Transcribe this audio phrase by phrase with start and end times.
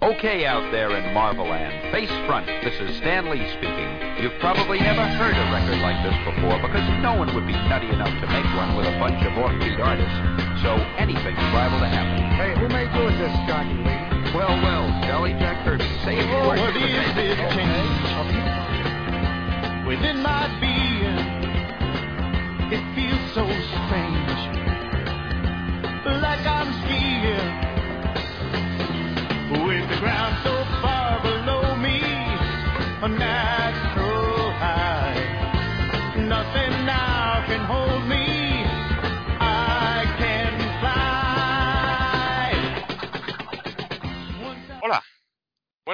[0.00, 3.90] Okay, out there in Marveland, face front, this is Stan Lee speaking.
[4.22, 7.90] You've probably never heard a record like this before because no one would be nutty
[7.90, 10.14] enough to make one with a bunch of off-beat artists.
[10.62, 12.30] So anything's liable to happen.
[12.38, 14.38] Hey, who made you this, Johnny Lee?
[14.38, 17.98] Well, well, Dolly Jack Kirby, say a few Oh, what for is this change?
[19.82, 21.18] Within my being,
[22.70, 23.42] it feels so
[23.82, 24.46] strange.
[26.22, 26.67] Like I'm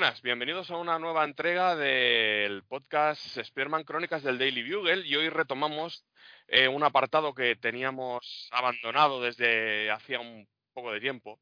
[0.04, 5.30] buenas, bienvenidos a una nueva entrega del podcast Spearman Crónicas del Daily Bugle y hoy
[5.30, 6.04] retomamos
[6.46, 11.40] eh, un apartado que teníamos abandonado desde hacía un poco de tiempo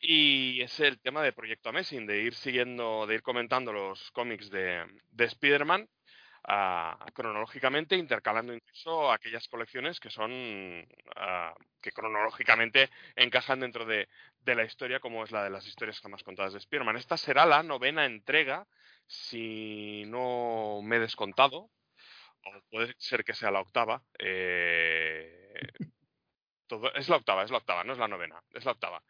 [0.00, 4.50] y es el tema de Proyecto Amazing, de ir siguiendo, de ir comentando los cómics
[4.50, 5.88] de, de Spider-Man
[6.44, 14.08] ah, cronológicamente, intercalando incluso aquellas colecciones que son ah, que cronológicamente encajan dentro de,
[14.40, 16.96] de la historia, como es la de las historias jamás contadas de Spider-Man.
[16.96, 18.66] Esta será la novena entrega,
[19.06, 21.70] si no me he descontado,
[22.44, 24.02] o puede ser que sea la octava.
[24.18, 25.68] eh,
[26.94, 29.02] es la octava, es la octava, no es la novena, es la octava.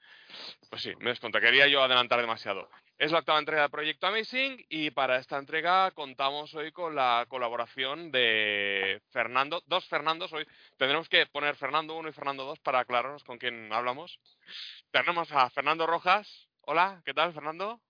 [0.70, 2.68] Pues sí, me desconto, quería yo adelantar demasiado.
[2.98, 7.26] Es la octava entrega de Proyecto Amazing y para esta entrega contamos hoy con la
[7.28, 10.46] colaboración de Fernando, dos Fernandos hoy.
[10.76, 14.18] Tendremos que poner Fernando 1 y Fernando 2 para aclararnos con quién hablamos.
[14.90, 16.48] Tenemos a Fernando Rojas.
[16.62, 17.80] Hola, ¿qué tal, Fernando?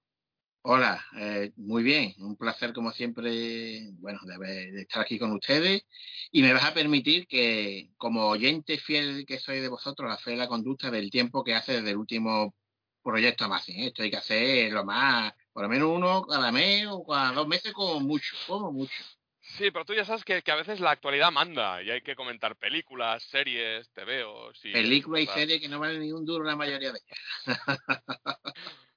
[0.63, 5.33] Hola, eh, muy bien, un placer como siempre, bueno, de, haber- de estar aquí con
[5.33, 5.87] ustedes
[6.31, 10.49] y me vas a permitir que como oyente fiel que soy de vosotros, hacer la
[10.49, 12.55] conducta del tiempo que hace desde el último
[13.03, 13.81] proyecto Amazing.
[13.81, 13.87] ¿eh?
[13.87, 17.49] Esto hay que hacer lo más, por lo menos uno cada mes o cada dos
[17.49, 18.93] meses como mucho, como mucho.
[19.41, 22.17] Sí, pero tú ya sabes que, que a veces la actualidad manda y hay que
[22.17, 24.73] comentar películas, series, tebeos y...
[24.73, 27.59] Películas y series que no valen ni un duro la mayoría de ellas.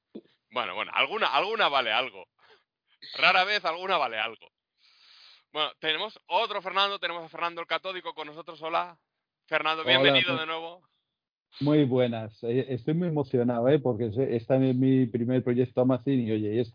[0.52, 2.26] Bueno, bueno, alguna, alguna vale algo.
[3.18, 4.48] Rara vez alguna vale algo.
[5.54, 8.62] Bueno, tenemos otro Fernando, tenemos a Fernando el Catódico con nosotros.
[8.62, 8.98] Hola.
[9.48, 10.82] Fernando, bienvenido de nuevo.
[11.60, 12.42] Muy buenas.
[12.44, 13.80] Eh, Estoy muy emocionado, ¿eh?
[13.80, 16.74] porque es- está en mi primer proyecto Amazon y oye, es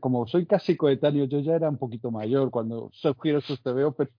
[0.00, 4.10] como soy casi coetáneo, yo ya era un poquito mayor cuando surgieron estos TVO, pero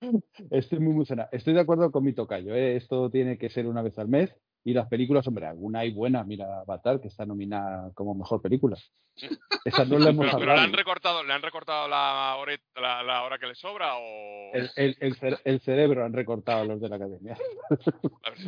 [0.50, 1.28] estoy muy emocionado.
[1.32, 2.76] Estoy de acuerdo con mi tocayo, ¿eh?
[2.76, 4.30] esto tiene que ser una vez al mes
[4.64, 8.76] y las películas, hombre, alguna hay buena, mira Avatar, que está nominada como mejor película.
[9.64, 13.02] Esa no la hemos Pero, pero le han recortado, le han recortado la hora, la,
[13.02, 16.80] la hora que le sobra o El, el- el cere- el cerebro han recortado los
[16.80, 17.36] de la academia.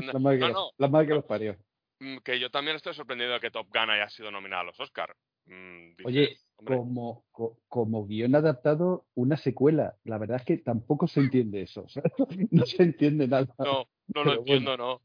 [0.03, 1.57] la La madre que, No, los- no, la madre que los parió.
[2.01, 4.81] mm, que yo también estoy sorprendido de que Top Gun haya sido nominada a los
[4.81, 5.15] Oscar.
[5.47, 9.95] Mm, dices, Oye, hombre, como, co- como guion adaptado, una secuela.
[10.05, 11.83] La verdad es que tampoco se entiende eso.
[11.83, 12.03] o sea,
[12.51, 13.47] no se entiende nada.
[13.59, 15.01] no, no lo entiendo, no.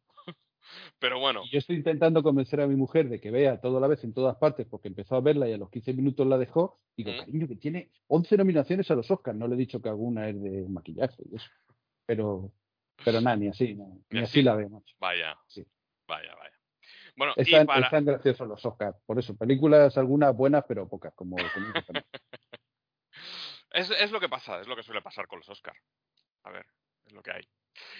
[0.99, 3.81] Pero bueno, Y yo estoy intentando convencer a mi mujer de que vea todo a
[3.81, 6.37] la vez en todas partes, porque empezó a verla y a los 15 minutos la
[6.37, 6.79] dejó.
[6.97, 7.17] Digo, Mm.
[7.19, 9.37] cariño, que tiene 11 nominaciones a los Oscars.
[9.37, 11.49] No le he dicho que alguna es de maquillaje y eso.
[12.05, 12.51] Pero,
[13.05, 14.39] pero nada, ni así, no, Ni ni así.
[14.39, 14.95] así la macho.
[14.99, 15.65] vaya, Sí.
[16.07, 16.55] vaya, vaya.
[17.15, 18.97] Bueno, y Están, para, están graciosos los Oscars.
[19.05, 21.35] Por eso, películas algunas buenas, pero pocas, como.
[23.71, 25.75] Es, es lo que pasa, es lo que suele pasar con los Oscar.
[26.43, 26.65] A ver,
[27.05, 27.43] es lo que hay.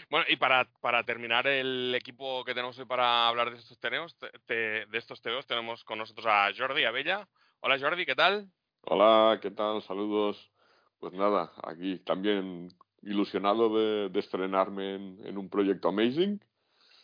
[0.10, 4.16] Bueno, y para, para terminar el equipo que tenemos hoy para hablar de estos teneos,
[4.46, 7.28] te- de estos tebeos, tenemos con nosotros a Jordi Abella.
[7.62, 8.48] Hola Jordi, ¿qué tal?
[8.84, 9.82] Hola, ¿qué tal?
[9.84, 10.52] Saludos.
[11.00, 12.70] Pues nada, aquí también
[13.04, 16.44] ilusionado de, de estrenarme en, en un proyecto Amazing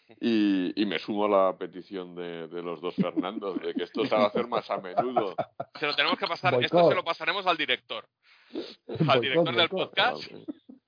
[0.21, 4.05] y, y me sumo a la petición de, de los dos Fernandos de que esto
[4.05, 5.35] se haga hacer más a menudo.
[5.79, 6.91] Se lo tenemos que pasar, esto Boicot.
[6.91, 8.05] se lo pasaremos al director.
[9.09, 9.89] Al director del boicot.
[9.89, 10.31] podcast.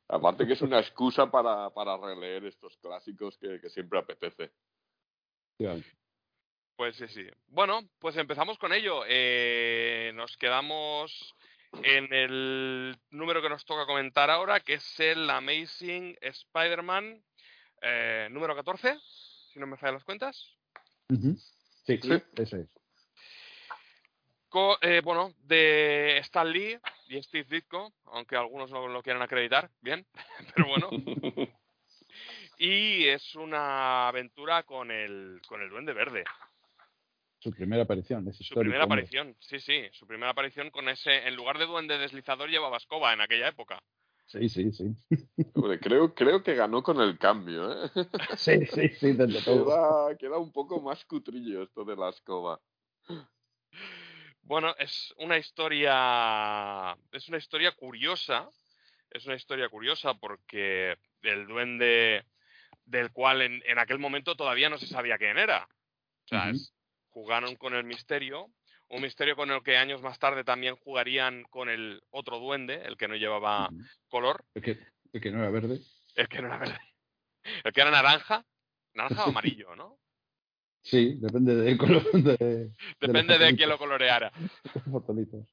[0.10, 4.52] Aparte que es una excusa para, para releer estos clásicos que, que siempre apetece.
[6.76, 7.28] Pues sí, sí.
[7.48, 9.02] Bueno, pues empezamos con ello.
[9.08, 11.36] Eh, nos quedamos
[11.84, 17.22] en el número que nos toca comentar ahora, que es el Amazing Spider-Man
[17.82, 18.98] eh, número 14,
[19.52, 20.56] si no me fallan las cuentas.
[21.86, 22.14] Sí, Sí.
[22.36, 22.68] eso es.
[24.50, 29.70] Co- eh, bueno, de Stan Lee y Steve Ditko, aunque algunos no lo quieran acreditar,
[29.82, 30.06] bien,
[30.56, 30.90] pero bueno.
[32.60, 36.24] Y es una aventura con el, con el Duende Verde.
[37.38, 38.28] Su primera aparición.
[38.28, 39.02] Es Su primera hombre.
[39.02, 43.14] aparición, sí, sí, su primera aparición con ese, en lugar de Duende Deslizador llevaba escoba
[43.14, 43.80] en aquella época.
[44.26, 44.86] Sí, sí, sí.
[45.54, 47.90] Hombre, creo, creo que ganó con el cambio, ¿eh?
[48.36, 49.66] Sí, sí, sí, desde todo.
[50.18, 52.60] Queda, queda un poco más cutrillo esto de la escoba.
[54.48, 56.98] Bueno, es una historia.
[57.12, 58.50] Es una historia curiosa.
[59.10, 62.26] Es una historia curiosa porque el duende
[62.86, 65.64] del cual en, en aquel momento todavía no se sabía quién era.
[65.66, 66.74] O sea, es-
[67.10, 68.48] jugaron con el misterio.
[68.90, 72.96] Un misterio con el que años más tarde también jugarían con el otro duende, el
[72.96, 73.70] que no llevaba
[74.08, 74.80] color, El que,
[75.12, 75.82] el que no era verde.
[76.16, 76.80] el que no era verde.
[77.66, 78.46] El que era naranja.
[78.94, 79.98] Naranja o amarillo, ¿no?
[80.82, 83.58] Sí, depende del color de, Depende de fotolitos.
[83.58, 84.32] quién lo coloreara.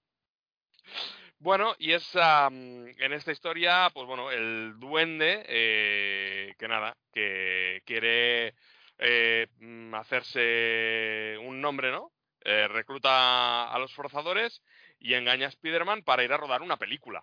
[1.39, 7.83] Bueno, y es am, en esta historia, pues bueno, el duende, eh, que nada, que
[7.85, 8.55] quiere
[8.99, 9.47] eh,
[9.93, 12.13] hacerse un nombre, ¿no?
[12.45, 14.63] Eh, recluta a los forzadores
[14.99, 17.23] y engaña a Spider-Man para ir a rodar una película.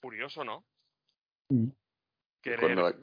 [0.00, 0.64] Curioso, ¿no?
[1.48, 1.68] Mm.
[2.42, 2.96] Querer-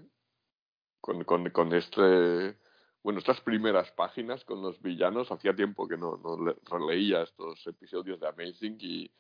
[1.26, 2.58] con, con, este
[3.04, 7.66] bueno estas primeras páginas con los villanos hacía tiempo que no, no le- releía estos
[7.68, 9.12] episodios de Amazing y,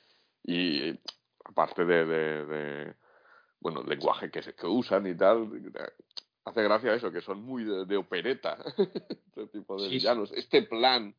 [1.46, 2.96] aparte de, de,
[3.60, 5.50] bueno el lenguaje que, se- que usan y tal
[6.50, 8.58] hace gracia eso que son muy de, de opereta
[9.28, 9.96] este tipo de Sí, sí.
[9.98, 11.16] villanos este plan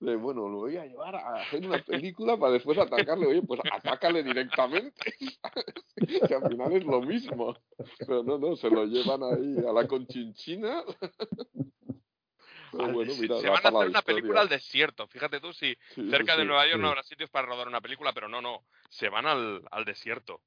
[0.00, 3.60] de bueno lo voy a llevar a hacer una película para después atacarle oye pues
[3.70, 5.02] atácale directamente
[6.28, 7.56] que al final es lo mismo
[8.06, 10.82] pero no, no, se lo llevan ahí a la conchinchina.
[12.70, 14.02] Pero al bueno, desi- mira, se van a hacer una historia.
[14.02, 15.06] película al desierto.
[15.08, 16.44] Fíjate tú, si Sí, cerca sí, de.
[16.44, 19.62] Nueva York no habrá sitios para rodar una película, pero no, no, se van al,
[19.70, 20.40] al desierto.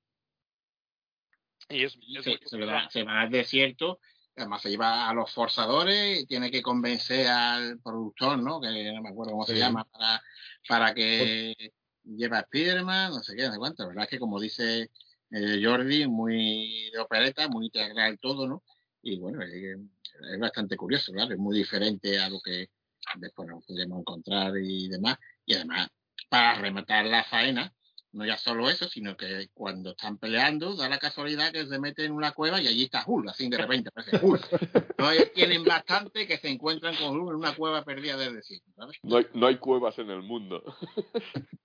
[1.70, 4.00] Y es, es se, muy se va, se va al desierto,
[4.38, 8.62] además se lleva a los forzadores, y tiene que convencer al productor, ¿no?
[8.62, 10.22] Que no me acuerdo cómo se llama, para,
[10.68, 11.56] para que
[12.04, 13.84] lleve a Spiderman, no sé qué, no sé cuánto.
[13.84, 14.92] La verdad es que como dice
[15.32, 18.64] eh, Jordi, muy de opereta, muy integral todo, ¿no?
[19.02, 22.70] Y bueno, es, es bastante curioso, claro, es muy diferente a lo que
[23.16, 25.18] después nos podemos encontrar y demás.
[25.46, 25.90] Y además,
[26.30, 27.74] para rematar la faena,
[28.18, 32.06] no ya solo eso, sino que cuando están peleando, da la casualidad que se meten
[32.06, 34.98] en una cueva y allí está Hulk, así de repente aparece Hulk.
[34.98, 38.98] No, tienen bastante que se encuentran con Hulk en una cueva perdida del desierto, ¿sabes?
[39.04, 40.64] No hay, no hay cuevas en el mundo.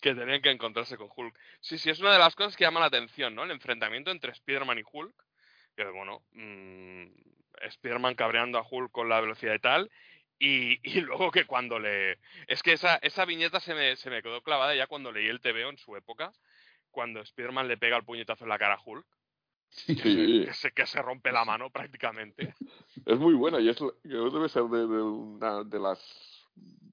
[0.00, 1.38] que tenían que encontrarse con Hulk.
[1.60, 3.44] Sí, sí, es una de las cosas que llama la atención, ¿no?
[3.44, 5.14] El enfrentamiento entre Spider-Man y Hulk.
[5.76, 7.06] Que bueno, mm,
[7.62, 9.90] Spider-Man cabreando a Hulk con la velocidad y tal.
[10.38, 12.18] Y, y luego que cuando le.
[12.46, 15.40] Es que esa, esa viñeta se me, se me quedó clavada ya cuando leí el
[15.40, 16.32] TVO en su época.
[16.90, 19.06] Cuando Spider-Man le pega el puñetazo en la cara a Hulk.
[19.68, 22.54] Sí, Que se, que se rompe la mano prácticamente.
[23.04, 26.46] es muy buena y es, debe ser de, de una de las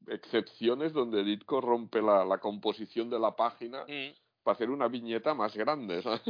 [0.08, 4.12] excepciones donde Ditko rompe la, la composición de la página Mm,
[4.44, 6.22] para hacer una viñeta más grande, ¿sabes?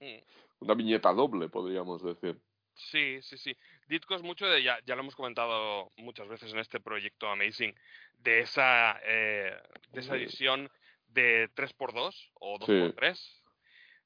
[0.00, 0.18] mm.
[0.60, 2.38] Una viñeta doble, podríamos decir.
[2.74, 3.56] Sí, sí, sí.
[3.88, 7.74] Ditko es mucho de, ya, ya lo hemos comentado muchas veces en este proyecto Amazing,
[8.18, 9.56] de esa, eh,
[9.90, 10.70] de esa edición
[11.08, 13.42] de 3x2 o 2x3.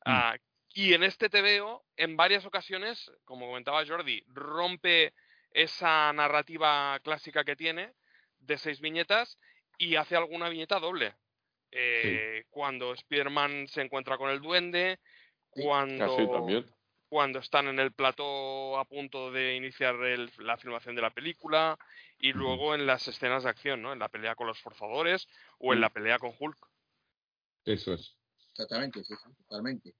[0.05, 0.37] Ah,
[0.75, 5.15] y en este TVO, en varias ocasiones, como comentaba Jordi, rompe
[5.53, 7.95] esa narrativa clásica que tiene
[8.41, 9.39] de seis viñetas
[9.79, 11.15] y hace alguna viñeta doble.
[11.71, 14.99] Eh, Cuando Spider-Man se encuentra con el duende,
[15.51, 16.67] cuando Así también.
[17.09, 21.79] Cuando están en el plató a punto de iniciar el- la filmación de la película
[22.19, 23.93] y luego en las escenas de acción, ¿no?
[23.93, 25.83] En la pelea con los forzadores o en Mm.
[25.83, 26.59] la pelea con Hulk.
[27.65, 28.17] Eso es.
[28.51, 29.95] Exactamente, sí, sí, totalmente.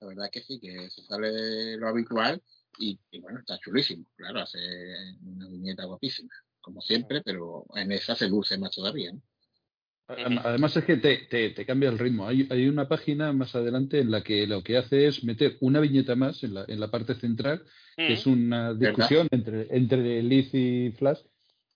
[0.00, 2.42] La verdad que sí, que se sale de lo habitual
[2.78, 4.58] y, y bueno, está chulísimo, claro, hace
[5.22, 6.30] una viñeta guapísima,
[6.60, 9.22] como siempre, pero en esa se luce más todavía, ¿no?
[10.08, 12.26] Adem- Además es que te, te, te cambia el ritmo.
[12.26, 15.80] Hay, hay una página más adelante en la que lo que hace es meter una
[15.80, 17.62] viñeta más en la, en la parte central,
[17.96, 21.20] que es una discusión entre, entre Liz y Flash.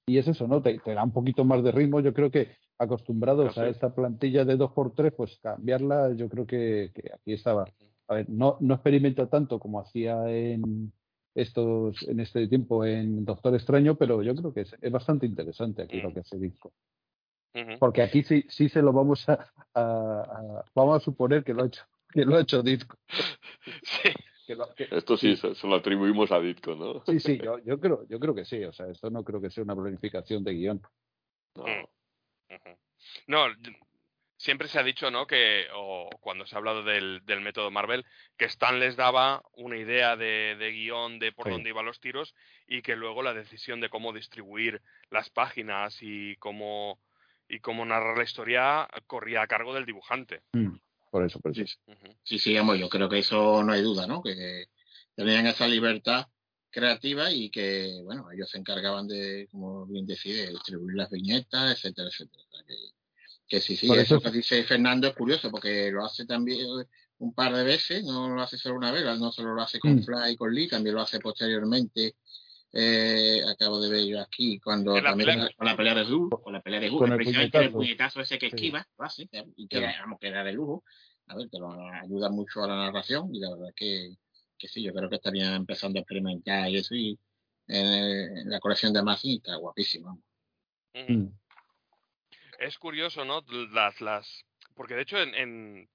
[0.07, 0.63] Y es eso, ¿no?
[0.63, 2.01] Te, te da un poquito más de ritmo.
[2.01, 7.11] Yo creo que acostumbrados a esta plantilla de 2x3, pues cambiarla, yo creo que, que
[7.13, 7.65] aquí estaba.
[8.09, 10.93] A ver, no, no experimenta tanto como hacía en
[11.35, 15.83] estos en este tiempo en Doctor Extraño, pero yo creo que es, es bastante interesante
[15.83, 16.73] aquí lo que hace Disco.
[17.79, 19.33] Porque aquí sí, sí se lo vamos a,
[19.75, 22.97] a- a- vamos a suponer que lo ha hecho, que lo ha hecho Disco.
[23.83, 24.11] Sí.
[24.47, 27.03] Que lo- que- Esto sí, se, se lo atribuimos a Ditko, ¿no?
[27.05, 28.65] sí, sí, yo, yo creo, yo creo que sí.
[28.65, 30.83] O sea, esto no creo que sea una planificación de guion.
[31.57, 31.65] No.
[31.65, 31.87] Mm.
[33.27, 33.45] No,
[34.37, 35.27] siempre se ha dicho, ¿no?
[35.27, 39.77] Que, o cuando se ha hablado del, del método Marvel, que Stan les daba una
[39.77, 41.51] idea de, de guion de por Sí.
[41.53, 42.35] dónde iban los tiros
[42.67, 46.99] y que luego la decisión de cómo distribuir las páginas y cómo,
[47.49, 50.43] y cómo narrar la historia corría a cargo del dibujante.
[50.53, 50.77] Mm,
[51.11, 51.79] Por eso, por eso.
[51.87, 52.15] Ujú.
[52.23, 54.23] Sí, sí, vamos, yo creo que eso no hay duda, ¿no?
[54.23, 54.67] Que
[55.15, 56.27] tenían esa libertad
[56.71, 61.73] creativa y que, bueno, ellos se encargaban de, como bien decía, de distribuir las viñetas,
[61.73, 62.43] etcétera, etcétera.
[62.47, 62.75] O sea, que,
[63.49, 66.67] que sí, sí, Por eso- que dice Fernando es curioso porque lo hace también
[67.21, 69.97] un par de veces, no lo hace solo una vez, no solo lo hace con
[69.97, 70.03] Mm.
[70.05, 72.17] Fly y con Lee, también lo hace posteriormente.
[72.73, 76.43] Eh, acabo de ver yo aquí cuando la también pelea- con la pelea de Hulk,
[76.43, 78.21] con la pelea de Hulk, Con el precisamente el puñetazo.
[78.21, 78.57] ese que Sí.
[78.57, 79.85] esquiva, lo hace, y que Sí.
[80.01, 80.85] vamos, que era de lujo
[81.31, 84.15] a ver, te lo ayuda mucho a la narración y la verdad que,
[84.57, 87.19] que sí, yo creo que estaría empezando a experimentar y eso y
[87.69, 90.23] eh, en la colección de Amazon está guapísimo.
[90.95, 91.13] Ujú.
[91.13, 91.39] Mm.
[92.59, 93.43] Es curioso, ¿no?
[93.73, 94.45] Las, las...
[94.75, 95.89] Porque de hecho en, en,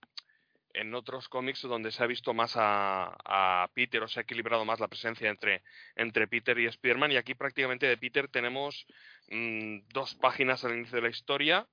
[0.73, 4.79] en otros cómics donde se ha visto más a, Peter o se ha equilibrado más
[4.79, 5.63] la presencia entre,
[5.95, 7.11] entre Peter y Spider-Man.
[7.11, 8.85] Y aquí prácticamente de Peter tenemos
[9.29, 11.67] mm, dos páginas al inicio de la historia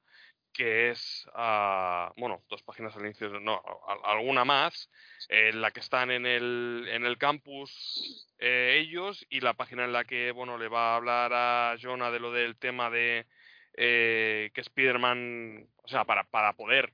[0.53, 3.63] que es, ah, bueno, dos páginas al inicio, no,
[4.05, 4.91] alguna más,
[5.29, 9.93] en la que están en el, en el campus eh, ellos y la página en
[9.93, 13.27] la que, bueno, le va a hablar a Jonah de lo del tema de
[13.75, 16.93] eh, que Spider-Man, o sea, para, para poder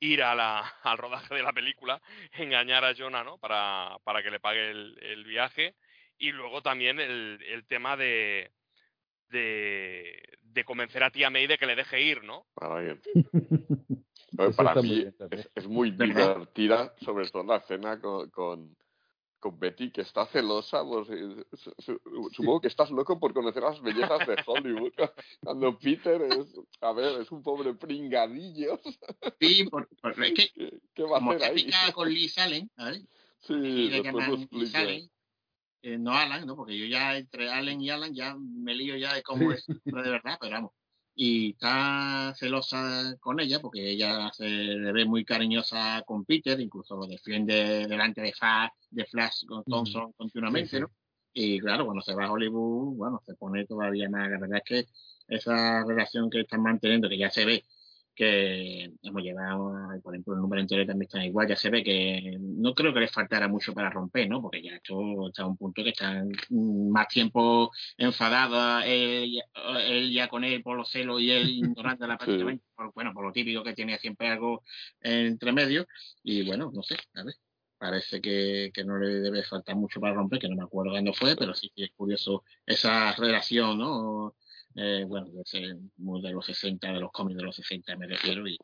[0.00, 2.00] ir a la, al rodaje de la película,
[2.32, 3.38] engañar a Jonah, ¿no?
[3.38, 5.74] Para, para que le pague el, el viaje.
[6.18, 8.50] Y luego también el, el tema de,
[9.28, 12.46] de, de convencer a tía May de que le deje ir, ¿no?
[12.54, 13.00] Para, que-
[14.38, 18.76] Eso para mí bien es, es muy divertida, sobre todo la escena con, con,
[19.40, 20.84] con Betty, que está celosa.
[20.84, 24.92] pues, eh, su- su- supongo que estás loco por conocer las bellezas de Hollywood.
[25.42, 28.78] Cuando Peter es, a ver, es un pobre pringadillo.
[29.40, 31.70] Sí, por, por- es que ¿Qué, qué va a como hacer ahí?
[31.92, 33.06] con Lee Salen, ¿vale?
[33.40, 34.66] Sí, Y después lo.
[34.66, 35.10] Salen,
[35.82, 36.56] eh, no Alan, ¿no?
[36.56, 39.82] Porque yo ya entre Allen y Alan ya me lío ya de cómo es de
[39.92, 40.72] verdad, pero vamos.
[41.14, 46.96] Y está celosa con ella porque ella se le ve muy cariñosa con Peter, incluso
[46.96, 50.82] lo defiende delante de, Fa, de Flash con Thompson continuamente, Sí, sí.
[50.82, 50.90] ¿no?
[51.32, 54.30] Y claro, cuando se va a Hollywood, bueno, se pone todavía más.
[54.30, 54.88] La verdad es que
[55.28, 57.64] esa relación que están manteniendo, que ya se ve
[58.20, 59.72] que hemos llegado,
[60.02, 63.00] por ejemplo, el número entero también está igual, ya se ve que no creo que
[63.00, 64.42] les faltara mucho para romper, ¿no?
[64.42, 69.40] Porque ya esto está a un punto que están más tiempo enfadados él,
[69.86, 73.32] él ya con él por los celos y él ignorándola prácticamente, por, bueno, por lo
[73.32, 74.64] típico que tiene siempre algo
[75.00, 75.86] entre medio,
[76.22, 77.34] y bueno, no sé, a ver.
[77.78, 81.14] Parece que, que no le debe faltar mucho para romper, que no me acuerdo cuándo
[81.14, 84.34] fue, pero sí que es curioso esa relación, ¿no?
[84.76, 88.06] Eh, bueno, de, ese- muy de los 60, de los cómics de los 60 me
[88.06, 88.56] refiero, y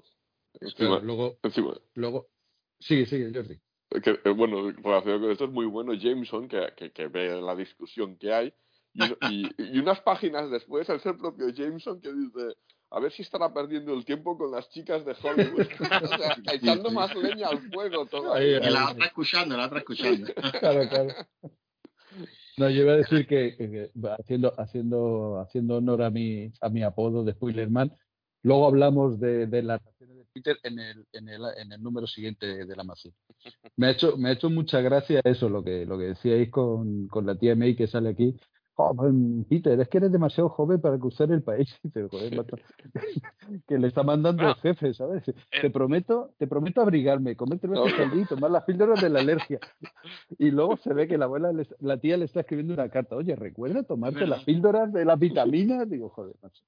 [0.61, 2.29] Encima, luego, encima, luego,
[2.81, 3.61] sigue, sigue, Jordi.
[4.03, 7.55] que, eh, bueno, relacionado con esto es muy bueno Jameson, que, que, que ve la
[7.55, 8.55] discusión que hay,
[8.95, 12.57] y, y, y unas páginas después es el propio Jameson que dice,
[12.91, 15.67] a ver si estará perdiendo el tiempo con las chicas de Hollywood.
[16.03, 18.59] o sea, echando más leña al fuego todavía.
[18.59, 20.27] y la otra escuchando, la otra escuchando.
[20.61, 21.15] Claro, claro.
[22.59, 26.83] No, yo iba a decir que, que- haciendo, haciendo, haciendo honor a mi, a mi
[26.83, 27.93] apodo de Spoilerman,
[28.43, 32.47] luego hablamos de, de las de Peter en el, en el, en el número siguiente
[32.47, 33.13] de, de la Amazon.
[33.77, 37.09] Me ha hecho, me ha hecho mucha gracia eso, lo que, lo que decíais con,
[37.09, 38.35] con la tía May que sale aquí.
[38.79, 39.13] "Oh, pues,
[39.49, 41.69] Peter, es que eres demasiado joven para cruzar el país.
[43.67, 44.59] Que le está mandando el Ah.
[44.61, 45.25] jefe, ¿sabes?
[45.25, 45.71] Te Eh.
[45.71, 49.21] prometo, te prometo abrigarme, comer tres veces al día y tomar las píldoras de la
[49.21, 49.59] alergia.
[50.39, 53.17] Y luego se ve que la abuela, la tía le está escribiendo una carta.
[53.17, 55.89] Oye, recuerda tomarte las píldoras de las vitaminas.
[55.89, 56.63] Digo, joder, macho.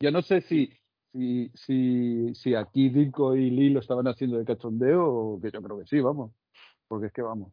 [0.00, 0.72] Yo no sé si,
[1.12, 5.78] si, si, si aquí Dinko y Lee lo estaban haciendo de cachondeo que yo creo
[5.78, 6.32] que sí, vamos.
[6.88, 7.52] Porque es que vamos.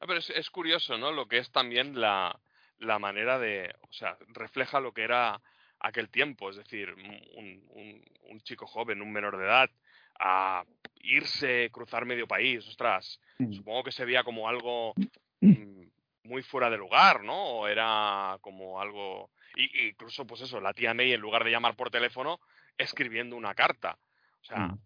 [0.00, 1.12] Ah, pero es, es curioso, ¿no?
[1.12, 2.38] Lo que es también la,
[2.78, 5.40] la manera de, o sea, refleja lo que era
[5.80, 9.70] aquel tiempo, es decir, un, un, un chico joven, un menor de edad,
[10.18, 10.64] a
[10.96, 13.52] irse, cruzar medio país, ostras, Mm.
[13.52, 14.94] supongo que se veía como algo
[15.40, 15.82] mm,
[16.22, 17.34] muy fuera de lugar, ¿no?
[17.34, 21.50] O era como algo, y, y incluso pues eso, la tía May en lugar de
[21.50, 22.40] llamar por teléfono,
[22.78, 23.98] escribiendo una carta,
[24.40, 24.76] o sea,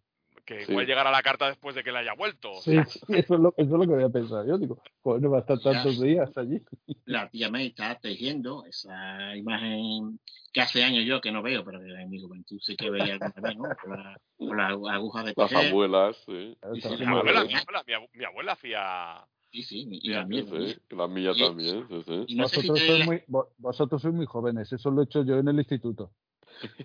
[0.48, 0.72] Que Sí.
[0.72, 3.34] igual llegará la carta después de que la haya vuelto, o Sí, sea, sí, eso,
[3.34, 4.46] es lo, eso es lo que había pensado.
[4.46, 5.62] Yo digo, joder, no va a estar Ya.
[5.72, 6.62] tantos días allí.
[7.04, 10.18] La tía May está tejiendo esa imagen
[10.54, 13.12] que hace años yo que no veo, pero que en mi juventud sí que veía
[13.14, 13.64] alguna vez, ¿no?
[13.82, 15.68] Con la, con la aguja de Las tejer.
[15.68, 16.56] abuelas, sí.
[16.74, 20.08] Sí, sí, mi abuela, de- mi abuela, mi abu- mi abuela hacía Sí, sí, y
[20.10, 20.68] la mía también.
[20.88, 20.96] sí.
[20.96, 22.24] La mía también, sí, sí.
[22.28, 25.04] Y no si Vosotros te- sois, muy, vo- vosotros sois muy jóvenes, eso lo he
[25.04, 26.10] hecho yo en el instituto.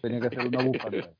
[0.01, 1.09] Tenía que hacer una bufanda.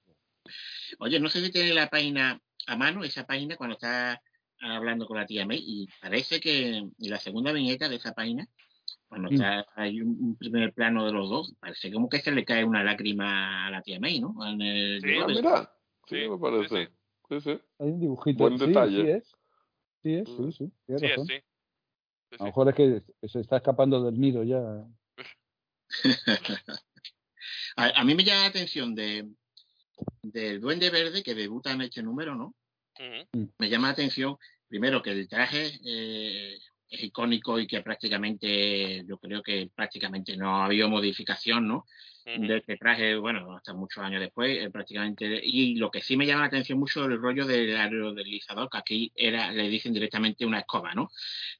[0.99, 4.21] Oye, no sé si tiene la página a mano, esa página, cuando está
[4.59, 8.47] hablando con la tía May, y parece que en la segunda viñeta de esa página,
[9.07, 9.33] cuando Mm.
[9.33, 12.63] está, hay un, un primer plano de los dos, parece como que se le cae
[12.63, 14.35] una lágrima a la tía May, ¿no?
[14.47, 15.29] En el Sí, Ah, dibujo.
[15.29, 15.77] mira.
[16.07, 16.85] Sí, Sí, me parece.
[16.85, 16.91] sí,
[17.29, 17.61] Sí, sí.
[17.79, 18.39] Hay un dibujito.
[18.39, 19.01] Buen Sí, detalle.
[19.03, 19.35] Sí es.
[20.03, 20.51] Sí es, Mm.
[20.51, 20.71] sí, sí.
[20.87, 21.27] Sí, es, sí.
[21.27, 22.37] Sí, A sí.
[22.39, 24.85] lo mejor es que se está escapando del nido ya.
[27.75, 29.29] a, a mí me llama la atención de
[30.21, 32.55] del Duende Verde que debuta en este número, ¿no?
[32.99, 33.51] Ujú.
[33.57, 36.57] me llama la atención, primero, que el traje eh,
[36.89, 41.85] es icónico y que prácticamente, yo creo que prácticamente no ha habido modificación, ¿no?
[42.25, 42.47] Ujú.
[42.47, 45.41] De este traje, bueno, hasta muchos años después, eh, prácticamente.
[45.43, 48.77] Y lo que sí me llama la atención mucho es el rollo del aerodeslizador, que
[48.77, 51.09] aquí era, le dicen directamente una escoba, ¿no?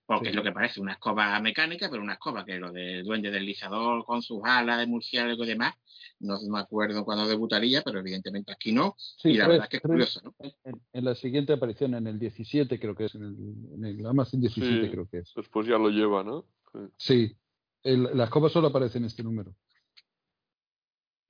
[0.05, 0.29] Porque Sí.
[0.29, 4.05] es lo que parece, una escoba mecánica, pero una escoba, que lo de duende deslizador
[4.05, 5.74] con sus alas de murciélago y demás,
[6.20, 8.96] no me acuerdo cuándo debutaría, pero evidentemente aquí no.
[8.98, 10.36] Sí, y la verdad es que es curioso, ¿no?
[10.63, 13.15] En, en la siguiente aparición, en el 17, creo que es.
[13.15, 13.36] En el,
[13.75, 14.89] en el Amazon 17, Sí.
[14.91, 15.34] creo que es.
[15.36, 16.46] Después ya lo lleva, ¿no?
[16.74, 16.79] Sí.
[16.98, 17.38] Sí.
[17.84, 19.53] El, la escoba solo aparece en este número.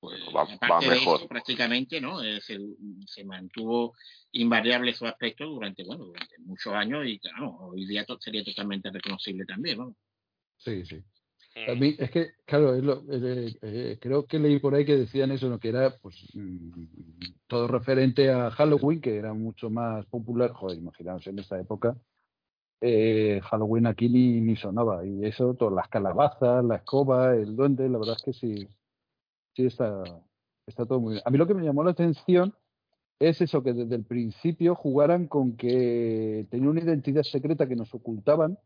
[0.03, 1.19] Pues, Bueno, va- aparte va de mejor.
[1.19, 2.21] eso, prácticamente, ¿no?
[2.21, 2.59] Eh, se,
[3.07, 3.93] se mantuvo
[4.33, 8.91] invariable su aspecto durante, bueno, durante muchos años y claro, hoy día to- sería totalmente
[8.91, 9.95] reconocible también, ¿no?
[10.57, 10.95] Sí, sí.
[10.97, 11.71] Ujú.
[11.71, 14.97] A mí, es que, claro, es lo- eh, eh, creo que leí por ahí que
[14.97, 15.57] decían eso, ¿no?
[15.57, 16.83] que era pues mm,
[17.47, 20.51] todo referente a Halloween, que era mucho más popular.
[20.51, 21.95] Joder, imaginaos en esta época.
[22.81, 25.05] eh, Halloween aquí ni, ni sonaba.
[25.05, 28.67] Y eso, todas las calabazas, la escoba, el duende, la verdad es que sí,
[29.55, 30.03] sí está,
[30.67, 31.23] está todo muy bien.
[31.25, 32.53] A mí lo que me llamó la atención
[33.19, 37.93] es eso, que desde el principio jugaran con que tenía una identidad secreta que nos
[37.93, 38.57] ocultaban,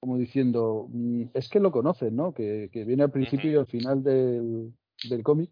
[0.00, 2.34] como diciendo, mm, es que lo conocen, ¿no?
[2.34, 4.72] Que, que viene al principio y al final del,
[5.08, 5.50] del cómic,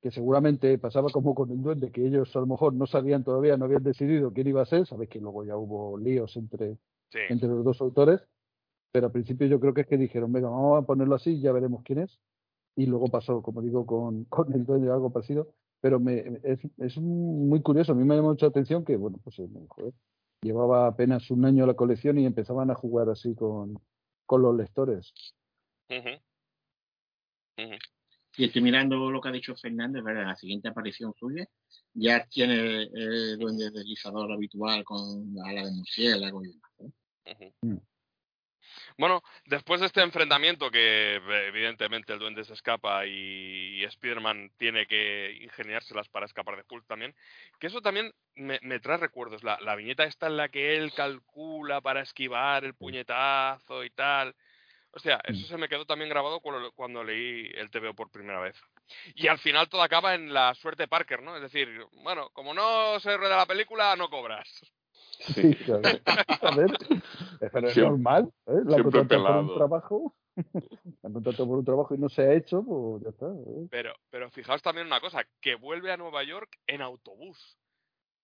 [0.00, 3.56] que seguramente pasaba como con el duende, que ellos a lo mejor no sabían todavía,
[3.56, 6.78] no habían decidido quién iba a ser, sabes que luego ya hubo líos entre,
[7.10, 7.18] Sí.
[7.28, 8.20] entre los dos autores,
[8.92, 11.52] pero al principio yo creo que es que dijeron, venga, vamos a ponerlo así, ya
[11.52, 12.18] veremos quién es,
[12.78, 16.96] y luego pasó, como digo, con, con el duende algo parecido, pero me, es, es
[16.98, 19.92] muy curioso, a mí me llamó mucha atención que, bueno, pues eh, joder,
[20.42, 23.80] llevaba apenas un año la colección y empezaban a jugar así con,
[24.26, 25.12] con los lectores.
[28.36, 30.26] Y estoy mirando lo que ha dicho Fernández, ¿verdad?
[30.26, 31.44] La siguiente aparición suya
[31.94, 36.72] ya tiene el duende deslizador habitual con la ala de murciélago y demás.
[36.78, 37.80] ¿eh?
[38.96, 44.52] Bueno, después de este enfrentamiento que eh, evidentemente el duende se escapa y, y Spider-Man
[44.56, 47.14] tiene que ingeniárselas para escapar de Hulk también,
[47.58, 50.92] que eso también me, me trae recuerdos, la, la viñeta esta en la que él
[50.92, 54.34] calcula para esquivar el puñetazo y tal.
[54.90, 58.56] Hostia, eso se me quedó también grabado cuando, cuando leí el TVO por primera vez.
[59.14, 61.36] Y al final todo acaba en la suerte Parker, ¿no?
[61.36, 61.68] Es decir,
[62.02, 64.48] bueno, como no se rueda la película, no cobras.
[65.18, 65.82] Sí, claro.
[66.42, 66.70] A ver,
[67.52, 68.52] pero es Siempre- normal, ¿eh?
[68.64, 70.16] La siempre contratan por un trabajo,
[71.02, 73.26] la contratan por un trabajo y no se ha hecho, pues ya está.
[73.26, 73.66] ¿eh?
[73.70, 77.58] Pero, pero fijaos también una cosa, que vuelve a Nueva York en autobús.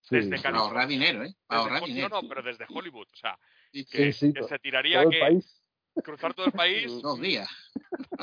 [0.01, 0.43] Sí, Desde sí.
[0.43, 1.33] Para ahorrar dinero, ¿eh?
[1.47, 2.09] Para ahorrar dinero.
[2.09, 3.07] No, no, pero desde Hollywood.
[3.11, 3.37] O sea,
[3.71, 3.97] Sí, sí.
[3.97, 5.61] que, Sí, sí, que se tiraría Todo el que país.
[6.03, 7.49] cruzar todo el país Dos días.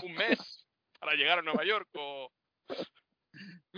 [0.04, 0.66] un mes
[1.00, 2.30] para llegar a Nueva York o...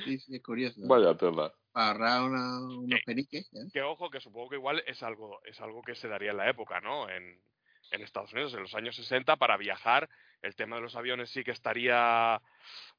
[0.04, 0.80] Sí, sí, es curioso.
[0.85, 1.52] Vaya tela.
[1.74, 3.04] Para ahorrar una- unos ¿Qué?
[3.04, 3.52] peniques.
[3.52, 3.66] ¿eh?
[3.72, 6.48] Que ojo, que supongo que igual es algo, es algo que se daría en la
[6.48, 7.10] época, ¿no?
[7.10, 7.42] En,
[7.90, 10.08] en Estados Unidos, en los años 60, para viajar,
[10.42, 12.40] el tema de los aviones sí que estaría...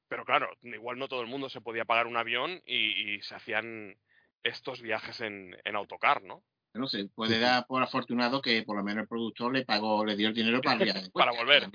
[0.10, 3.36] Pero claro, igual no todo el mundo se podía pagar un avión y, y se
[3.36, 3.98] hacían
[4.44, 6.44] estos viajes en, en autocar, ¿no?
[6.74, 10.18] No sé, puede dar por afortunado que por lo menos el productor le pagó, le
[10.18, 11.70] dio el dinero para el viaje Para volver.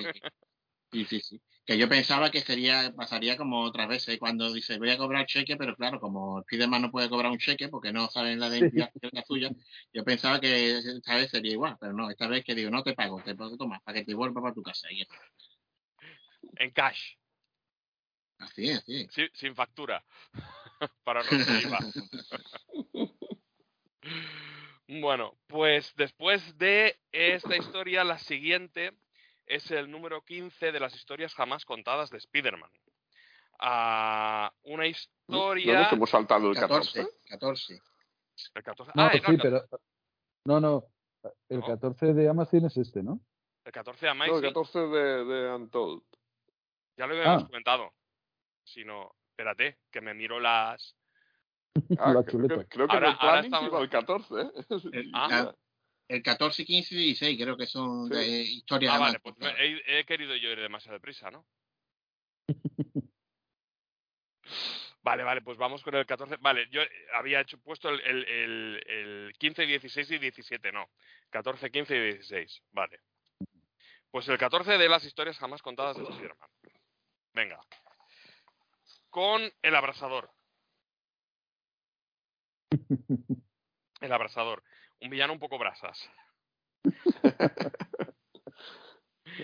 [0.93, 1.41] Sí, sí, sí.
[1.71, 5.57] Que yo pensaba que sería, pasaría como otras veces cuando dice voy a cobrar cheque,
[5.57, 9.23] pero claro, como Spiderman no puede cobrar un cheque porque no saben la identidad la
[9.23, 9.53] suya,
[9.93, 12.95] yo pensaba que esta vez sería igual, pero no, esta vez que digo, no te
[12.95, 14.91] pago, te puedo tomar para que te vuelva para tu casa.
[14.91, 15.07] Y.
[16.57, 17.15] En cash,
[18.41, 19.15] así es, así es.
[19.15, 20.05] sin, sin factura,
[21.05, 21.31] para no.
[24.89, 28.93] Bueno, pues después de esta historia, la siguiente
[29.51, 32.71] es el número 15 de las historias jamás contadas de Spider-Man.
[33.59, 35.81] Ah, una ¿No historia...
[35.83, 37.75] nos hemos saltado el 14, 14?
[37.75, 37.75] 14.
[38.55, 39.83] el 14 No, ah, pues el, sí, 14 pero.
[40.47, 40.85] No, no.
[41.49, 41.67] El No.
[41.67, 43.21] 14 de Amazon es este, ¿no?
[43.65, 46.03] el 14 de No, Amazing, el 14 de, de Untold.
[46.97, 47.47] ya lo habíamos Ah.
[47.47, 47.93] comentado.
[48.65, 50.97] Si no, espérate, que me miro las...
[51.99, 52.59] Ah, La creo, chuleta.
[52.63, 54.51] que, creo que Ahora- en el ahora planning estamos- iba el 14, ¿eh?
[54.93, 55.55] El, Ah.
[56.11, 58.15] El 14, 15 y 16 creo que son Sí.
[58.15, 61.47] de historias Ah, vale, pues he, he querido yo ir demasiado deprisa, ¿no?
[65.03, 66.37] Vale, vale, pues vamos con el 14.
[66.41, 66.83] Vale, yo
[67.15, 70.91] había hecho puesto el, el, el, el 15, 16 y 17, no.
[71.31, 72.63] 14, 15 y 16.
[72.73, 73.01] Vale.
[74.11, 76.51] Pues el 14 de las historias jamás contadas de Spider-Man.
[77.33, 77.61] Venga.
[79.09, 80.31] Con el abrasador.
[84.01, 84.63] El abrasador.
[85.01, 86.11] Un villano un poco brasas.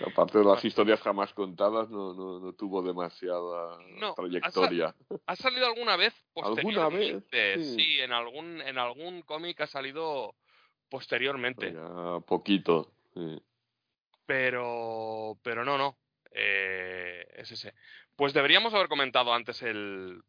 [0.05, 4.93] Aparte de las historias jamás contadas, no, no, no tuvo demasiada No, trayectoria.
[5.25, 7.13] ¿Ha salido alguna vez ¿Alguna vez?
[7.23, 7.63] posteriormente?
[7.63, 7.75] Sí.
[7.75, 10.35] Sí, en algún, en algún cómic ha salido
[10.89, 11.73] posteriormente.
[11.73, 12.91] Ya poquito.
[13.13, 13.41] sí.
[14.25, 15.97] Pero, pero no, no.
[16.31, 17.73] Eh, es ese.
[18.15, 20.21] Pues deberíamos haber comentado antes el,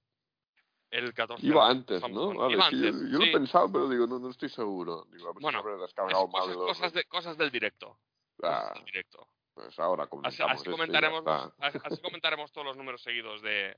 [0.91, 1.47] el 14.
[1.47, 2.27] Iba antes, ¿no?
[2.27, 3.29] bueno, Vale, iba sí, yo- yo, lo sí.
[3.29, 5.07] he pensado, pero digo, no, no estoy seguro.
[5.13, 6.43] Digo, a ver Bueno, descargado mal.
[6.43, 7.99] cosas, los- cosas, de, cosas del directo.
[8.43, 9.29] Ah, Cosas del directo.
[9.55, 11.23] pues ahora Así, comentamos así este comentaremos,
[11.59, 13.77] así así comentaremos todos los números seguidos de,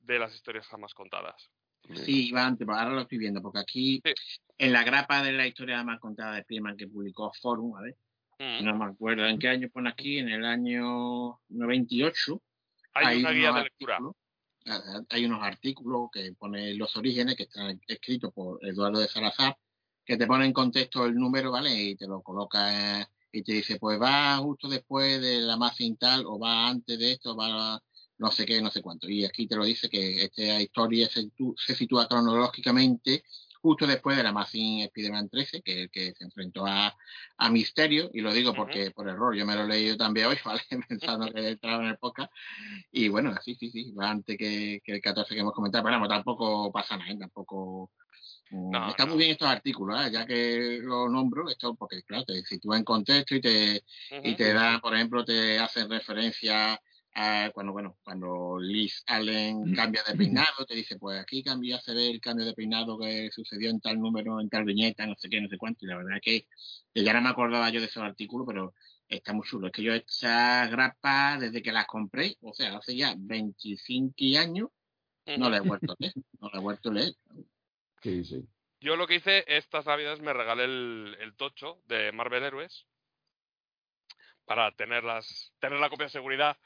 [0.00, 1.50] de las historias jamás contadas.
[1.94, 4.12] Sí, iba antes, pero ahora lo estoy viendo, porque aquí Sí.
[4.58, 7.96] en la grapa de la historia más contada de Spiderman que publicó Forum, a ver,
[8.38, 8.64] Mm.
[8.64, 12.40] no me acuerdo en qué año pone aquí, en el año 98.
[12.94, 13.98] Hay, una guía de lectura.
[14.00, 14.10] ah,
[15.08, 19.56] hay unos artículos que pone los orígenes, que están escritos por Eduardo de Salazar,
[20.04, 21.74] que te pone en contexto el número, ¿vale?
[21.74, 26.24] Y te lo coloca y te dice, pues va justo después de la Amazing tal,
[26.26, 27.80] o va antes de esto, va
[28.20, 29.08] no sé qué, no sé cuánto.
[29.08, 33.24] Y aquí te lo dice que esta historia se, se sitúa cronológicamente
[33.62, 36.94] justo después de la Amazing Spider-Man 13, que es el que se enfrentó a,
[37.38, 40.38] a Misterio, y lo digo porque por error, yo me lo he leído también hoy,
[40.44, 40.62] ¿vale?
[40.88, 42.32] Pensando que estaba en el podcast.
[42.92, 45.96] Y bueno, sí, sí, sí, va antes que, que el 14 que hemos comentado, pero
[45.96, 47.16] vamos, tampoco pasa nada, ¿eh?
[47.18, 47.92] tampoco.
[48.50, 49.06] mm, No, está no.
[49.06, 50.10] muy bien estos artículos, ¿eh?
[50.12, 53.84] ya que lo nombro, esto porque, claro, te sitúa en contexto y te,
[54.22, 56.80] y te da, por ejemplo, te hacen referencia
[57.14, 61.94] a cuando, bueno, cuando Liz Allen cambia de peinado, te dice, pues aquí cambia, se
[61.94, 65.28] ve el cambio de peinado que sucedió en tal número, en tal viñeta, no sé
[65.28, 66.46] qué, no sé cuánto, y la verdad es que,
[66.94, 68.74] que ya no me acordaba yo de esos artículos, pero
[69.08, 69.66] está muy chulo.
[69.66, 74.68] Es que yo esas grapas, desde que las compré, o sea, hace ya 25 años,
[75.38, 77.14] no las he vuelto a leer, no las he vuelto a leer.
[78.02, 78.44] Sí, sí.
[78.80, 82.86] Yo lo que hice estas navidades me regalé el, el tocho de Marvel Heroes
[84.46, 86.56] para tenerlas, tener la copia de seguridad.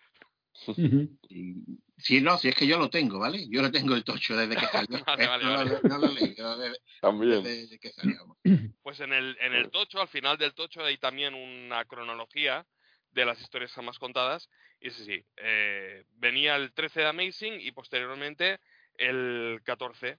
[1.28, 1.54] Y,
[1.98, 3.46] sí, no, si es que yo lo tengo, ¿vale?
[3.48, 4.98] Yo lo tengo el tocho desde que salió.
[5.06, 5.70] Vale, vale, no, vale.
[5.70, 7.42] Lo, no lo he leído desde, También.
[7.42, 8.36] desde que salió.
[8.82, 12.66] Pues en el, en el tocho, al final del tocho hay también una cronología
[13.10, 14.48] de las historias jamás contadas.
[14.80, 18.60] Y sí, sí, eh, venía el 13 de Amazing y posteriormente
[18.98, 20.18] el 14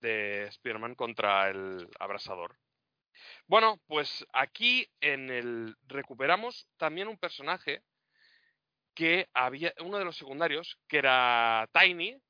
[0.00, 2.56] de Spearman contra el abrasador.
[3.46, 7.82] Bueno, pues aquí en el recuperamos también un personaje
[8.98, 12.20] que había, uno de los secundarios, que era Tiny,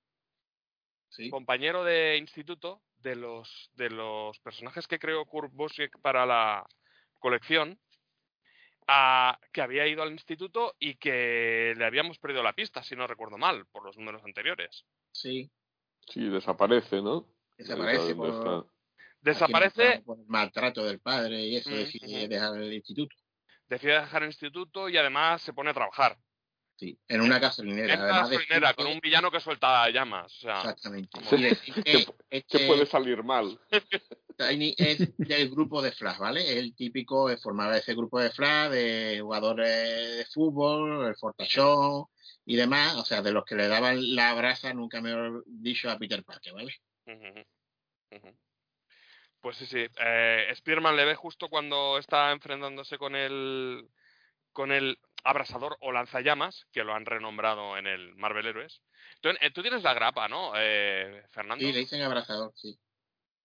[1.08, 1.30] Sí.
[1.30, 6.66] compañero de instituto de los de los personajes que creó Kurt Busiek para la
[7.20, 7.80] colección
[8.86, 13.06] a- que había ido al instituto y que le habíamos perdido la pista si no
[13.06, 15.50] recuerdo mal por los números anteriores Sí,
[16.06, 17.26] Sí, desaparece, ¿no?
[17.56, 18.72] desaparece ¿Dónde por, está?
[19.22, 23.16] desaparece por el maltrato del padre y eso Mm, decide dejar el instituto.
[23.68, 26.18] decide dejar el instituto y además se pone a trabar
[26.78, 27.94] Sí, en una gasolinera.
[27.94, 31.18] en una gasolinera con un villano que suelta llamas o sea Exactamente.
[31.32, 33.58] Y decir que ¿Qué este puede salir mal?
[34.38, 36.40] Tiny es del grupo de Flash, ¿vale?
[36.40, 42.04] Es el típico, formaba ese grupo de Flash de jugadores de fútbol, el fortachón
[42.46, 45.90] y demás, o sea, de los que le daban la brasa, nunca me he dicho
[45.90, 46.72] a Peter Parker, ¿vale?
[49.40, 49.86] Pues sí, sí.
[49.98, 53.88] Eh, Spearman le ve justo cuando está enfrentándose con el
[54.52, 58.82] con el abrasador o lanzallamas, que lo han renombrado en el Marvel Heroes.
[59.20, 61.64] Tú, eh, tú tienes la grapa, ¿no, eh, Fernando?
[61.64, 62.78] Sí, le dicen abrazador, sí.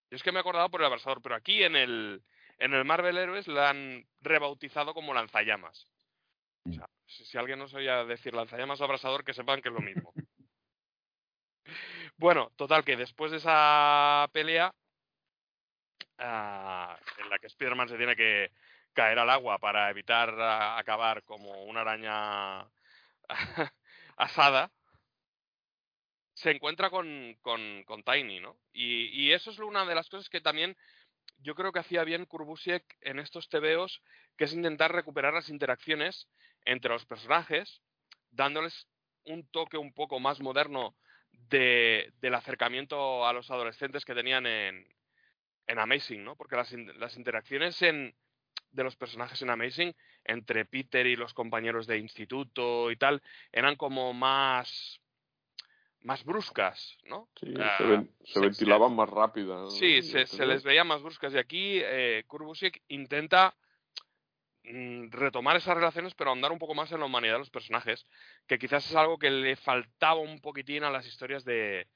[0.09, 2.21] Yo es que me he acordado por el abrasador, pero aquí en el,
[2.59, 5.87] en el Marvel Heroes la han rebautizado como lanzallamas.
[6.65, 9.75] O sea, si, si alguien nos oía decir lanzallamas o abrasador, que sepan que es
[9.75, 10.13] lo mismo.
[12.17, 14.73] bueno, total, que después de esa pelea,
[16.19, 18.51] ah, en la que Spider-Man se tiene que
[18.93, 22.67] caer al agua para evitar ah, acabar como una araña
[24.17, 24.71] asada,
[26.33, 28.57] se encuentra con, con, Tiny, ¿no?
[28.73, 30.75] Y, eso es una de las cosas que también
[31.37, 34.01] yo creo que hacía bien Kurbusiek en estos tebeos,
[34.37, 36.27] que es intentar recuperar las interacciones
[36.65, 37.81] entre los personajes,
[38.31, 38.87] dándoles
[39.25, 40.95] un toque un poco más moderno
[41.31, 44.87] de, del acercamiento a los adolescentes que tenían en,
[45.67, 46.35] en Amazing, ¿no?
[46.35, 48.15] Porque las, las interacciones en,
[48.73, 53.75] de los personajes en Amazing entre Peter y los compañeros de instituto y tal eran
[53.75, 54.99] como más
[56.01, 57.29] más bruscas, ¿no?
[57.39, 59.73] Sí, Ah, se, ven- se se- ventilaban más rápidas.
[59.77, 63.55] Sí, se, les veía más bruscas y aquí eh, Kurt Busiek intenta
[64.65, 68.05] mm, retomar esas relaciones pero ahondar un poco más en la humanidad de los personajes,
[68.47, 71.87] que quizás es algo que le faltaba un poquitín a las historias de,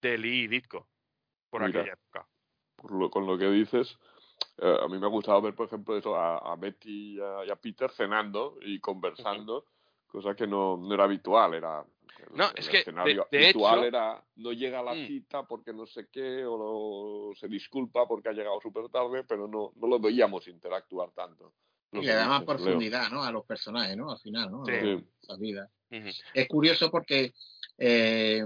[0.00, 0.88] de Lee y Ditko
[1.50, 1.80] por Mira.
[1.80, 2.26] aquella época.
[2.76, 3.96] Por lo- con lo que dices,
[4.58, 7.44] eh, a mí me ha gustado ver, por ejemplo, eso, a, a Betty y a,
[7.46, 9.66] y a Peter cenando y conversando,
[10.06, 11.80] cosa que no, no era habitual, era...
[12.18, 14.94] el- No, el es que, de- escenario de habitual hecho- era no llega a la
[14.94, 15.06] Mm.
[15.06, 16.56] cita porque no sé qué, o
[17.30, 21.52] lo- se disculpa porque ha llegado súper tarde, pero no, no lo veíamos interactuar tanto.
[21.92, 23.22] Y le da más profundidad, ¿no?
[23.22, 24.10] A los personajes, ¿no?
[24.10, 24.64] Al final, ¿no?
[24.66, 25.04] Sí.
[25.22, 25.70] Esa vida.
[26.32, 27.32] Es curioso porque
[27.78, 28.44] eh,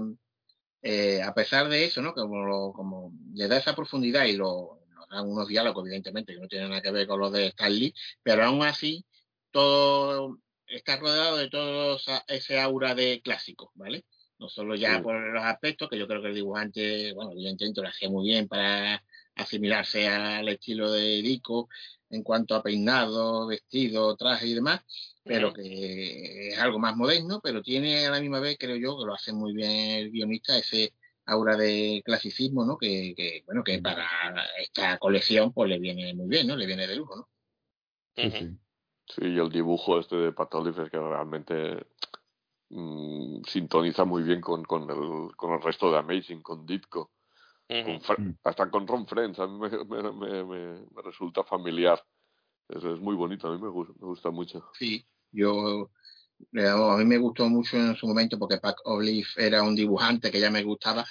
[0.83, 2.13] eh, a pesar de eso, ¿no?
[2.13, 4.78] Como, lo- como le da esa profundidad y lo,
[5.09, 7.93] dan unos diálogos, evidentemente, que no tienen nada que ver con los de Stanley,
[8.23, 9.05] pero aún así
[9.51, 14.05] todo está rodeado de todo ese aura de clásico, ¿vale?
[14.37, 15.03] No solo ya Sí.
[15.03, 18.47] por los aspectos, que yo creo que el dibujante, bueno, evidentemente lo hacía muy bien
[18.47, 19.03] para
[19.35, 21.69] asimilarse al estilo de Dico
[22.09, 24.81] en cuanto a peinado, vestido, traje y demás,
[25.23, 29.05] pero que es algo más moderno, pero tiene a la misma vez, creo yo, que
[29.05, 30.93] lo hace muy bien el guionista, ese
[31.29, 32.77] aura de clasicismo, ¿no?
[32.77, 34.07] Que, que, bueno, que para
[34.61, 36.55] esta colección pues le viene muy bien, ¿no?
[36.55, 37.29] Le viene de lujo, ¿no?
[38.15, 38.57] Sí, sí.
[39.07, 41.87] Sí, y el dibujo este de Pat Olive es que realmente
[42.69, 47.11] mm, sintoniza muy bien con, con, el, con el resto de Amazing, con Ditko,
[47.67, 48.31] con Mm.
[48.43, 52.03] hasta con Ron Friends, a mí me, me, me, me- me resulta familiar.
[52.67, 54.69] Es, es muy bonito, a mí me, gus- me gusta mucho.
[54.77, 55.89] Sí, yo
[56.53, 60.39] a mí me gustó mucho en su momento porque Pac Olive era un dibujante que
[60.39, 61.05] ya me gustaba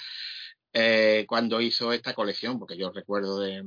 [0.73, 3.65] eh, cuando hizo esta colección, porque yo recuerdo de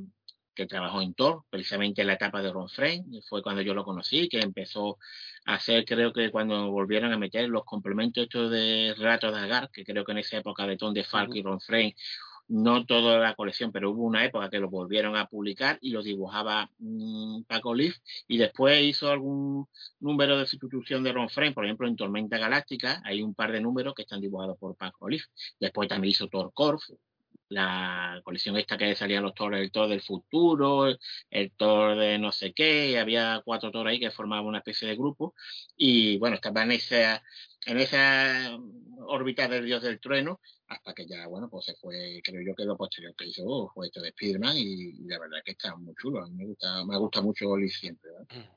[0.53, 3.83] que trabajó en Thor, precisamente en la etapa de Ron Frame, fue cuando yo lo
[3.83, 4.99] conocí, que empezó
[5.45, 9.69] a hacer, creo que cuando volvieron a meter los complementos estos de Relato de Agar,
[9.71, 11.95] que creo que en esa época de Tom de Falk y Ron Frame,
[12.47, 16.05] no toda la colección, pero hubo una época que lo volvieron a publicar y los
[16.05, 17.95] dibujaba mm, Paco Olive,
[18.27, 19.67] y después hizo algún
[19.99, 23.61] número de sustitución de Ron Frame, por ejemplo en Tormenta Galáctica hay un par de
[23.61, 25.23] números que están dibujados por Paco Olive.
[25.59, 26.81] Después también hizo Thor Corp,
[27.49, 30.87] la colección esta que salían los Thor, el Thor del futuro,
[31.29, 34.95] el Thor de no sé qué, había cuatro Thor ahí que formaban una especie de
[34.95, 35.35] grupo
[35.75, 37.23] y bueno, estaba en esa,
[37.65, 38.57] en esa
[39.07, 42.65] órbita del dios del trueno hasta que ya, bueno, pues se fue, creo yo que
[42.65, 46.23] lo posterior que hizo fue esto de Spiderman y, la verdad que está muy chulo,
[46.23, 48.49] a me gusta, me gusta mucho Olive siempre, ¿verdad?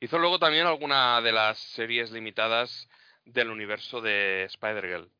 [0.00, 2.88] Hizo luego también alguna de las series limitadas
[3.24, 5.10] del universo de Spider-Girl.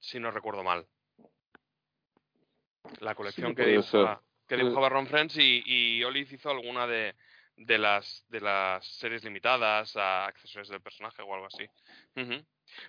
[0.00, 0.86] Si no recuerdo mal.
[3.00, 4.18] La colección Sí, que, ser.
[4.48, 7.14] que dibujaba Ron Friends y, y Olive hizo alguna de,
[7.56, 11.68] de las de las series limitadas a accesorios del personaje o algo así.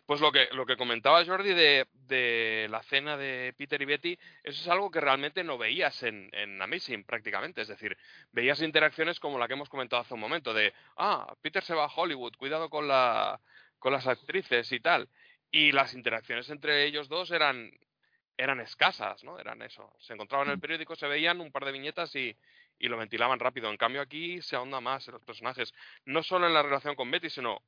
[0.05, 4.19] Pues lo que, lo que comentaba Jordi de, de la cena de Peter y Betty,
[4.43, 7.61] eso es algo que realmente no veías en, en Amazing prácticamente.
[7.61, 7.97] Es decir,
[8.31, 11.85] veías interacciones como la que hemos comentado hace un momento, de, ah, Peter se va
[11.85, 13.41] a Hollywood, cuidado con, la,
[13.79, 15.09] con las actrices y tal.
[15.49, 17.71] Y las interacciones entre ellos dos eran,
[18.41, 19.39] eran escasas, ¿no?
[19.39, 19.93] Eran eso.
[19.99, 22.35] Se encontraban en el periódico, se veían un par de viñetas y,
[22.79, 23.69] y lo ventilaban rápido.
[23.69, 25.73] En cambio aquí se ahonda más en los personajes,
[26.05, 27.61] no solo en la relación con Betty, sino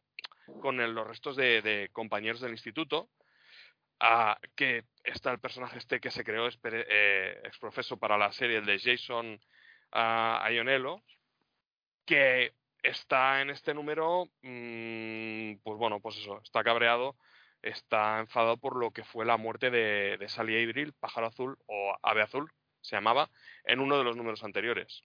[0.62, 3.10] con el- los restos de, de compañeros del instituto,
[4.00, 8.66] ah, que está el personaje este que se creó eh, exprofeso para la serie, el
[8.66, 9.40] de Jason
[9.92, 11.02] ah, Ionello,
[12.06, 17.16] que está en este número, mm, pues bueno, pues eso, está cabreado,
[17.64, 21.98] está enfadado por lo que fue la muerte de, de Sally Avril, pájaro azul o
[22.04, 23.30] ave azul, se llamaba,
[23.64, 25.02] en uno de los números anteriores.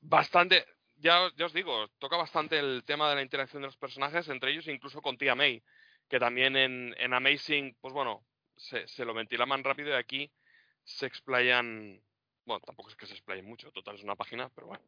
[0.00, 4.28] Bastante, ya, ya os digo, toca bastante el tema de la interacción de los personajes,
[4.28, 5.62] entre ellos incluso con Tia May,
[6.08, 10.30] que también en, en Amazing, pues bueno, se, se lo ventilaban rápido y aquí
[10.84, 12.02] se explayan,
[12.44, 14.84] bueno, tampoco es que se explayen mucho, total es una página, pero bueno.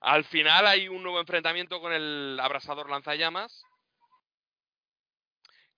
[0.00, 3.64] Al final hay un nuevo enfrentamiento con el abrasador lanzallamas,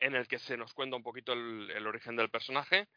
[0.00, 2.88] en el que se nos cuenta un poquito el, origen del personaje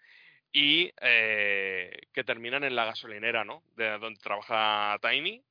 [0.51, 3.63] y eh, que terminan en la gasolinera, ¿no?
[3.75, 5.43] De donde trabaja Tiny.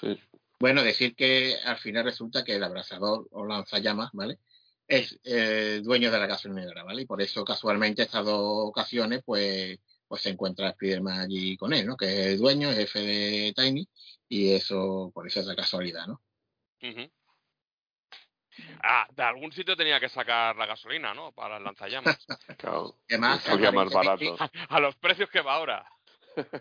[0.00, 0.20] Sí.
[0.58, 4.38] Bueno, decir que al final resulta que el abrasador o lanzallamas, ¿vale?
[4.88, 7.02] Es eh, dueño de la gasolinera, ¿vale?
[7.02, 9.78] Y por eso casualmente estas dos ocasiones, pues,
[10.08, 11.96] pues se encuentra Spiderman allí con él, ¿no?
[11.96, 13.88] Que es el dueño, el jefe de Tiny,
[14.28, 16.22] y eso, por eso es la casualidad, ¿no?
[18.82, 21.32] Ah, de algún sitio tenía que sacar la gasolina, ¿no?
[21.32, 22.18] Para el lanzallamas.
[22.58, 22.96] Claro.
[23.18, 24.36] Más barato.
[24.68, 25.86] A los precios que va ahora.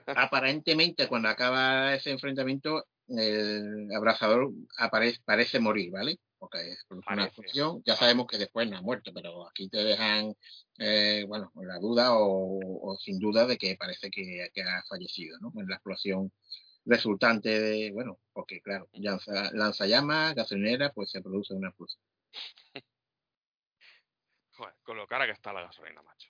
[0.08, 6.17] Aparentemente, cuando acaba ese enfrentamiento, el abrazador aparece, parece morir, ¿vale?
[6.37, 7.81] Porque es una explosión.
[7.85, 10.35] Ya sabemos que después no ha muerto, pero aquí te dejan,
[10.79, 12.59] eh, bueno, con la duda o,
[12.91, 15.51] o sin duda de que parece que, que ha fallecido, ¿no?
[15.55, 16.31] En la explosión
[16.85, 22.03] resultante de, bueno, porque claro, lanza, lanzallamas, gasolinera, pues se produce una explosión.
[24.51, 26.29] Joder, con lo cara que está la gasolina, macho.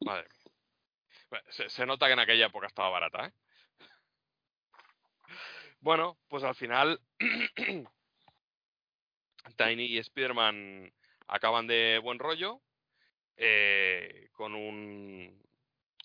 [0.00, 1.42] Madre mía.
[1.50, 3.32] Se, se nota que en aquella época estaba barata, ¿eh?
[5.80, 7.00] Bueno, pues al final
[9.54, 10.92] Tiny y Spiderman
[11.28, 12.60] acaban de buen rollo
[13.36, 15.42] eh, con un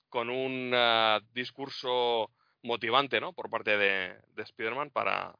[0.09, 2.31] con un ah, discurso
[2.63, 3.33] motivante, ¿no?
[3.33, 5.33] Por parte de, de Spiderman para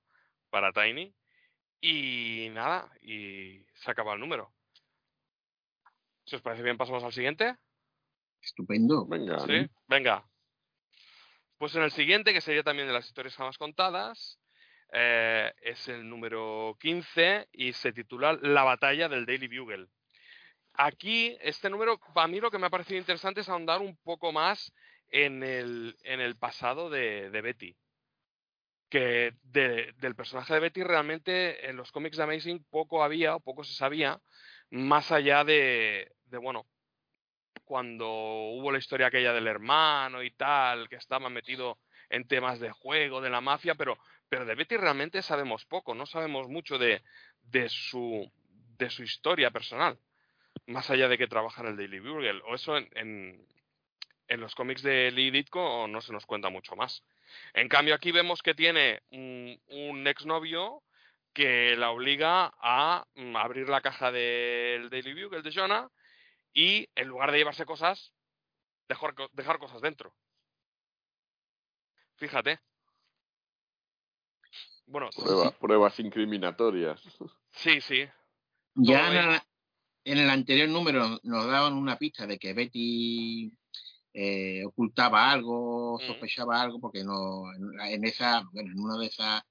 [0.50, 1.14] para Tiny
[1.82, 4.54] y nada y se acaba el número.
[6.26, 7.58] Si os parece bien, pasamos al siguiente.
[8.42, 9.06] Estupendo.
[9.06, 9.40] Venga.
[9.40, 10.26] Sí, venga.
[11.58, 14.40] Pues en el siguiente, que sería también de las historias jamás contadas,
[14.92, 19.88] eh, es el número 15 y se titula La batalla del Daily Bugle.
[20.74, 24.32] Aquí, este número, para mí lo que me ha parecido interesante es ahondar un poco
[24.32, 24.74] más
[25.10, 27.76] en el, en el pasado de, Betty.
[28.90, 33.40] Que de- del personaje de Betty realmente en los cómics de Amazing poco había o
[33.40, 34.20] poco se sabía,
[34.70, 36.66] más allá de, de bueno,
[37.64, 42.72] cuando hubo la historia aquella del hermano y tal, que estaba metido en temas de
[42.72, 43.98] juego, de la mafia, pero,
[44.32, 47.04] pero de Betty realmente sabemos poco, no sabemos mucho de,
[47.42, 48.32] de, su,
[48.78, 50.00] de su historia personal,
[50.68, 53.46] más allá de que trabaja en el Daily Bugle, o eso en,
[54.30, 57.04] en, los cómics de Lee Ditko no se nos cuenta mucho más.
[57.54, 60.82] En cambio aquí vemos que tiene un, un exnovio
[61.34, 65.90] que la obliga a mm, abrir la caja del Daily Bugle de Jonah
[66.54, 68.14] y en lugar de llevarse cosas,
[68.88, 70.16] dejar, dejar cosas dentro.
[72.16, 72.62] Fíjate.
[74.92, 77.02] Bueno, Prueba- pruebas incriminatorias.
[77.52, 78.04] sí, sí.
[78.76, 79.40] Ya en el,
[80.06, 83.52] en el anterior número nos daban una pista de que Betty
[84.14, 86.06] eh, ocultaba algo, Mm.
[86.08, 89.42] sospechaba algo, porque no en, en esa, bueno, en una de esas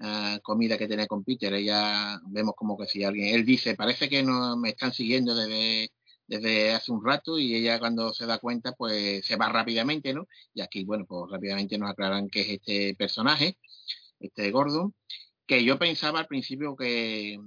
[0.00, 4.08] ah, comidas que tenía con Peter, ella vemos como que si alguien, él dice, parece
[4.08, 5.90] que no me están siguiendo desde,
[6.26, 10.26] desde hace un rato y ella cuando se da cuenta pues se va rápidamente, ¿no?
[10.54, 13.58] Y aquí, bueno, pues rápidamente nos aclaran que es este personaje,
[14.20, 14.94] este Gordon,
[15.46, 17.38] que yo pensaba al principio que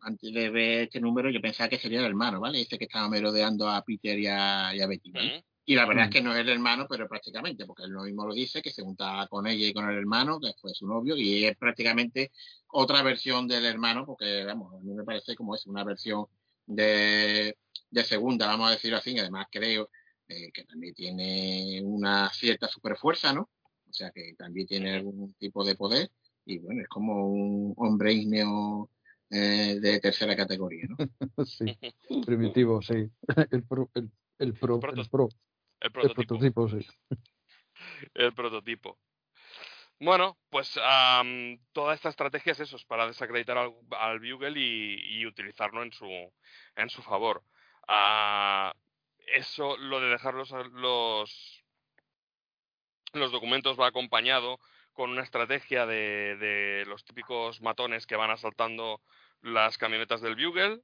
[0.00, 2.60] antes de ver este número yo pensaba que sería el hermano, ¿vale?
[2.60, 5.38] Ese que estaba merodeando a Peter y a, y a Betty, ¿vale?
[5.38, 6.08] Mm, Y la verdad Mm.
[6.08, 8.70] es que no es el hermano, pero prácticamente, porque él lo mismo lo dice, que
[8.70, 12.30] se juntaba con ella y con el hermano, que fue su novio, y es prácticamente
[12.68, 16.26] otra versión del hermano, porque, vamos, a mí me parece como es una versión
[16.66, 17.58] de,
[17.90, 19.90] de segunda, vamos a decirlo así, y además creo
[20.28, 23.50] eh, que también tiene una cierta superfuerza, ¿no?
[23.88, 26.10] O sea, que también tiene algún tipo de poder,
[26.44, 28.90] y bueno, es como un hombre ígneo
[29.30, 30.96] eh, de tercera categoría, ¿no?
[31.46, 31.64] Sí,
[32.26, 33.10] primitivo, sí.
[33.50, 35.28] El pro, el, el pro, El proto- el pro,
[35.80, 36.38] el el prototipo.
[36.38, 36.86] prototipo, sí.
[38.14, 38.98] el prototipo.
[40.00, 45.20] Bueno, pues am, toda esta estrategia es eso, es para desacreditar al, al Bugle y,
[45.20, 46.06] y utilizarlo en su,
[46.76, 47.42] en su favor.
[47.88, 48.72] Ah,
[49.34, 51.57] eso, lo de dejar los, los,
[53.12, 54.58] los documentos va acompañado
[54.92, 59.00] con una estrategia de, de los típicos matones que van asaltando
[59.42, 60.80] las camionetas del Bugle.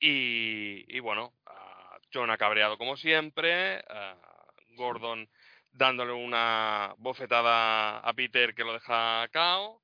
[0.00, 4.16] Y, y bueno, ah, John ha cabreado como siempre, ah,
[4.76, 5.28] Gordon
[5.72, 9.82] dándole una bofetada a Peter que lo deja cao.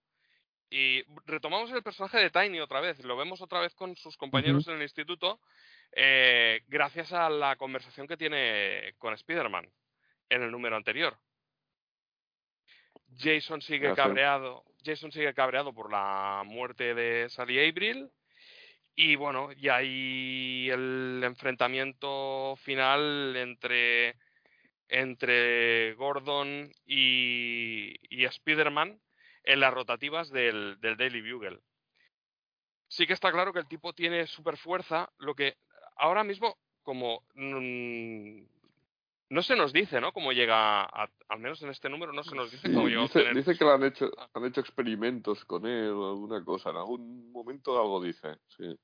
[0.71, 4.67] Y retomamos el personaje de Tiny otra vez, lo vemos otra vez con sus compañeros
[4.67, 5.41] en el instituto,
[5.93, 9.71] eh, gracias a la conversación que tiene con Spider-Man
[10.35, 11.17] en el número anterior.
[13.19, 18.11] Jason sigue Ah, cabreado, Jason sigue cabreado por la muerte de Sally Abril.
[18.97, 24.15] Y bueno, y ahí el enfrentamiento final entre,
[24.89, 29.01] entre Gordon y, y Spider-Man
[29.43, 31.59] en las rotativas del, del Daily Bugle.
[32.89, 35.57] Sí que está claro que el tipo tiene super fuerza, lo que
[35.97, 38.43] ahora mismo, como mm,
[39.31, 40.13] no se nos dice, ¿no?
[40.13, 43.01] Cómo llega, a- al menos en este número, no se nos dice Sí, cómo llega
[43.01, 44.29] a dice, obtener- dice que lo han hecho, Ah.
[44.35, 46.71] han hecho experimentos con él o alguna cosa.
[46.71, 48.79] En algún momento algo dice, sí.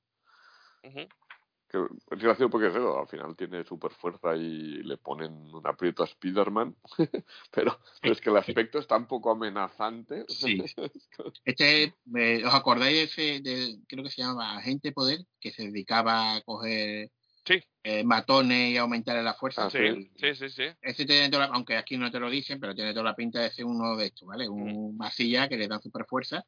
[1.69, 6.03] Que es gracioso porque claro, al final tiene super fuerza y le ponen un aprieto
[6.03, 6.75] a Spider-Man.
[7.51, 10.25] pero, pero es que el aspecto está un poco amenazante.
[10.27, 10.61] Sí.
[11.45, 15.63] Este, eh, ¿os acordáis de ese, de, creo que se llamaba Agente Poder, que se
[15.63, 17.09] dedicaba a coger
[17.51, 17.63] Sí.
[17.83, 19.65] eh, matones y aumentarle la fuerza?
[19.65, 20.63] Ah, Sí, sí, sí, sí.
[20.81, 23.39] Este tiene toda la- aunque aquí no te lo dicen, pero tiene toda la pinta
[23.41, 24.47] de ser uno de estos, ¿vale?
[24.47, 26.45] Un masilla que le dan super fuerza.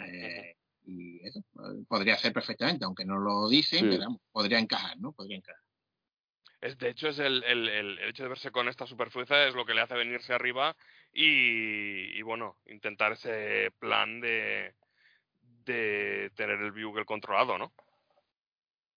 [0.00, 0.54] eh,
[0.86, 1.40] y eso
[1.88, 3.86] podría ser perfectamente, aunque no lo dicen, Sí.
[3.90, 5.12] pero vamos, podría encajar, ¿no?
[5.12, 5.60] Podría encajar.
[6.60, 9.66] Es, de hecho, es el, el- el hecho de verse con esta superfuerza es lo
[9.66, 10.76] que le hace venirse arriba
[11.12, 14.74] y, y, bueno, intentar ese plan de,
[15.64, 17.72] de tener el Bugle controlado, ¿no?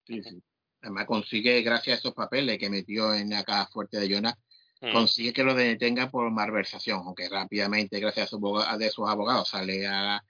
[0.05, 0.41] Sí, sí.
[0.81, 4.35] Además consigue, gracias a esos papeles que metió en la caja fuerte de Jonas,
[4.83, 4.93] Mm.
[4.93, 9.47] consigue que lo detenga por malversación, aunque rápidamente, gracias a, su a de sus abogados,
[9.49, 10.23] sale a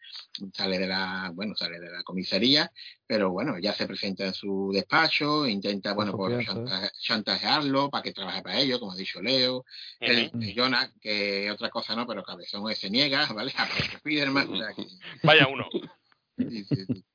[0.54, 2.70] sale de la, bueno, sale de la comisaría,
[3.08, 6.12] pero bueno, ya se presenta en su despacho, intenta, bueno,
[6.43, 9.64] chanta- chantajearlo para que trabaje para ello, como ha dicho Leo,
[10.02, 13.54] el Jonah, que otra cosa no, pero Cabezón se niega, ¿vale?
[13.58, 14.86] Aparece Spiderman, o sea que,
[15.24, 15.66] Vaya uno.
[16.38, 17.06] sí, sí, sí.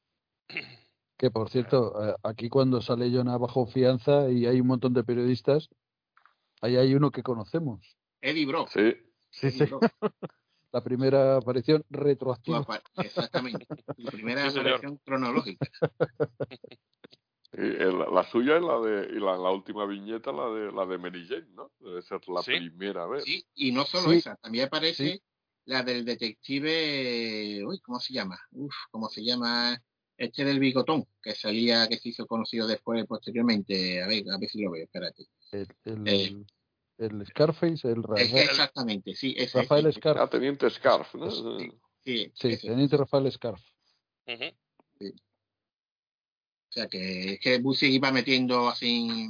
[1.17, 5.03] Que por cierto, eh, aquí cuando sale Jonah bajo fianza y hay un montón de
[5.03, 5.71] periodistas,
[6.61, 7.97] ahí hay uno que conocemos.
[8.21, 8.69] Eddie Brock.
[8.69, 8.95] Sí,
[9.31, 9.65] Sí, Eddie sí.
[9.67, 9.83] Brock.
[10.73, 12.67] La primera aparición retroactiva.
[12.97, 13.67] Exactamente.
[13.97, 15.67] La primera Sí, aparición cronológica.
[17.53, 20.85] y el- la suya es la de y la, la última viñeta la de la
[20.85, 21.71] de Mary Jane, ¿no?
[21.81, 22.51] Debe ser la Sí.
[22.59, 23.25] primera vez.
[23.25, 24.19] Sí, y no solo Sí.
[24.19, 25.23] esa, también aparece Sí.
[25.65, 28.39] la del detective, uy, ¿cómo se llama?
[28.51, 29.81] Uf, ¿cómo se llama?
[30.19, 34.03] Este del bigotón, que salía, que se hizo conocido después, posteriormente.
[34.03, 35.25] A ver, a ver si lo veo, espérate.
[35.53, 36.45] El, el, Eh.
[36.99, 39.59] el Scarface, el Es Rafael, exactamente, sí, ese.
[39.61, 40.19] Rafael sí, Scarf.
[40.21, 41.31] Ah, Teniente Scarf, ¿no?
[41.31, 41.71] Sí.
[42.05, 42.69] sí, Sí, ese.
[42.69, 43.61] Teniente Rafael Scarf.
[46.69, 49.29] O sea, que es que Busy iba metiendo así,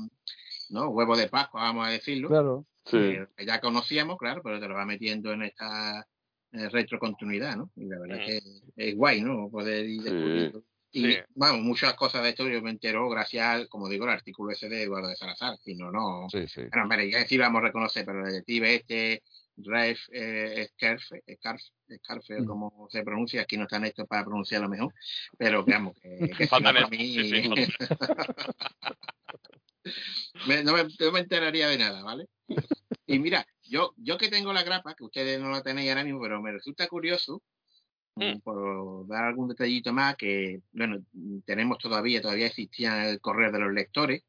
[0.70, 0.89] ¿no?
[0.91, 2.28] Huevo de Pascua, vamos a decirlo.
[2.28, 2.66] Claro.
[2.84, 2.99] Sí.
[3.37, 6.07] que ya conocíamos, claro, pero te lo va metiendo en esta
[6.53, 7.70] retrocontinuidad, ¿no?
[7.74, 8.41] Y la verdad que
[8.76, 9.51] es guay, ¿no?
[9.51, 10.09] Poder ir Sí.
[10.11, 10.62] descubriendo.
[10.93, 11.18] Y, Sí.
[11.34, 14.68] vamos, muchas cosas de esto yo me entero gracias, al, como digo, el artículo ese
[14.68, 15.59] de Eduardo de Salazar.
[15.59, 16.28] Si no, no.
[16.30, 16.62] Sí, sí.
[16.62, 19.22] Bueno, hombre, ya sí vamos a reconocer, pero el detective este,
[19.59, 22.47] Ralph eh, Scarfe, Scarfe, Scarfe, Mm.
[22.47, 24.93] como se pronuncia, aquí no están estos para pronunciarlo mejor,
[25.37, 27.51] pero veamos que, que si no, Faltan para mí, sí, sí,
[30.47, 32.26] me- no, me, no me enteraría de nada, ¿vale?
[33.07, 36.20] Y mira, yo, yo que tengo la grapa, que ustedes no la tenéis ahora mismo,
[36.20, 37.43] pero me resulta curioso,
[38.16, 38.24] Mm.
[38.24, 41.04] mm, por dar algún detallito más, que, bueno,
[41.44, 44.24] tenemos todavía, todavía existía el correo de los lectores,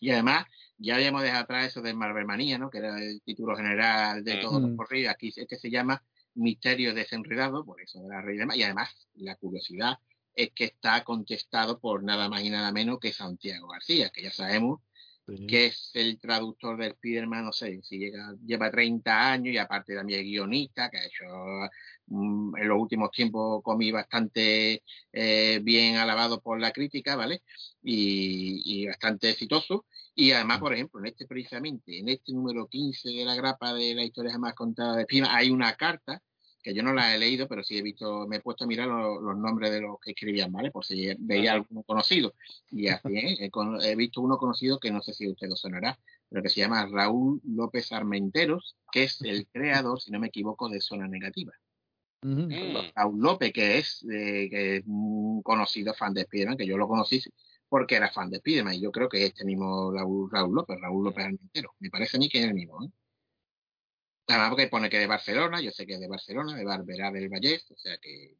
[0.00, 2.70] y además ya habíamos dejado atrás eso de Marvelmanía, ¿no?
[2.70, 4.40] Que era el título general de Mm.
[4.40, 4.76] todos los Mm.
[4.76, 6.04] correos, aquí este se llama
[6.34, 9.98] Misterio desenredado, por eso de la Rey de y además la curiosidad
[10.34, 14.30] es que está contestado por nada más y nada menos que Santiago García, que ya
[14.32, 14.80] sabemos
[15.28, 15.46] sí.
[15.46, 19.94] que es el traductor de Spider-Man, no sé, si llega, lleva 30 años y aparte
[19.94, 21.68] también es guionista, que ha hecho mm,
[22.08, 24.82] en los últimos tiempos cómic bastante
[25.12, 27.42] eh, bien alabado por la crítica, ¿vale?
[27.82, 29.86] Y, y bastante exitoso.
[30.14, 33.94] Y además, por ejemplo, en este precisamente, en este número 15 de la grapa de
[33.94, 36.22] la historia jamás contada de Spiderman, hay una carta
[36.62, 38.88] que yo no la he leído, pero sí he visto, me he puesto a mirar
[38.88, 40.70] lo- los nombres de los que escribían, ¿vale?
[40.70, 42.34] Por si veía alguno conocido.
[42.70, 43.50] Y así es, he,
[43.90, 45.98] he visto uno conocido que no sé si usted lo sonará,
[46.28, 50.68] pero que se llama Raúl López Armenteros, que es el creador, si no me equivoco,
[50.70, 51.52] de Zona Negativa.
[52.26, 52.92] Mm.
[52.96, 56.88] Raúl López, que es, eh, que es un conocido fan de Spiderman, que yo lo
[56.88, 57.20] conocí
[57.68, 60.78] porque era fan de Spiderman, y yo creo que es este mismo Raúl, Raúl López,
[60.80, 61.72] Raúl López Armenteros.
[61.80, 62.88] Me parece a mí que es el mismo, ¿eh?
[64.26, 67.10] Además, porque pone que es de Barcelona, yo sé que es de Barcelona, de Barberá
[67.10, 68.36] del Vallés, o sea que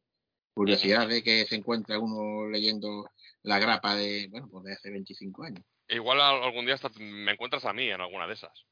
[0.55, 3.07] curiosidad de que se encuentra uno leyendo
[3.43, 7.31] la grapa de, bueno, pues de hace 25 años, Igual al- algún día hasta me
[7.31, 8.65] encuentras a mí en alguna de esas.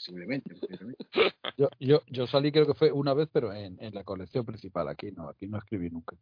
[0.00, 0.54] Posiblemente.
[0.54, 1.06] posiblemente.
[1.56, 4.88] Yo, yo, yo salí creo que fue una vez, pero en, en la colección principal.
[4.88, 6.16] Aquí no, aquí no escribí nunca.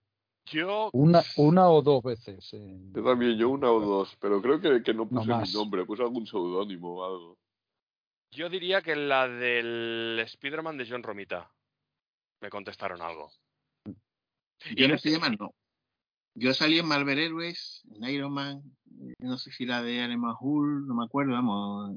[0.46, 0.90] Yo.
[0.92, 2.52] Una, una o dos veces.
[2.54, 5.84] en- Yo también, yo una o dos, pero creo que, que no puse mi nombre,
[5.84, 7.38] puse algún seudónimo o algo.
[8.32, 11.50] Yo diría que la del Spider-Man de John Romita.
[12.40, 13.30] Me contestaron algo.
[14.70, 15.54] Y en más, no.
[16.38, 18.62] Yo salí en Marvel Heroes, en Iron Man,
[19.00, 21.96] eh, no sé si la de Animal Hull, no me acuerdo, vamos.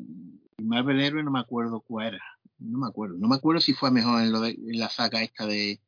[0.57, 2.23] En Marvel Heroes no me acuerdo cuál era.
[2.57, 3.17] No me acuerdo.
[3.19, 5.79] No me acuerdo si fue mejor en, lo de, en la saga esta de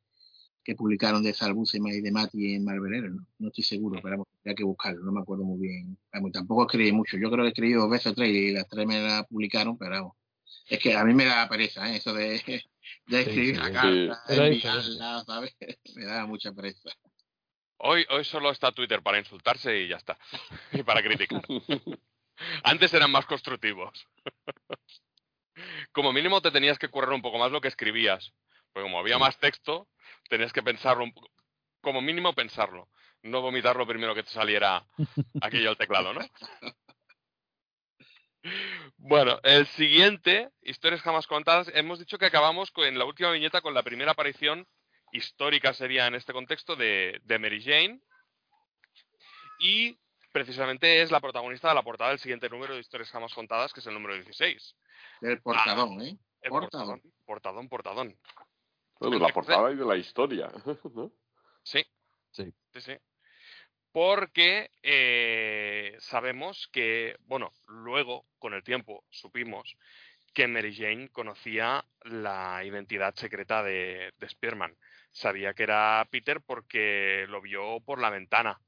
[0.62, 3.26] que publicaron de Salbusema y de Mati en Marvel Heroes, ¿no?
[3.38, 5.98] No estoy seguro, pero vamos, hay que buscarlo, no me acuerdo muy bien.
[6.12, 7.16] Vamos, tampoco escribí mucho.
[7.16, 9.90] Yo creo que escribí dos veces o tres y las tres me la publicaron, pero
[9.96, 10.16] vamos.
[10.68, 11.96] Es que a mí me da pereza, ¿eh?
[11.96, 12.40] Eso de,
[13.08, 13.72] de escribir sí, la sí.
[13.72, 15.56] carta, Era enviarla, ¿sabes?
[15.96, 16.90] Me da mucha pereza.
[17.86, 20.16] Hoy, hoy solo está Twitter para insultarse y ya está.
[20.72, 21.42] y para criticar.
[22.64, 24.06] Antes eran más constructivos.
[25.92, 28.32] como mínimo te tenías que currar un poco más lo que escribías.
[28.72, 29.86] Porque como había más texto,
[30.30, 31.30] tenías que pensarlo un poco.
[31.82, 32.88] Como mínimo pensarlo.
[33.22, 34.86] No vomitar lo primero que te saliera
[35.42, 36.20] aquello al teclado, ¿no?
[38.96, 43.74] Bueno, el siguiente, historias jamás contadas, hemos dicho que acabamos en la última viñeta con
[43.74, 44.66] la primera aparición
[45.14, 48.00] histórica sería en este contexto de, de Mary Jane.
[49.60, 49.96] Y
[50.32, 53.80] precisamente es la protagonista de la portada del siguiente número de historias jamás contadas, que
[53.80, 54.76] es el número 16.
[55.20, 56.18] El portadón, ¿eh?
[56.42, 57.00] El Portadón.
[57.00, 58.18] portadón, portadón, portadón.
[58.98, 60.50] Bueno, de la portada y de la historia.
[60.94, 61.12] ¿no?
[61.62, 61.84] Sí.
[62.32, 62.52] Sí.
[62.72, 62.96] Sí, sí.
[63.92, 69.76] Porque eh, sabemos que, bueno, luego, con el tiempo, supimos
[70.34, 74.76] que Mary Jane conocía la identidad secreta de, de Spearman.
[75.12, 78.60] Sabía que era Peter porque lo vio por la ventana.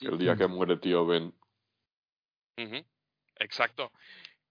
[0.00, 1.34] El día que muere tío Ben.
[3.38, 3.90] Exacto.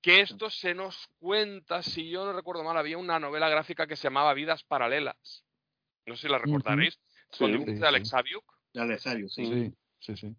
[0.01, 3.95] Que esto se nos cuenta, si yo no recuerdo mal, había una novela gráfica que
[3.95, 5.45] se llamaba Vidas Paralelas.
[6.05, 6.99] No sé si la recordaréis.
[7.39, 8.11] con Sí, dibujos sí, de Alex.
[8.73, 9.73] De Alesario, sí.
[9.99, 10.35] Sí, sí.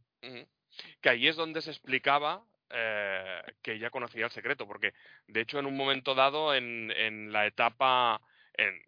[1.01, 4.93] Que ahí es donde se explicaba eh, que ella conocía el secreto, porque
[5.27, 8.21] de hecho en un momento dado, en, en la etapa,
[8.55, 8.81] en,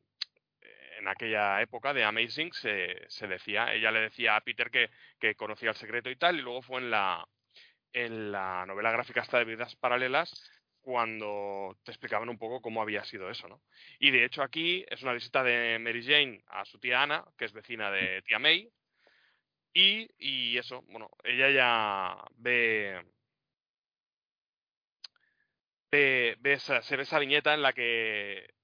[0.98, 5.34] en aquella época de Amazing, se, se decía, ella le decía a Peter que, que
[5.34, 7.26] conocía el secreto y tal, y luego fue en la,
[7.92, 13.04] en la novela gráfica esta de Vidas Paralelas cuando te explicaban un poco cómo había
[13.04, 13.60] sido eso, ¿no?
[13.98, 17.44] Y de hecho aquí es una visita de Mary Jane a su tía Ana, que
[17.44, 18.70] es vecina de tía May,
[19.74, 23.04] y, y eso, bueno, ella ya ve,
[25.91, 28.55] ve, ve esa, se ve esa viñeta en la que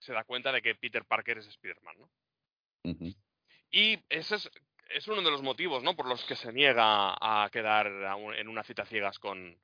[0.00, 2.10] se da cuenta de que Peter Parker es Spider-Man, ¿no?
[3.70, 4.50] Y ese es,
[4.90, 5.96] es uno de los motivos, ¿no?
[5.96, 9.60] Por los que se niega a quedar a un- en una cita ciegas con,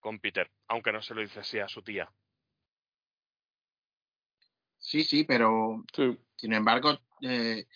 [0.00, 2.12] con Peter, aunque no se lo dice así a su tía.
[4.78, 6.18] Sí, sí, pero Sí.
[6.36, 7.66] sin embargo, eh,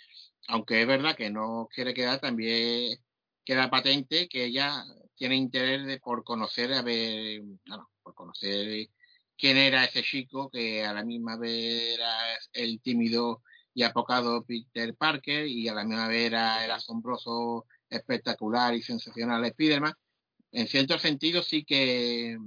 [0.48, 2.98] aunque es verdad que no quiere quedar, también
[3.44, 4.84] queda patente que ella
[5.16, 8.88] tiene interés de, por conocer, a ver, claro, por conocer
[9.36, 12.10] quién era ese chico que a la misma vez era
[12.52, 13.42] el tímido
[13.74, 19.46] y apocado Peter Parker y a la misma vez era el asombroso, espectacular y sensacional
[19.50, 19.94] Spiderman.
[20.52, 22.38] En cierto sentido sí que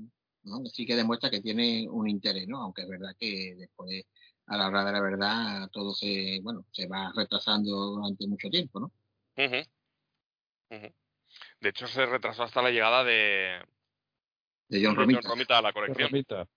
[0.44, 0.66] ¿no?
[0.68, 2.62] sí que demuestra que tiene un interés, ¿no?
[2.62, 4.04] Aunque es verdad que después
[4.48, 8.80] a la hora de la verdad todo se bueno se va retrasando durante mucho tiempo
[8.80, 8.92] no.
[11.60, 13.60] De hecho, se retrasó hasta la llegada de,
[14.68, 16.10] de John John Romita Romita a la colección.
[16.10, 16.48] Romita.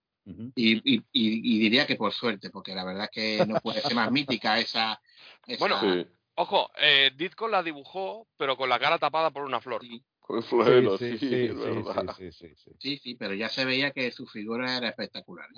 [0.54, 3.80] Y, y, y, y diría que por suerte porque la verdad es que no puede
[3.80, 5.00] ser más mítica esa,
[5.46, 6.06] esa Bueno, Sí.
[6.40, 9.82] Ojo, eh, Ditko la dibujó, pero con la cara tapada por una flor.
[9.82, 12.14] sí, Con el florero, sí, sí, sí, sí, es verdad.
[12.16, 12.70] sí, sí, sí, sí.
[12.78, 15.48] sí sí pero ya se veía que su figura era espectacular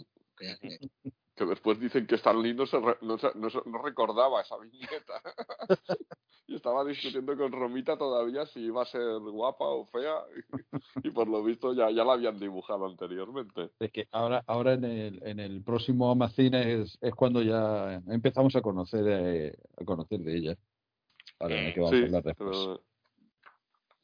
[0.40, 0.78] ¿eh?
[1.36, 4.40] Que- después dicen que Stan Lee no, se re- no, se- no se- no recordaba
[4.42, 5.22] esa viñeta.
[6.46, 10.16] y estaba discutiendo con Romita todavía si iba a ser guapa o fea.
[11.02, 13.70] y por lo visto ya, ya la habían dibujado anteriormente.
[13.78, 18.54] Es que ahora, ahora en el, en el próximo Amacine es, es cuando ya empezamos
[18.56, 20.56] a conocer eh, a conocer de ella.
[21.38, 22.50] Ahora Mm, que vamos a Sí, hablar después.
[22.50, 22.84] pero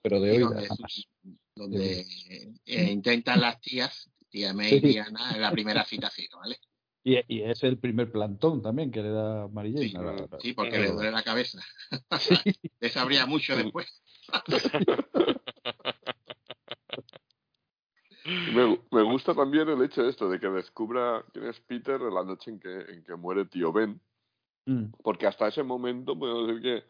[0.02, 0.68] Pero de hoy donde,
[1.56, 2.00] donde
[2.66, 4.92] eh, intentan las tías tía May Sí.
[4.92, 6.56] y Ana en la primera cita ¿vale?
[7.08, 9.88] Y, y es el primer plantón también que le da Mary Jane.
[9.88, 11.60] Sí, la- sí porque le la- duele la cabeza
[12.80, 14.02] le sabría mucho después
[18.52, 22.12] me, me gusta también el hecho de esto, de que descubra quién es Peter en
[22.12, 24.00] la noche en que, en que muere tío Ben.
[24.66, 26.84] Mm, porque hasta ese momento puedo decir que,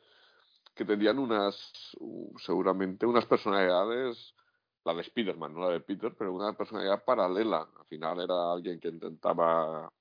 [0.75, 4.35] que tenían unas, uh, seguramente unas personalidades,
[4.83, 7.69] la de Spider-Man, no la de Peter, pero una personalidad paralela.
[7.79, 9.93] Al final era alguien que intentaba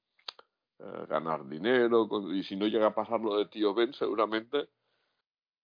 [0.80, 4.70] eh, ganar dinero, con- y si no llega a pasar lo de tío Ben, seguramente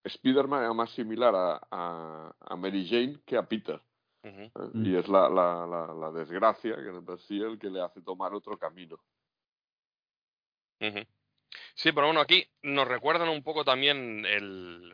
[0.03, 3.82] Spider-Man era más similar a, a, a Mary Jane que a Peter.
[4.24, 4.51] ¿eh?
[4.74, 4.86] Mm.
[4.86, 8.34] Y es la, la, la, la desgracia que le persigue el que le hace tomar
[8.34, 8.97] otro camino.
[10.82, 10.99] Ujú.
[11.76, 14.89] Sí, pero bueno, aquí nos recuerdan un poco también el,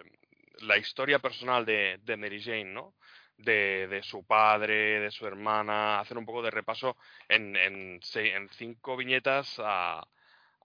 [0.61, 2.95] la historia personal de, de Mary Jane, ¿no?
[3.38, 6.97] De, de su padre, de su hermana, hacer un poco de repaso
[7.29, 10.03] en, en, en cinco viñetas a,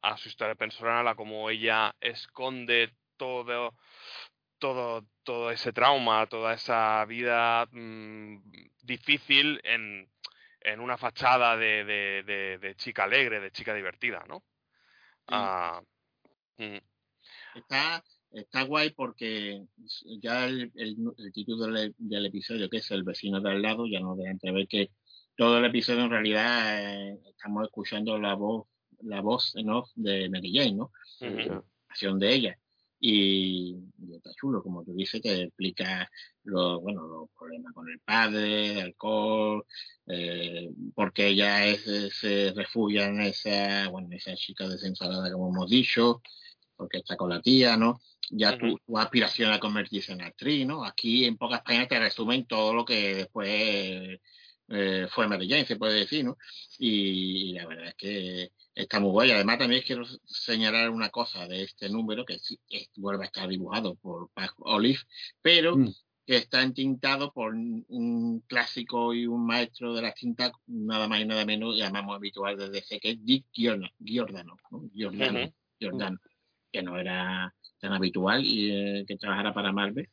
[0.01, 3.75] a su historia personal, a cómo ella esconde todo,
[4.59, 8.39] todo, todo ese trauma, toda esa vida mm,
[8.83, 10.11] difícil en,
[10.61, 14.43] en una fachada de, de, de, de chica alegre, de chica divertida, ¿no?
[15.29, 15.83] Ah,
[16.59, 16.79] mm,
[17.55, 18.03] Está,
[18.33, 19.65] está guay porque
[20.21, 23.87] ya el, el, el título del, del episodio, que es El vecino de al lado,
[23.87, 24.91] ya nos deja entrever que
[25.37, 28.67] todo el episodio en realidad eh, estamos escuchando la voz
[29.03, 30.93] la voz en off de Mary Jane, ¿no?
[31.21, 31.63] Ya.
[31.89, 32.59] acción de ella.
[33.05, 36.09] Y, y está chulo, como tú dices, que explica
[36.45, 39.65] los, bueno, los problemas con el padre, el alcohol,
[40.07, 41.83] eh, porque ella es,
[42.15, 46.23] se refugia en esa, bueno, en esa chica desensalada, como hemos dicho,
[46.77, 48.01] porque está con la tía, ¿no?
[48.31, 50.85] Ya tu, aspiración a convertirse en actriz, ¿no?
[50.85, 54.21] Aquí en pocas páginas te resumen todo lo que después
[54.69, 56.39] eh, fue Mary Jane, se puede decir, ¿no?
[56.79, 59.31] Y, la verdad es que está muy guay.
[59.33, 63.49] Además, también quiero señalar una cosa de este número, que sí, es- vuelve a estar
[63.49, 65.01] dibujado por Pat Olive,
[65.43, 65.91] pero Mm.
[66.27, 71.27] que está entintado por un, clásico y un maestro de la tinta, nada más y
[71.27, 74.91] nada menos, muy habitual desde que es Dick Giordano, Giordano, ¿no?
[74.95, 76.19] Giordano,
[76.73, 80.09] que no era tan habitual y eh, que trabajara para Marvel.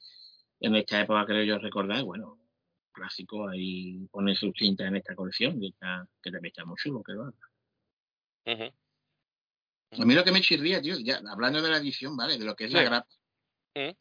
[0.59, 2.37] En esta época creo yo recordar, bueno,
[2.91, 7.01] clásico ahí pone sus tintas en esta colección, que, está, que también está muy chulo,
[7.01, 7.31] que va.
[8.45, 8.73] Ujú.
[10.01, 12.37] A mí lo que me chirría, tío, ya hablando de la edición, ¿vale?
[12.37, 13.07] De lo que es la grapa,
[13.75, 13.95] Mm.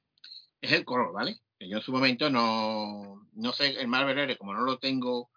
[0.63, 1.41] es el color, ¿vale?
[1.59, 5.31] Que yo en su momento no, no sé, el Marvel como no lo tengo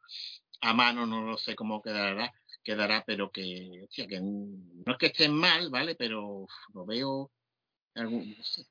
[0.61, 2.31] a mano, no lo sé cómo quedará,
[2.63, 5.95] quedará, pero que, hostia, que no es que estén mal, ¿vale?
[5.95, 7.31] Pero uf, lo veo,
[7.95, 8.63] algún, no sé,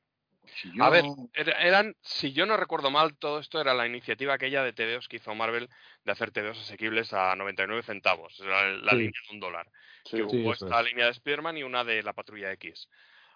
[0.54, 0.86] chillón.
[0.86, 4.62] A ver, era- eran, si yo no recuerdo mal, todo esto era la iniciativa aquella
[4.62, 5.68] de TVOs que hizo Marvel
[6.04, 8.96] de hacer TVOs asequibles a 99 centavos, era la Sí.
[8.96, 9.70] línea de un dólar.
[10.04, 10.86] Sí, que Sí, hubo esta es.
[10.86, 12.88] línea de Spider-Man y una de la Patrulla X.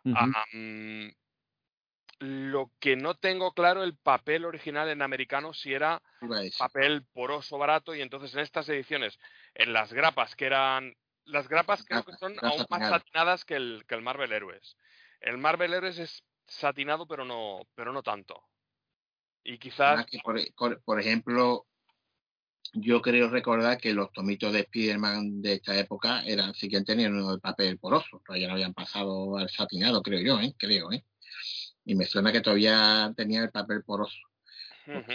[0.05, 1.11] Mm,
[2.19, 6.03] lo que no tengo claro el papel original en americano si era
[6.59, 9.19] papel poroso barato y entonces en estas ediciones
[9.55, 13.45] en las grapas que eran las grapas creo que son aún más satinadas.
[13.45, 14.77] que el, que el Marvel Heroes.
[15.21, 18.43] El Marvel Heroes es satinado pero no pero no tanto.
[19.43, 20.19] Y quizás que,
[20.85, 21.67] por, ejemplo,
[22.73, 27.13] yo creo recordar que los tomitos de Spider-Man de esta época eran, sí que tenían
[27.13, 30.55] uno de papel poroso, todavía no habían pasado al satinado, creo yo, ¿eh?
[30.57, 31.05] Creo, ¿eh?
[31.85, 34.17] Y me suena que todavía tenía el papel poroso.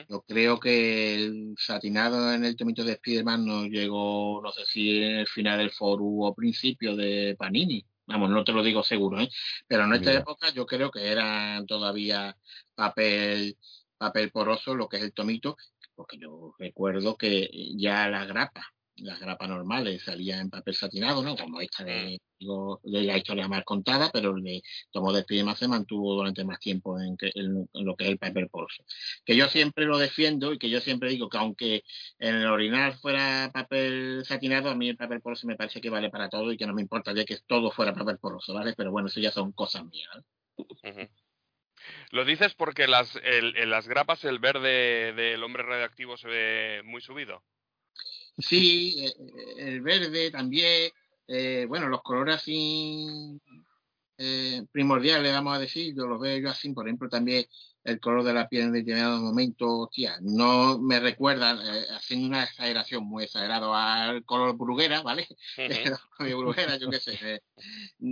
[0.10, 4.98] Yo creo que el satinado en el tomito de Spider-Man no llegó, no sé si
[5.04, 7.86] en el final del foro o principio de Panini.
[8.08, 9.30] Vamos, no te lo digo seguro, ¿eh?
[9.68, 10.22] Pero en esta Mira.
[10.22, 12.36] época yo creo que eran todavía
[12.74, 13.58] papel,
[14.00, 15.56] papel poroso, lo que es el tomito,
[15.94, 18.66] porque yo recuerdo que ya las grapas,
[19.02, 21.36] las grapas normales salían en papel satinado, ¿no?
[21.36, 25.56] Como esta de, digo, de la historia más contada, pero el de Tomo de Spiderman
[25.56, 28.84] se mantuvo durante más tiempo en, que- en- lo que es el papel poroso
[29.26, 31.84] que yo siempre lo defiendo y que yo siempre digo que aunque
[32.20, 36.10] en el original fuera papel satinado, a mí el papel poroso me parece que vale
[36.10, 38.74] para todo y que no me importaría que todo fuera papel poroso, ¿vale?
[38.76, 40.10] Pero bueno, eso ya son cosas mías.
[42.12, 46.82] Lo dices porque las, el- en las grapas el verde del hombre radioactivo se ve
[46.84, 47.44] muy subido.
[48.40, 49.14] Sí, eh,
[49.58, 50.92] el verde también,
[51.28, 53.40] eh, bueno, los colores así
[54.22, 57.46] eh, primordiales, vamos a decir, yo los veo yo así, por ejemplo, también
[57.86, 62.44] el color de la piel en determinados momentos, hostia, no me recuerda, eh, haciendo una
[62.44, 65.26] exageración muy exagerado al color bruguera, ¿vale?
[65.58, 66.24] Ujú.
[66.26, 67.40] mi brujera, yo qué sé, eh,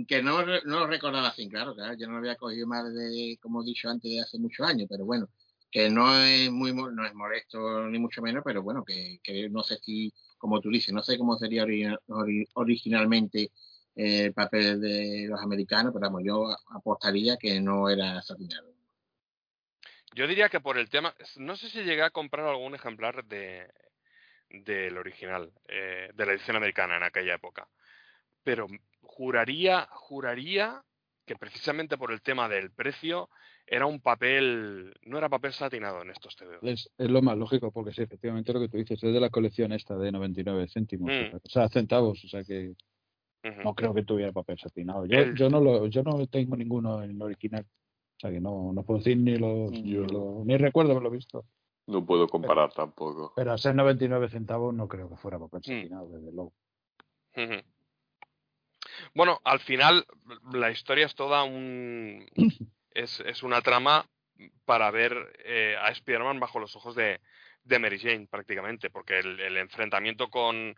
[0.06, 3.38] que no, no lo recordaba así, claro, claro, yo no lo había cogido más de,
[3.42, 5.28] como he dicho antes, de hace muchos años, pero bueno,
[5.70, 9.62] que no es muy no es molesto ni mucho menos, pero bueno, que, que no
[9.62, 13.52] sé si, como tú dices, no sé cómo sería ori- originalmente
[13.96, 18.72] eh, el papel de los americanos, pero vamos, yo apostaría que no era satinado.
[20.14, 23.70] Yo diría que por el tema, no sé si llegué a comprar algún ejemplar de
[24.50, 27.68] del original, eh, de la edición americana en aquella época,
[28.42, 28.66] pero
[29.02, 30.82] juraría, juraría
[31.26, 33.30] que precisamente por el tema del precio
[33.70, 36.62] era un papel, no era papel satinado en estos TVOs.
[36.62, 39.30] Es, es lo más lógico, porque sí, efectivamente lo que tú dices es de la
[39.30, 41.36] colección esta de 99 céntimos, Mm.
[41.36, 42.74] o sea, centavos, o sea que
[43.64, 45.06] no creo que tuviera papel satinado.
[45.06, 48.40] Yo, El- yo no lo, yo no tengo ninguno en el original, o sea que
[48.40, 51.44] no, no puedo decir ni los, ni, Yo- lo- ni recuerdo haberlo visto.
[51.86, 53.32] No puedo comparar tampoco.
[53.36, 55.62] Pero a ser 99 centavos no creo que fuera papel Mm.
[55.64, 56.52] satinado, desde luego.
[59.14, 60.04] Bueno, al final
[60.52, 62.26] la historia es toda un
[62.98, 64.08] es, es una trama
[64.64, 67.20] para ver eh, a Spider-Man bajo los ojos de,
[67.64, 70.76] de Mary Jane prácticamente, porque el, enfrentamiento con,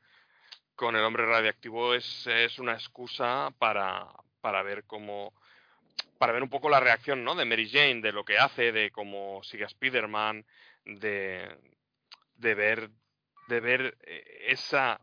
[0.75, 4.07] con el hombre radiactivo es, es una excusa para,
[4.41, 5.33] para ver cómo
[6.19, 7.35] para ver un poco la reacción ¿no?
[7.35, 10.45] de Mary Jane, de lo que hace, de cómo sigue a Spider-Man,
[10.85, 11.49] de,
[12.35, 12.91] de ver
[13.49, 15.01] de ver eh, esa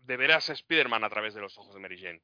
[0.00, 2.20] de ver a ese Spider-Man a través de los ojos de Mary Jane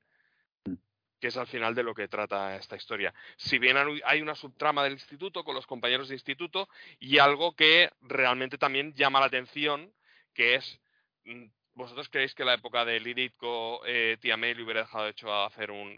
[1.20, 3.12] que es al final de lo que trata esta historia.
[3.36, 7.90] Si bien hay- una subtrama del instituto con los compañeros de instituto y algo que
[8.02, 9.92] realmente también llama la atención,
[10.34, 10.80] que es,
[11.24, 11.44] mm,
[11.74, 15.46] ¿vosotros creéis que la época de Liditko, eh, tía May le hubiera dejado hecho a
[15.46, 15.90] hacer un,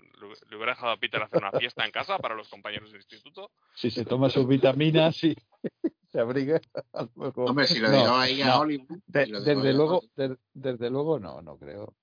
[0.49, 3.51] le hubiera dejado a Peter hacer una fiesta en casa para los compañeros del instituto?
[3.75, 5.37] Si se toma sus vitaminas y
[6.11, 6.61] se abriga,
[6.95, 8.61] a lo mejor- Hombre, si lo No, dejó ahí a no.
[8.61, 11.95] Hollywood, De- si lo dejó ahí desde luego, de- desde luego no, no creo.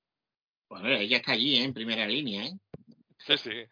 [0.69, 1.63] bueno, ella está allí, ¿eh?
[1.63, 2.51] en primera línea, ¿eh?
[3.27, 3.65] Sí, sí.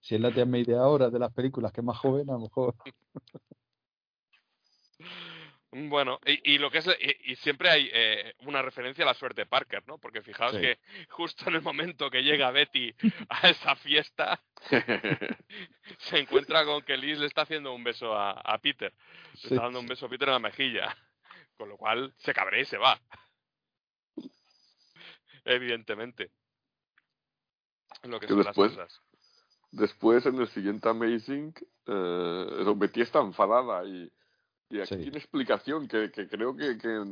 [0.00, 2.40] si él la tiene media hora de las películas que es más joven, a lo
[2.40, 2.74] mejor.
[5.70, 9.14] Bueno, y, y lo que es, y, y siempre hay eh, una referencia a la
[9.14, 9.98] suerte de Parker, ¿no?
[9.98, 10.60] Porque fijaos Sí.
[10.62, 10.78] que
[11.10, 12.94] justo en el momento que llega Betty
[13.28, 14.42] a esa fiesta,
[15.98, 18.94] se encuentra con que Liz le está haciendo un beso a, a Peter.
[19.34, 19.48] Le Sí.
[19.54, 20.96] está dando un beso a Peter en la mejilla.
[21.58, 22.98] Con lo cual se cabrea y se va.
[25.44, 26.30] Evidentemente.
[28.04, 29.02] Lo que Que son después- las cosas.
[29.70, 31.52] Después, en el siguiente Amazing,
[31.86, 34.10] eh, eso, Betty está enfadada y,
[34.70, 35.02] y aquí Sí.
[35.02, 37.02] tiene explicación que, que creo que, que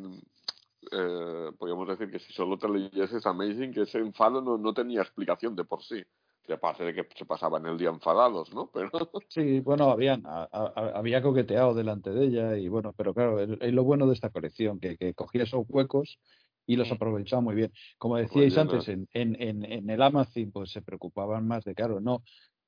[0.92, 5.02] eh, podríamos decir que si solo te leyeses Amazing, que ese enfado no, no tenía
[5.02, 6.02] explicación de por sí.
[6.44, 8.70] Que aparte de que se pasaban el día enfadados, ¿no?
[8.72, 8.90] Pero
[9.28, 13.50] Sí, bueno, habían, a- a- había coqueteado delante de ella y bueno, pero claro, es,
[13.60, 16.18] es lo bueno de esta colección, que, que cogía esos huecos
[16.66, 16.94] y los Mm.
[16.94, 17.72] aprovechaba muy bien.
[17.98, 22.00] Como decíais antes, en, en, en, en el Amazon pues se preocupaban más de, claro,
[22.00, 22.22] no,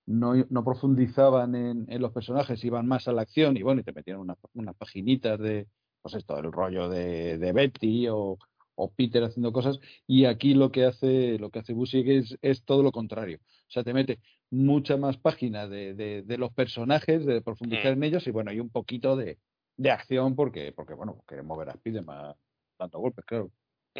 [0.06, 3.84] no, no profundizaban en, en los personajes, iban más a la acción y bueno, y
[3.84, 5.66] te metían unas, unas paginitas de,
[6.00, 8.38] pues esto, el rollo de, de Betty o,
[8.76, 12.64] o Peter haciendo cosas y aquí lo que hace lo que hace Busiek es, es
[12.64, 13.38] todo lo contrario.
[13.42, 14.20] O sea, te mete
[14.50, 18.60] mucha más página de, de, de los personajes, de profundizar en ellos y bueno, y
[18.60, 19.38] un poquito de,
[19.76, 22.34] de acción porque, porque bueno, queremos ver a Spiderman
[22.78, 23.50] dando golpes, claro.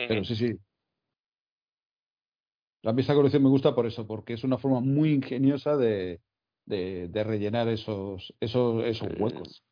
[0.06, 0.54] Pero sí, sí.
[2.82, 6.20] La esta colección me gusta por eso, porque es una forma muy ingeniosa de,
[6.64, 9.64] de, de rellenar esos, esos, esos huecos.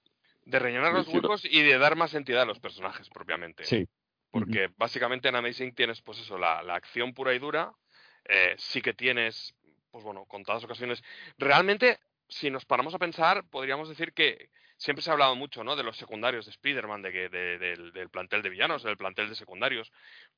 [0.45, 3.65] De rellenar los huecos y de dar más entidad a los personajes propiamente.
[3.65, 3.87] Sí.
[4.31, 7.73] Porque básicamente en Amazing tienes, pues eso, la, la acción pura y dura.
[8.29, 9.55] eh, sí que tienes,
[9.91, 11.03] pues bueno, contadas ocasiones.
[11.39, 11.99] Realmente,
[12.29, 15.77] si nos paramos a pensar, podríamos decir que siempre se ha hablado mucho, ¿no?
[15.77, 19.29] De los secundarios de Spider-Man, de que, de- del, del plantel de villanos, del plantel
[19.29, 19.91] de secundarios.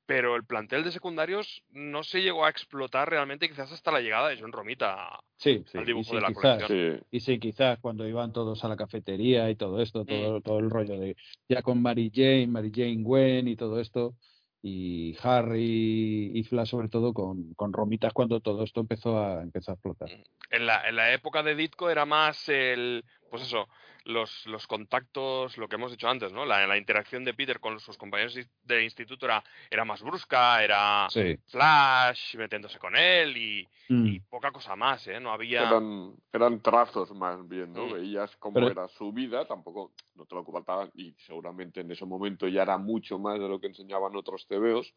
[0.07, 4.29] Pero el plantel de secundarios no se llegó a explotar realmente, quizás hasta la llegada
[4.29, 5.21] de John Romita.
[5.37, 5.79] Sí, sí.
[5.79, 7.01] al Y dibujo sí, de la quizás, colección.
[7.01, 10.07] sí, y sí, quizás cuando iban todos a la cafetería y todo esto, Mm.
[10.07, 11.17] todo, todo el rollo de
[11.49, 14.15] ya con Mary Jane, Mary Jane Gwen y todo esto,
[14.61, 19.71] y Harry y Flash sobre todo con, con Romitas cuando todo esto empezó a empezó
[19.71, 20.11] a explotar.
[20.51, 23.69] En la, en la época de Ditko era más el, pues eso,
[24.09, 26.47] los, los contactos, lo que hemos dicho antes, ¿no?
[26.47, 31.07] La, la interacción de Peter con sus compañeros de instituto era, era más brusca, era
[31.11, 31.37] Sí.
[31.47, 34.07] Flash metiéndose con él y, Mm.
[34.07, 35.19] y poca cosa más, ¿eh?
[35.21, 35.69] No había...
[35.69, 37.87] eran, eran trazos más bien, ¿no?
[37.87, 37.93] Mm.
[37.95, 42.05] Veías cómo Pero- era su vida, tampoco no te lo comentaban y seguramente en ese
[42.07, 44.95] momento ya era mucho más de lo que enseñaban otros TVOs,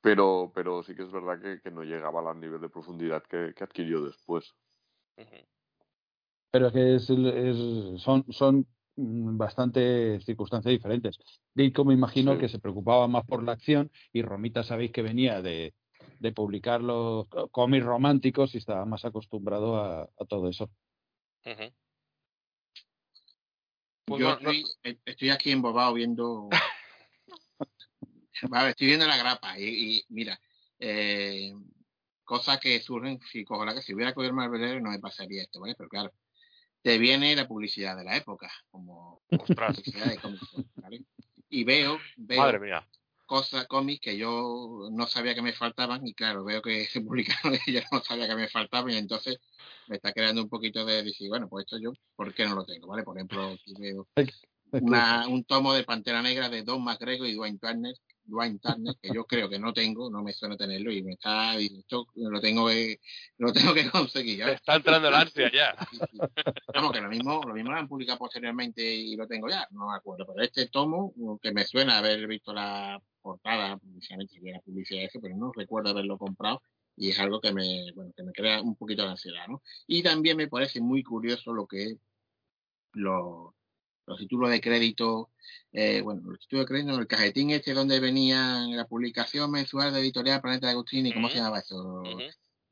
[0.00, 3.54] pero, pero sí que es verdad que, que no llegaba al nivel de profundidad que,
[3.56, 4.54] que adquirió después.
[6.54, 11.18] Pero es que es, es- son, son mm, bastante circunstancias diferentes.
[11.52, 12.38] Ditko me imagino Sí.
[12.38, 15.74] que se preocupaba más por la acción y Romita sabéis que venía de,
[16.20, 20.70] de publicar los cómics románticos y estaba más acostumbrado a, a todo eso.
[21.42, 21.66] Pues
[24.06, 26.50] Yo bueno, no- estoy, e- estoy aquí embobado viendo.
[28.48, 29.64] Vale, estoy viendo la grapa y,
[29.96, 30.38] y mira,
[30.78, 31.52] eh,
[32.22, 35.42] cosas que surgen, si cojo la que si hubiera cogido el Marvel no me pasaría
[35.42, 35.74] esto, ¿vale?
[35.76, 36.12] Pero claro,
[36.84, 41.02] te viene la publicidad de la época, como ostras, publicidad de cómics, ¿vale?
[41.48, 42.86] Y veo, veo madre mía.
[43.24, 47.58] cosas, cómics que yo no sabía que me faltaban y claro, veo que se publicaron
[47.66, 49.40] y yo no sabía que me faltaban y entonces
[49.88, 52.66] me está creando un poquito de decir, bueno, pues esto yo, ¿por qué no lo
[52.66, 52.88] tengo?
[52.88, 53.02] ¿Vale?
[53.02, 54.06] Por ejemplo, aquí veo
[54.72, 57.94] una, un tomo de Pantera Negra de Don McGregor y Dwayne Turner,
[58.24, 61.56] Dwayne Turner, que yo creo que no tengo, no me suena tenerlo y me está,
[61.56, 63.00] esto lo tengo que,
[63.38, 64.40] lo tengo que conseguir.
[64.40, 64.54] ¿vale?
[64.54, 65.74] está entrando el ansia ya.
[65.90, 66.18] Sí, sí.
[66.74, 69.88] Vamos, que lo mismo, lo mismo lo han publicado posteriormente y lo tengo ya, no
[69.88, 70.26] me acuerdo.
[70.26, 75.36] Pero este tomo, que me suena haber visto la portada, precisamente era publicidad ese, pero
[75.36, 76.62] no recuerdo haberlo comprado
[76.96, 79.62] y es algo que me, bueno, que me crea un poquito de ansiedad, ¿no?
[79.86, 81.98] Y también me parece muy curioso lo que es
[82.92, 83.52] los,
[84.06, 85.30] los títulos de crédito,
[85.72, 90.00] eh, bueno, los títulos de crédito, el cajetín este donde venía la publicación mensual de
[90.00, 91.44] editorial Planeta de Agustini, ¿cómo se Ujú.
[91.44, 92.02] llamaba eso?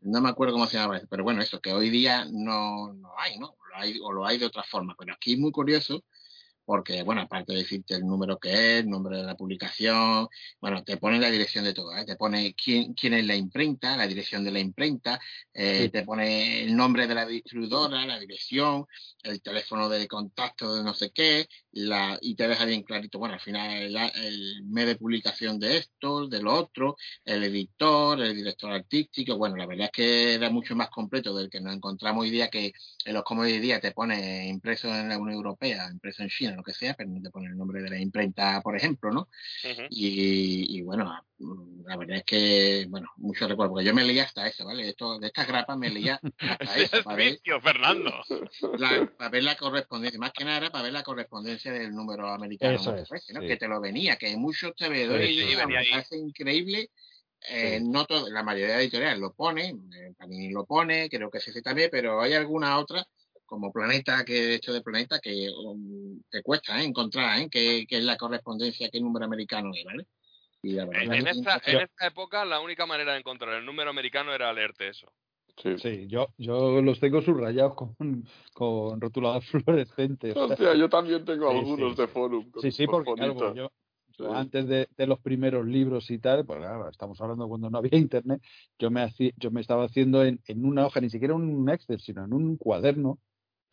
[0.00, 3.10] No me acuerdo cómo se llama eso, pero bueno, eso que hoy día no, no
[3.18, 3.56] hay, ¿no?
[3.70, 6.04] Lo hay, o lo hay de otra forma, pero aquí es muy curioso
[6.64, 10.28] porque, bueno, aparte de decirte el número que es, el nombre de la publicación,
[10.60, 12.04] bueno, te pone la dirección de todo, ¿eh?
[12.04, 15.20] te pone quién, quién es la imprenta, la dirección de la imprenta,
[15.54, 15.90] eh, Sí.
[15.90, 18.86] te pone el nombre de la distribuidora, la dirección,
[19.22, 23.34] el teléfono de contacto de no sé qué, la, y te deja bien clarito, bueno,
[23.34, 28.34] al final el, el mes de publicación de esto, de lo otro, el editor, el
[28.36, 32.22] director artístico, bueno, la verdad es que era mucho más completo del que nos encontramos
[32.22, 32.72] hoy día, que
[33.04, 36.61] en los cómics hoy día te pone impreso en la Unión Europea, impreso en China,
[36.62, 39.28] que sea, pero no te pone el nombre de la imprenta, por ejemplo, ¿no?
[39.90, 44.24] Y, y bueno, mm, la verdad es que, bueno, mucho recuerdo, porque yo me leía
[44.24, 44.82] hasta eso, ¿vale?
[44.84, 48.12] De, esto, de estas grapas me leía hasta eso, es para ver, vicio, Fernando.
[48.78, 52.28] la, para ver la correspondencia, más que nada era para ver la correspondencia del número
[52.28, 53.40] americano, Eso muchas es, veces, ¿no?
[53.42, 53.46] sí.
[53.48, 55.90] que te lo venía, que muchos TVDores Sí, sí, me venía ahí.
[55.90, 56.90] parece increíble.
[57.48, 57.88] eh, Sí.
[57.90, 61.60] no todo- la mayoría de editoriales lo pone, eh, Panini lo pone, creo que sí
[61.60, 63.04] también, pero hay alguna otra
[63.52, 66.86] como Planeta, que de hecho de Planeta, que um, te cuesta ¿eh?
[66.86, 67.48] encontrar ¿eh?
[67.50, 70.06] qué, qué es la correspondencia, qué número americano es, ¿vale?
[70.62, 73.18] Y la verdad En, es en que esta, en esta época la única manera de
[73.18, 75.06] encontrar el número americano era leerte eso.
[75.62, 75.76] Sí.
[75.76, 77.94] Sí, yo, yo los tengo subrayados con,
[78.54, 80.32] con rotulador fluorescente.
[80.32, 82.12] o sea, yo también tengo Sí, algunos sí, de sí.
[82.14, 82.50] forum.
[82.50, 83.70] con- Sí, sí, con porque claro, yo, yo
[84.16, 84.24] Sí.
[84.30, 87.98] antes de, de los primeros libros y tal, pues claro, estamos hablando cuando no había
[87.98, 88.42] internet,
[88.78, 91.68] yo me hacía, yo me estaba haciendo en, en una hoja, ni siquiera en un
[91.68, 93.18] Excel, sino en un cuaderno,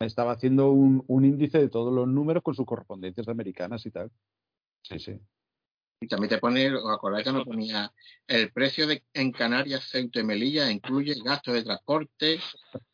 [0.06, 4.10] estaba haciendo un, un índice de todos los números con sus correspondencias americanas y tal.
[4.82, 5.20] Sí, sí.
[6.02, 7.92] Y también te pone, os acordáis que me ponía
[8.26, 12.40] el precio de en Canarias, Ceuta y Melilla incluye gasto de transporte.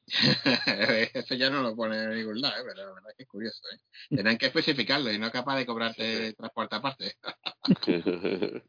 [1.15, 2.65] Eso ya no lo pone en ningún lado, ¿eh?
[2.67, 3.63] pero la verdad es que es curioso.
[3.73, 4.17] ¿eh?
[4.17, 7.15] Tenían que especificarlo y no es capaz de cobrarte Sí, transporte aparte.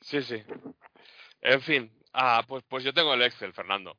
[0.00, 0.36] Sí, sí.
[1.40, 1.90] En fin.
[2.12, 3.98] Ah, pues, pues yo tengo el Excel, Fernando.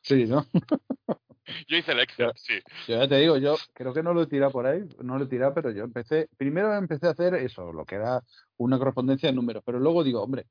[0.00, 0.46] Sí, ¿no?
[1.68, 2.54] Yo hice el sí.
[2.88, 5.24] Yo ya te digo, yo creo que no lo he tirado por ahí, no lo
[5.24, 8.22] he tirado, pero yo empecé, primero empecé a hacer eso, lo que era
[8.56, 10.46] una correspondencia de números, pero luego digo, hombre,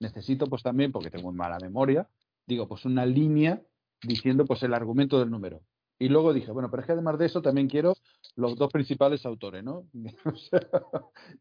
[0.00, 2.08] necesito pues también, porque tengo mala memoria,
[2.46, 3.60] digo, pues una línea
[4.02, 5.60] diciendo pues el argumento del número.
[6.02, 7.94] Y luego dije, bueno, pero es que además de eso también quiero
[8.34, 9.84] los dos principales autores, ¿no?
[10.24, 10.60] O sea,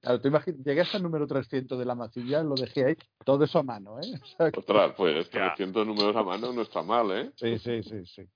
[0.02, 0.30] claro, tú
[0.66, 4.00] llegué hasta el número 300 de la masilla, lo dejé ahí, todo eso a mano,
[4.02, 4.12] ¿eh?
[4.22, 5.54] O sea, Ostras, pues Ya.
[5.56, 7.32] 300 números a mano no está mal, ¿eh?
[7.38, 8.30] sí, sí, sí, sí.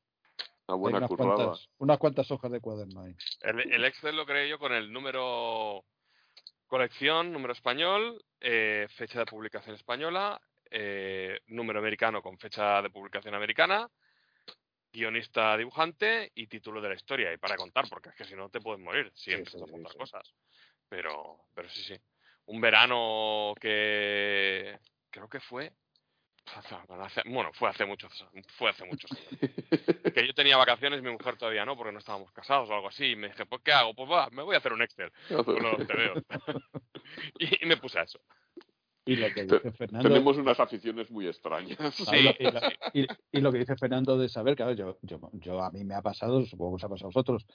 [0.67, 1.35] Una buena unas currada.
[1.35, 3.15] cuantas, unas cuantas hojas de cuaderno ahí.
[3.41, 5.83] El, el Excel lo creé yo con el número
[6.67, 10.41] colección, número español, eh, fecha de publicación española,
[10.71, 13.87] eh, número americano con fecha de publicación americana,
[14.91, 17.31] guionista dibujante y título de la historia.
[17.33, 19.75] Y para contar, porque es que si no te puedes morir si Sí, empiezas sí,
[19.85, 19.97] a sí.
[19.97, 20.33] cosas.
[20.89, 21.95] Pero, pero sí, sí.
[22.47, 24.79] Un verano que
[25.11, 25.71] creo que fue.
[26.45, 28.11] Hace- Bueno, fue hace muchos,
[28.57, 31.99] fue hace muchos años que yo tenía vacaciones y mi mujer todavía no, porque no
[31.99, 33.11] estábamos casados o algo así.
[33.11, 33.93] Y me dije, pues, ¿qué hago?
[33.95, 35.11] Pues va, me voy a hacer un Excel
[37.39, 38.19] y, y me puse a eso.
[39.05, 40.09] Y lo que Te- dice Fernando.
[40.09, 41.77] Tenemos unas aficiones muy extrañas.
[41.95, 42.61] Sí, y, lo, y lo-
[42.93, 45.95] y- y lo que dice Fernando de saber, claro, yo, yo, yo a mí me
[45.95, 47.45] ha pasado, supongo que os ha pasado a vosotros,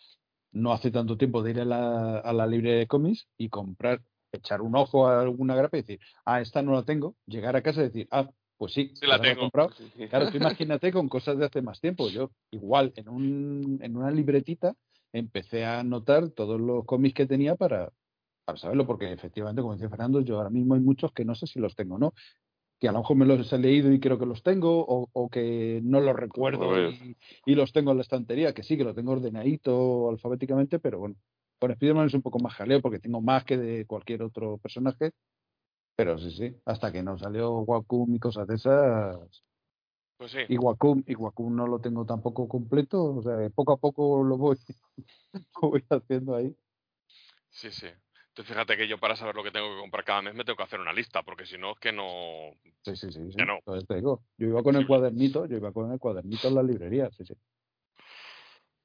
[0.52, 4.00] no hace tanto tiempo de ir a la, a la librería de cómics y comprar,
[4.32, 7.62] echar un ojo a alguna grapa y decir, ah, esta no la tengo, llegar a
[7.62, 8.28] casa y decir, ah,
[8.58, 9.40] pues sí, Sí la tengo.
[9.42, 9.70] comprado.
[10.10, 12.10] Claro, tú imagínate con cosas de hace más tiempo.
[12.10, 14.74] Yo, igual, en, un, en una libretita,
[15.12, 17.90] empecé a anotar todos los cómics que tenía para,
[18.44, 21.46] para saberlo, porque efectivamente, como decía Fernando, yo ahora mismo hay muchos que no sé
[21.46, 22.14] si los tengo o no.
[22.80, 25.28] Que a lo mejor me los he leído y creo que los tengo, o, o
[25.28, 26.70] que no los recuerdo
[27.44, 31.16] y los tengo en la estantería, que sí, que lo tengo ordenadito alfabéticamente, pero bueno,
[31.58, 35.10] con Spiderman es un poco más jaleo porque tengo más que de cualquier otro personaje.
[35.98, 39.18] Pero sí, sí, hasta que no salió Wacom y cosas de esas,
[40.16, 40.38] Pues sí.
[40.48, 44.36] y Wacom, y Wacom no lo tengo tampoco completo, o sea, poco a poco lo
[44.38, 44.56] voy,
[45.60, 46.54] lo voy haciendo ahí.
[47.50, 47.88] Sí, sí.
[48.28, 50.56] Entonces fíjate que yo para saber lo que tengo que comprar cada mes me tengo
[50.56, 52.52] que hacer una lista, porque si no es que no...
[52.84, 53.32] Sí, sí, sí.
[53.32, 53.38] sí.
[53.44, 53.56] No.
[53.56, 56.62] Entonces te digo, yo iba con el cuadernito, yo iba con el cuadernito en la
[56.62, 57.34] librería, sí, sí.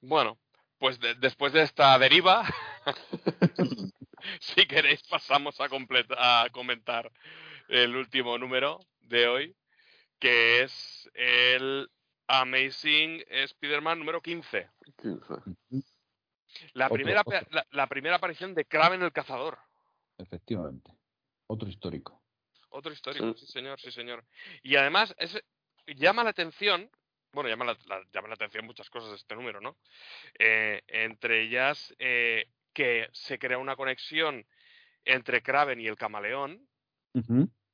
[0.02, 0.40] Bueno,
[0.80, 2.44] pues de- después de esta deriva,
[4.40, 7.12] si queréis pasamos a, completa- a comentar
[7.68, 9.56] el último número de hoy,
[10.20, 11.90] que es el
[12.28, 14.70] Amazing Spider-Man número 15.
[15.02, 15.24] 15.
[16.74, 17.40] La Otro, primera, otro.
[17.52, 19.58] la, la primera aparición de Kraven el Cazador.
[20.18, 20.92] Efectivamente.
[21.48, 22.22] Otro histórico.
[22.70, 23.46] Otro histórico, Sí.
[23.46, 24.24] sí señor, sí señor.
[24.62, 25.42] Y además es,
[25.88, 26.90] llama la atención,
[27.32, 29.78] bueno, llama la, la- llama la atención muchas cosas de este número, ¿no?
[30.40, 34.46] Eh, entre ellas eh, que se crea una conexión
[35.06, 36.68] entre Kraven y el camaleón,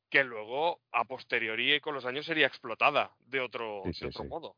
[0.09, 4.05] que luego a posteriori y con los años sería explotada de otro, Sí, de sí,
[4.05, 4.29] otro sí.
[4.29, 4.55] modo.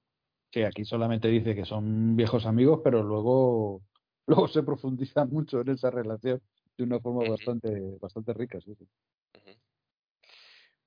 [0.52, 3.82] Que aquí solamente dice que son viejos amigos, pero luego,
[4.28, 6.42] luego se profundiza mucho en esa relación
[6.78, 8.88] de una forma bastante, bastante rica, sí, sí.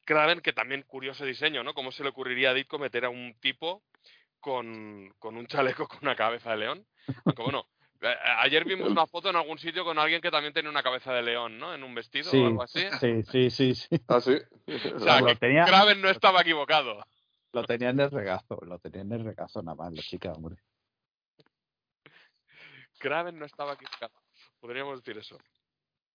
[0.04, 1.72] Kraven, que también curioso diseño, ¿no?
[1.72, 3.82] ¿Cómo se le ocurriría a Ditko meter a un tipo
[4.40, 6.86] con, con un chaleco con una cabeza de león?
[7.24, 7.66] Aunque bueno,
[8.40, 11.22] ayer vimos una foto en algún sitio con alguien que también tenía una cabeza de
[11.22, 11.74] león, ¿no?
[11.74, 12.84] En un vestido Sí, o algo así.
[13.00, 14.00] sí, sí, sí, sí.
[14.08, 14.36] Ah, sí.
[14.94, 17.04] O sea, Lo que tenía- Kraven no estaba equivocado.
[17.52, 20.56] Lo tenía en el regazo, lo tenía en el regazo nada más, la chica, hombre.
[22.98, 24.12] Kraven no estaba equivocado.
[24.60, 25.38] Podríamos decir eso.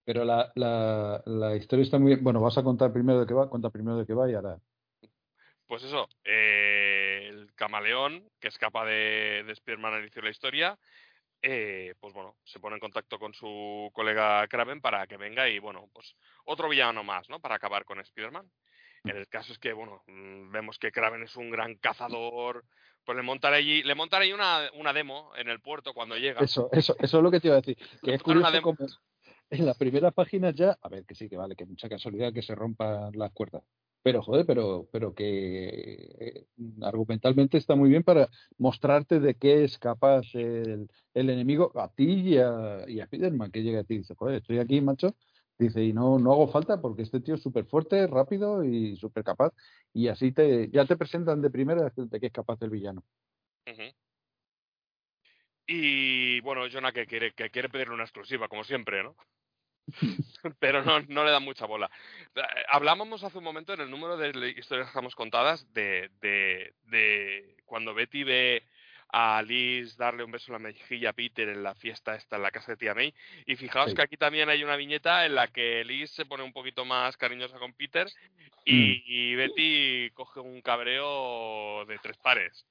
[0.06, 2.24] Pero la, la, la historia está muy bien.
[2.24, 4.58] Bueno, vas a contar primero de qué va, cuenta primero de qué va y ahora.
[5.68, 10.80] Pues eso, eh, el camaleón que escapa de, de Spearman al inicio de la historia,
[11.42, 15.60] eh, pues bueno, se pone en contacto con su colega Kraven para que venga y
[15.60, 16.16] bueno, pues
[16.46, 17.40] otro villano más, ¿no?
[17.40, 18.50] Para acabar con Spider-Man.
[19.06, 22.66] En el caso es que, bueno, mm, vemos que Kraven es un gran cazador,
[23.06, 26.42] pues le montan allí, le montan ahí una, una demo en el puerto cuando llega.
[26.42, 27.78] Eso, eso, eso es lo que te iba a decir.
[28.04, 28.78] Que es curioso como
[29.50, 32.42] en las primeras páginas ya, a ver, que sí, que vale, que mucha casualidad que
[32.42, 33.64] se rompan las cuerdas.
[34.02, 35.68] Pero, joder, pero, pero que
[36.20, 36.46] eh,
[36.82, 42.06] argumentalmente está muy bien para mostrarte de qué es capaz el, el enemigo a ti
[42.06, 45.16] y a, y a Spiderman, que llega a ti y dice, joder, estoy aquí, macho.
[45.58, 49.26] Dice, y no, no hago falta porque este tío es súper fuerte, rápido y súper
[49.26, 49.54] capaz.
[49.94, 53.04] Y así te, ya te presentan de primera de qué es capaz el villano.
[55.68, 59.16] Y bueno, Jonah que quiere, que quiere pedirle una exclusiva, como siempre, ¿no?
[60.60, 61.90] Pero no, no le da mucha bola.
[62.36, 66.74] Eh, Hablábamos hace un momento en el número de historias que estamos contadas de, de,
[66.86, 68.64] de cuando Betty ve
[69.12, 72.44] a Liz darle un beso en la mejilla a Peter en la fiesta esta en
[72.44, 73.12] la casa de tía May.
[73.48, 73.96] Y fijaos Sí.
[73.96, 77.18] que aquí también hay una viñeta en la que Liz se pone un poquito más
[77.18, 78.08] cariñosa con Peter
[78.66, 82.66] y, y Betty coge un cabreo de tres pares.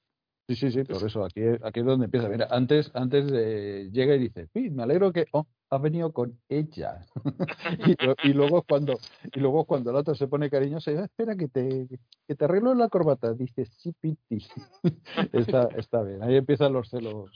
[0.49, 2.27] Sí, sí, sí, por eso aquí, es- aquí es donde empieza.
[2.27, 6.41] Mira, antes, antes de, llega y dice, "Sí, me alegro que oh, has venido con
[6.49, 7.05] ella.
[7.95, 8.97] y, lo- y luego cuando,
[9.31, 11.87] y luego cuando el otro se pone cariñoso, dice, "Ah, espera que te,
[12.27, 13.31] que te arreglo la corbata.
[13.35, 14.43] Dice, sí, Piti.
[15.33, 16.23] está, está bien.
[16.23, 17.29] Ahí empiezan los celos.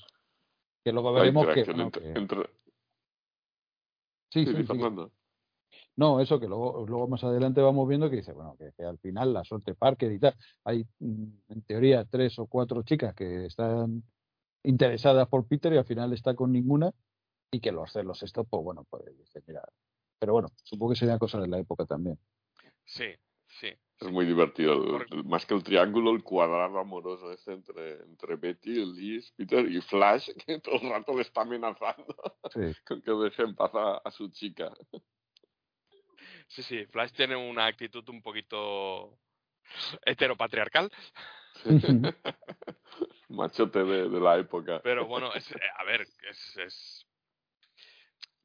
[0.83, 2.49] Que luego La veremos que, interacción no, entre, que- entre-
[4.31, 5.11] sí, sí, sí, sí, sí.
[5.95, 8.97] No, eso que luego, luego más adelante vamos viendo que dice, bueno, que, que al
[8.97, 10.35] final la suerte Parker y tal.
[10.63, 14.03] Hay, mm, en teoría, tres o cuatro chicas que están
[14.63, 16.91] interesadas por Peter y al final está con ninguna
[17.51, 19.61] y que los celos esto, pues bueno, pues dice, mira.
[20.19, 22.17] Pero bueno, supongo que sería cosa de la época también.
[22.85, 23.05] Sí,
[23.47, 23.67] sí.
[23.99, 24.73] Es muy divertido.
[24.73, 25.15] el- Correcto.
[25.15, 29.79] el- más que el triángulo, el cuadrado amoroso este entre, entre Betty, Liz, Peter y
[29.81, 32.15] Flash, que todo el rato le está amenazando
[32.51, 32.59] Sí.
[32.87, 34.73] con que deje en paz a, a su chica.
[36.53, 39.17] Sí, sí, Flash tiene una actitud un poquito
[40.05, 40.91] heteropatriarcal,
[43.29, 44.79] Machote de, de la época.
[44.83, 47.05] pero bueno, es, eh, a ver, es, es...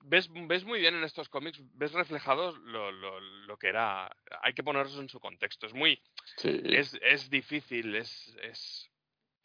[0.00, 4.10] Ves, ves muy bien en estos cómics, ves reflejados lo, lo, lo que era,
[4.42, 6.00] hay que ponerlos en su contexto, es muy,
[6.36, 6.60] Sí.
[6.64, 8.90] es, es difícil, es, es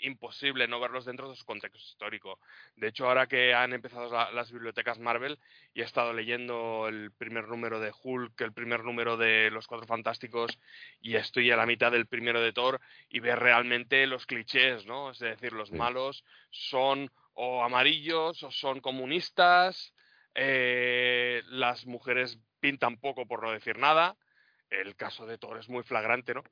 [0.04, 2.39] imposible no verlos dentro de su contexto histórico.
[2.76, 5.39] De hecho, ahora que han empezado la- las bibliotecas Marvel
[5.74, 9.88] y he estado leyendo el primer número de Hulk, el primer número de Los Cuatro
[9.88, 10.60] Fantásticos
[11.01, 12.80] y estoy a la mitad del primero de Thor
[13.10, 15.12] y ves realmente los clichés, ¿no?
[15.12, 19.93] Es decir, los malos son o amarillos o son comunistas,
[20.36, 24.16] eh, las mujeres pintan poco por no decir nada.
[24.70, 26.43] El caso de Thor es muy flagrante, ¿no?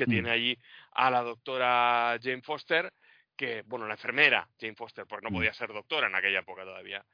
[0.00, 0.10] Que Mm.
[0.10, 0.58] tiene allí
[0.92, 2.90] a la doctora Jane Foster,
[3.36, 5.34] que, bueno, la enfermera Jane Foster, porque no Mm.
[5.34, 7.04] podía ser doctora en aquella época todavía.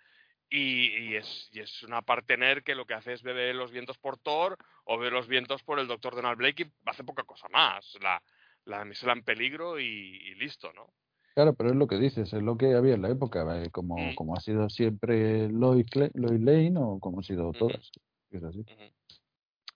[0.49, 3.99] Y, y es, y es una partener que lo que hace es beber los vientos
[3.99, 7.49] por Thor o ver los vientos por el doctor Donald Blake y hace poca cosa
[7.49, 7.99] más.
[8.01, 8.23] La,
[8.67, 10.87] la damisela en peligro y, y listo, ¿no?
[11.35, 14.13] Claro, pero es lo que dices, es lo que había en la época, eh, como,
[14.13, 14.15] Mm.
[14.15, 17.91] como ha sido siempre Lois, Lois Lane o como han sido todas.
[18.31, 18.61] Es así.
[18.61, 18.91] Ujú.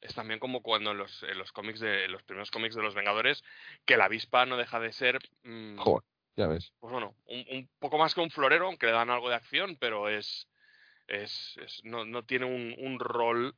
[0.01, 2.83] Es también como cuando en los, en los cómics de en los primeros cómics de
[2.83, 3.43] los Vengadores,
[3.85, 6.03] que la avispa no deja de ser mm, Joder,
[6.37, 6.73] ya ves.
[6.81, 9.77] pues bueno, un, un poco más que un florero, aunque le dan algo de acción,
[9.79, 10.49] pero es,
[11.07, 13.55] es, es- no, no tiene un, un rol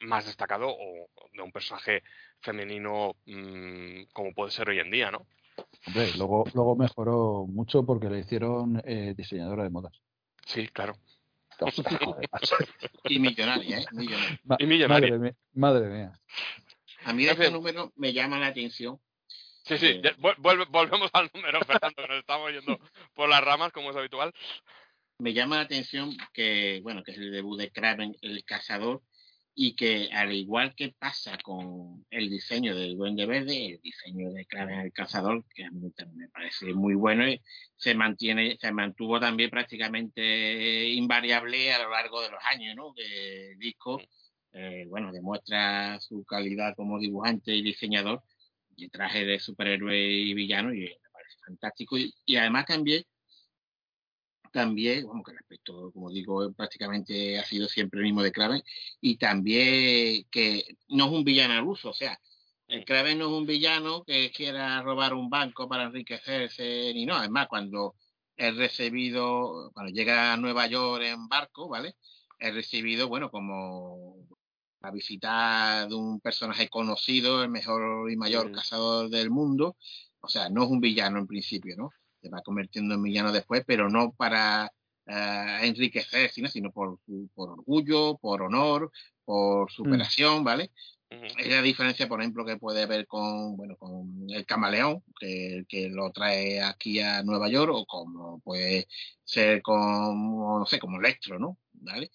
[0.00, 2.02] más destacado o de un personaje
[2.40, 5.26] femenino mm, como puede ser hoy en día, ¿no?
[5.86, 9.92] Hombre, luego, luego mejoró mucho porque le hicieron eh, diseñadora de modas.
[10.46, 10.94] Sí, claro.
[12.04, 12.28] Joder.
[13.04, 13.84] Y millonaria, ¿eh?
[13.92, 14.40] Millonaria.
[14.44, 15.08] Ma- Y millonaria.
[15.10, 16.12] Madre mía, madre mía.
[17.04, 18.98] A mí este número me llama la atención.
[19.64, 20.00] Sí, sí,
[20.38, 22.78] vuelve- volvemos al número, Fernando, que nos estamos yendo
[23.14, 24.32] por las ramas, como es habitual.
[25.18, 29.02] Me llama la atención que, bueno, que es el debut de Kraven, el cazador,
[29.54, 34.46] y que al igual que pasa con el diseño del Duende Verde, el diseño de
[34.46, 37.40] Kraven el cazador, que a mí también me parece muy bueno, y
[37.76, 42.94] se mantiene, se mantuvo también prácticamente invariable a lo largo de los años, ¿no?
[42.94, 44.00] Que el disco,
[44.52, 48.22] eh, bueno, demuestra su calidad como dibujante y diseñador,
[48.76, 51.98] y traje de superhéroe y villano, y me parece fantástico.
[51.98, 53.04] Y, y además también
[54.52, 58.62] también, bueno, que el aspecto, como digo, prácticamente ha sido siempre el mismo de Kraven,
[59.00, 62.18] y también que no es un villano al uso, o sea,
[62.68, 67.16] el Kraven no es un villano que quiera robar un banco para enriquecerse, ni no,
[67.16, 67.96] además, cuando
[68.36, 71.96] es recibido, cuando llega a Nueva York en barco, ¿vale?
[72.38, 74.26] Es recibido, bueno, como
[74.80, 79.76] la visita de un personaje conocido, el mejor y mayor cazador del mundo.
[80.20, 81.90] O sea, no es un villano en principio, ¿no?
[82.22, 84.72] Se va convirtiendo en villano después, pero no para
[85.06, 87.00] eh, enriquecer, sino, sino por,
[87.34, 88.90] por orgullo, por honor,
[89.24, 90.70] por superación, ¿vale?
[91.10, 95.90] Es la diferencia, por ejemplo, que puede haber con, bueno, con el camaleón, que, que
[95.90, 98.88] lo trae aquí a Nueva York, o como puede
[99.24, 101.58] ser con, no sé, como Electro, ¿no?
[101.72, 102.10] ¿Vale?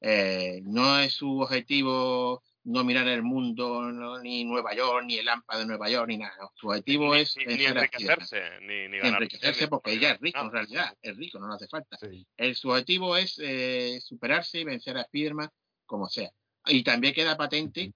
[0.00, 5.28] Eh, no es su objetivo no mirar el mundo, no, ni Nueva York, ni el
[5.28, 6.36] AMPA de Nueva York, ni nada.
[6.54, 10.20] Su objetivo Ni, es ni- ni enriquecerse, ni, ni ganar enriquecerse dinero, porque ella es
[10.20, 11.96] rico en realidad, es rico, no le hace falta.
[11.96, 12.26] Sí.
[12.36, 15.48] El, su objetivo es eh, superarse y vencer a Spiderman
[15.86, 16.30] como sea.
[16.66, 17.94] Y también queda patente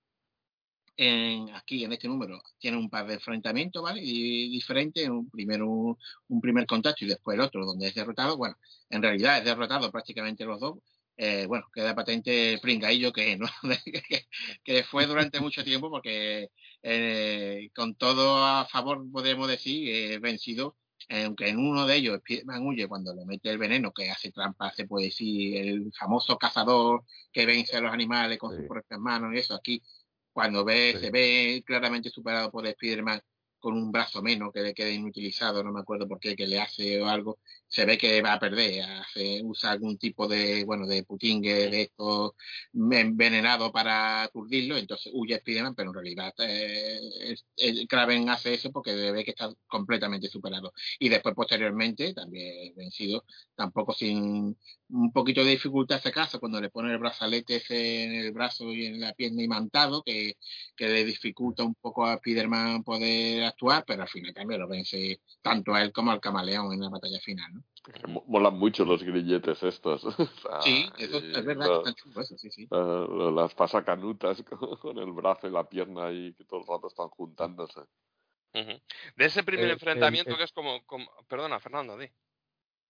[0.97, 2.41] en, aquí en este número.
[2.59, 4.01] Tiene un par de enfrentamientos, ¿vale?
[4.03, 5.99] Y diferentes, un primero un,
[6.29, 8.37] un primer contacto y después el otro donde es derrotado.
[8.37, 8.57] Bueno,
[8.89, 10.79] en realidad es derrotado prácticamente los dos.
[11.17, 13.47] Eh, bueno, queda patente el pringaillo que, ¿no?
[14.65, 16.49] que, fue durante mucho tiempo porque
[16.83, 20.77] eh, con todo a favor podemos decir eh, vencido
[21.09, 24.73] aunque en uno de ellos Spiderman huye cuando le mete el veneno que hace trampa,
[24.73, 28.59] se puede decir, el famoso cazador que vence a los animales con Sí.
[28.59, 29.83] sus propias manos y eso aquí,
[30.33, 30.99] cuando ve, Sí.
[31.01, 33.21] se ve claramente superado por Spiderman
[33.63, 36.61] con un brazo menos que le queda inutilizado, no me acuerdo por qué, que le
[36.61, 38.85] hace o algo, se ve que va a perder,
[39.45, 42.35] usa algún tipo de, bueno, de putingue de esto
[42.73, 47.01] envenenado para aturdirlo, entonces huye Spiderman, pero en realidad eh,
[47.57, 50.73] el Kraven hace eso porque ve que está completamente superado.
[50.99, 54.57] Y después, posteriormente, también vencido, tampoco sin
[54.93, 58.73] un poquito de dificultad ese caso, cuando le pone el brazalete ese en el brazo
[58.73, 60.37] y en la pierna imantado, que,
[60.77, 65.21] que le dificulta un poco a Spiderman poder actuar, pero al final también lo vence
[65.41, 67.65] tanto a él como al camaleón en la batalla final, ¿no?
[68.29, 70.05] Molan mucho los grilletes estos.
[70.19, 72.69] O sea, Sí, eso y es verdad que están sí, sí.
[72.71, 76.87] la- las pasacanutas con, con el brazo y la pierna ahí que todo el rato
[76.89, 77.81] están juntándose.
[78.53, 82.07] De ese primer Eh, enfrentamiento que es como, como- Perdona, Fernando, di.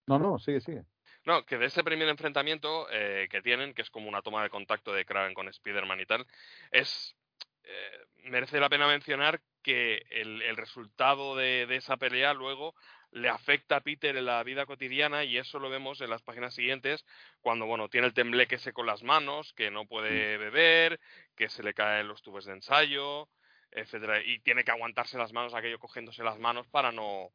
[0.09, 0.85] No, no, sigue, sigue.
[1.25, 4.51] No, que de ese primer enfrentamiento eh, que tienen, que es como una toma de
[4.51, 6.27] contacto de Kraven con Spider-Man y tal,
[6.73, 7.17] es.
[7.65, 12.75] eh, merece la pena mencionar que el, el resultado de, de esa pelea luego
[13.13, 16.55] le afecta a Peter en la vida cotidiana y eso lo vemos en las páginas
[16.55, 17.05] siguientes
[17.41, 21.01] cuando bueno tiene el tembleque ese con las manos que no puede beber
[21.37, 23.29] que se le caen los tubos de ensayo
[23.73, 27.31] etcétera y tiene que aguantarse las manos aquello cogiéndose las manos para no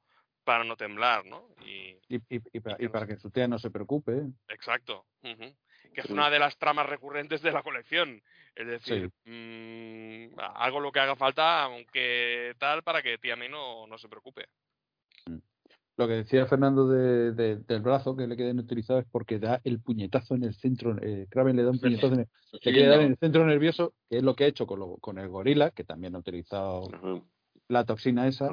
[0.48, 3.20] para no temblar no y Y, y, y para, que y no para se- que
[3.20, 4.14] su tía no se preocupe.
[4.48, 5.06] Exacto.
[5.22, 5.54] ujú.
[5.94, 6.14] Que es Sí.
[6.14, 8.22] una de las tramas recurrentes de la colección.
[8.56, 13.86] Es decir, mm, hago lo que haga falta, aunque tal, para que tía May no,
[13.88, 14.46] no se preocupe.
[15.98, 19.60] Lo que decía Fernando de, de- del brazo que le queda inutilizado es porque da
[19.64, 20.96] el puñetazo en el centro.
[21.02, 22.28] Eh, Kraven le da un puñetazo en el,
[23.00, 25.72] le en centro nervioso, que es lo que ha hecho con, lo- con el gorila,
[25.72, 26.88] que también ha utilizado
[27.68, 28.50] la toxina esa.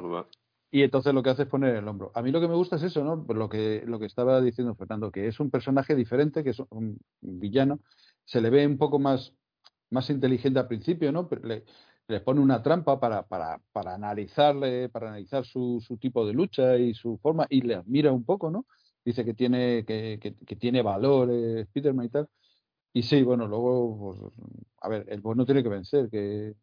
[0.75, 2.11] Y entonces lo que hace es poner el hombro.
[2.15, 3.25] A mí lo que me gusta es eso, ¿no?
[3.33, 6.99] Lo que, lo que estaba diciendo Fernando, que es un personaje diferente, que es un
[7.21, 7.79] villano.
[8.25, 9.33] Se le ve un poco más,
[9.89, 11.29] más inteligente al principio, ¿no?
[11.43, 11.63] Le,
[12.09, 16.75] le pone una trampa para, para, para analizarle, para analizar su, su tipo de lucha
[16.75, 18.65] y su forma, y le admira un poco, ¿no?
[19.05, 22.29] Dice que tiene, que, que, que tiene valor eh, Spiderman y tal.
[22.93, 24.33] Y sí, bueno, luego, pues,
[24.81, 26.53] a ver, el bueno tiene que vencer, que,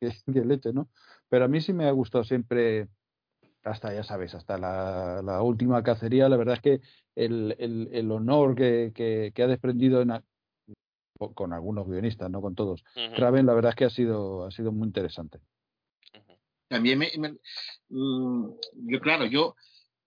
[0.00, 0.90] que, que leche, ¿no?
[1.30, 2.88] Pero a mí sí me ha gustado siempre
[3.62, 6.80] hasta, ya sabes, hasta la, la última cacería, la verdad es que
[7.14, 10.24] el, el, el honor que, que, que ha desprendido en a-
[11.34, 12.82] con algunos guionistas, no con todos,
[13.14, 15.38] Kraven, la verdad es que ha sido, ha sido muy interesante.
[16.68, 17.36] También me, me-
[17.90, 18.50] mm,
[18.88, 19.54] yo, claro, yo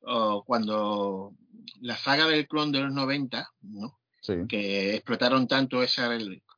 [0.01, 1.33] oh, cuando
[1.81, 3.99] la saga del clon de los 90, ¿no?
[4.21, 6.09] Sí, que explotaron tanto esa,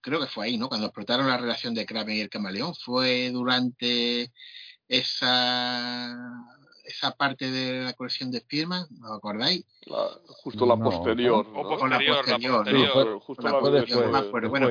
[0.01, 0.69] creo que fue ahí, ¿no?
[0.69, 4.31] Cuando explotaron la relación de Kraven y el camaleón, fue durante
[4.87, 6.15] esa
[6.87, 9.65] esa parte de la colección de Spiderman, ¿os acordáis?
[9.85, 10.09] La-
[10.43, 11.45] justo la No, posterior.
[11.53, 11.69] O ¿no?
[11.69, 12.57] posterior, la posterior, ¿no?
[12.63, 13.13] posterior.
[13.19, 14.49] Sí, justo la la posterior, no me acuerdo.
[14.49, 14.69] Bueno.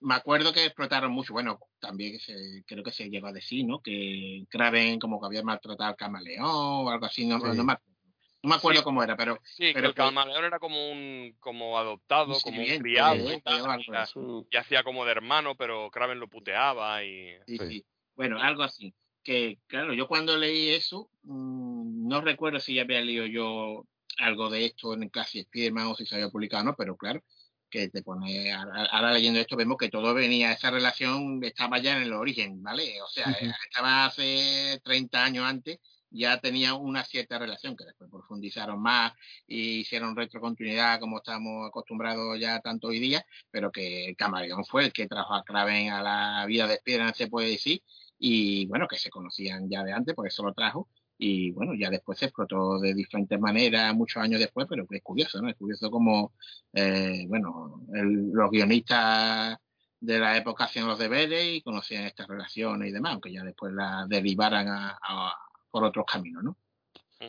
[0.00, 3.80] Me acuerdo que explotaron mucho, bueno, también se, creo que se llegó a decir, ¿no?
[3.80, 7.44] Que Kraven como que había maltratado al camaleón o algo así, no, Sí.
[7.56, 8.84] no, me, no me acuerdo Sí.
[8.84, 12.60] cómo era, pero Sí, que pero el que- camaleón era como un como adoptado, como
[12.60, 17.30] un criado eh, y y, y hacía como de hermano, pero Kraven lo puteaba y...
[17.46, 17.66] Sí, Sí.
[17.68, 17.86] sí.
[18.16, 18.92] Bueno, algo así.
[19.24, 23.86] Que, claro, yo cuando leí eso, mm, no recuerdo si ya había leído yo
[24.18, 27.22] algo de esto en Clase Spiderman o si se había publicado o no, pero claro,
[27.70, 31.96] que te pone, ahora, ahora leyendo esto vemos que todo venía, esa relación estaba ya
[31.96, 33.00] en el origen, ¿vale?
[33.02, 33.24] O sea,
[33.66, 35.80] estaba hace 30 años antes
[36.14, 39.12] ya tenía una cierta relación, que después profundizaron más
[39.46, 44.92] y hicieron retrocontinuidad como estamos acostumbrados ya tanto hoy día, pero que Camaleón fue el
[44.92, 47.82] que trajo a Kraven a la vida de Spider-Man, se puede decir,
[48.18, 51.90] y bueno, que se conocían ya de antes, por eso lo trajo, y bueno, ya
[51.90, 55.48] después se explotó de diferentes maneras muchos años después, pero es curioso, ¿no?
[55.48, 56.32] Es curioso como,
[56.72, 59.56] eh, bueno, el, los guionistas
[60.00, 63.72] de la época hacían los deberes y conocían estas relaciones y demás, aunque ya después
[63.72, 65.32] las derivaran a, a,
[65.70, 66.56] por otros caminos, ¿no?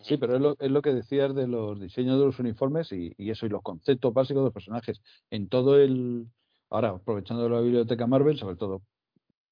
[0.04, 3.14] Sí, pero es lo, es lo que decías de los diseños de los uniformes y,
[3.18, 5.02] y, eso, y los conceptos básicos de los personajes.
[5.30, 6.28] En todo el.
[6.70, 8.82] Ahora, aprovechando la biblioteca Marvel, sobre todo,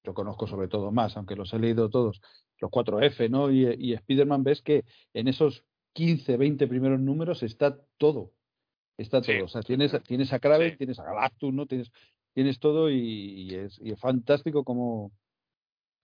[0.04, 2.20] yo conozco sobre todo más, aunque los he leído todos,
[2.60, 3.50] los 4F, ¿no?
[3.50, 5.64] Y, y Spider-Man, ves que en esos
[5.94, 8.32] 15, 20 primeros números está todo.
[8.98, 9.32] Está todo.
[9.32, 9.40] Sí.
[9.40, 10.76] O sea, tienes, tienes a Kraven, sí.
[10.76, 11.66] tienes a Galactus, ¿no?
[11.66, 11.90] Tienes,
[12.34, 15.10] tienes todo y, y, es, y es fantástico como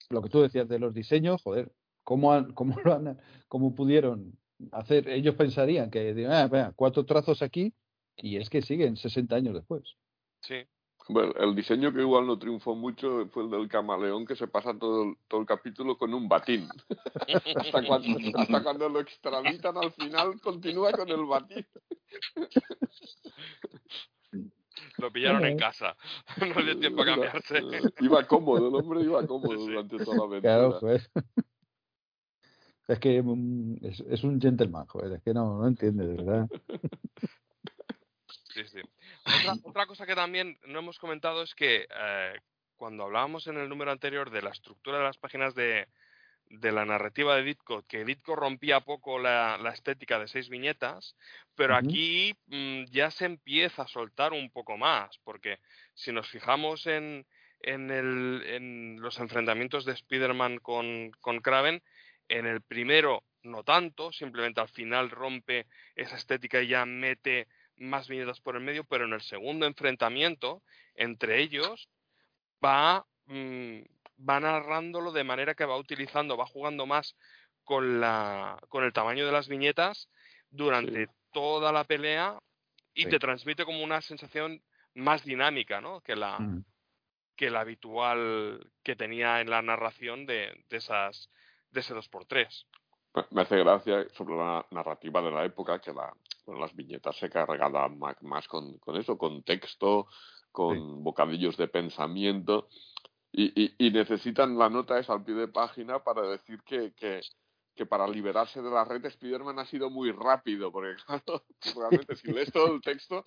[0.09, 1.71] lo que tú decías de los diseños, joder,
[2.03, 4.39] cómo, han, cómo, lo han, cómo pudieron
[4.73, 5.09] hacer.
[5.09, 7.75] Ellos pensarían que, ah, cuatro trazos aquí
[8.17, 9.97] y es que siguen 60 años después.
[10.43, 10.57] Sí.
[11.13, 14.79] Bueno, el diseño que igual no triunfó mucho fue el del camaleón que se pasa
[14.79, 16.69] todo el, todo el capítulo con un batín.
[17.57, 21.67] hasta, cuando, hasta cuando lo extraditan al final continúa con el batín.
[24.99, 25.97] Lo pillaron en casa.
[26.55, 27.61] No dio tiempo a cambiarse.
[28.01, 29.67] Iba cómodo, el hombre iba cómodo sí.
[29.67, 30.41] durante toda la aventura.
[30.41, 31.11] Claro, pues.
[32.87, 33.19] Es que
[33.83, 36.49] es, es, un gentleman, joder, es que no, no entiende, de verdad.
[38.53, 38.81] Sí, sí.
[39.25, 42.41] Otra, otra, cosa que también no hemos comentado es que eh,
[42.77, 45.87] cuando hablábamos en el número anterior de la estructura de las páginas de,
[46.51, 51.17] de la narrativa de Ditko, que Ditko rompía poco la, la, estética de seis viñetas,
[51.55, 51.87] pero uh -huh.
[51.87, 55.59] aquí mmm, ya se empieza a soltar un poco más, porque
[55.95, 57.27] si nos fijamos en,
[57.61, 61.83] en, el, en los enfrentamientos de Spider-Man con, con Kraven,
[62.29, 67.47] en el primero no tanto, simplemente al final rompe esa estética y ya mete
[67.81, 70.63] más viñetas por el medio, pero en el segundo enfrentamiento
[70.95, 71.89] entre ellos
[72.65, 73.81] va, mmm,
[74.29, 77.17] va narrándolo de manera que va utilizando, va jugando más
[77.65, 80.09] con, la, con el tamaño de las viñetas
[80.51, 81.13] durante sí.
[81.33, 82.39] toda la pelea
[82.95, 83.11] y sí.
[83.11, 84.63] te transmite como una sensación
[84.95, 86.03] más dinámica ¿no?
[86.03, 86.65] que, la, mm.
[87.35, 91.31] que la habitual que tenía en la narración de, de esas
[91.71, 92.67] de ese 2x3.
[93.31, 96.13] Me hace gracia sobre la narrativa de la época que la,
[96.47, 100.07] bueno, las viñetas se cargaban más, más con, con, eso, con texto,
[100.53, 100.83] con sí.
[101.03, 102.69] bocadillos de pensamiento
[103.33, 107.21] y, y, y, necesitan la nota esa al pie de página para decir que, que,
[107.77, 111.45] que para liberarse de la red Spider-Man ha sido muy rápido, porque claro,
[111.77, 113.25] realmente si lees todo el texto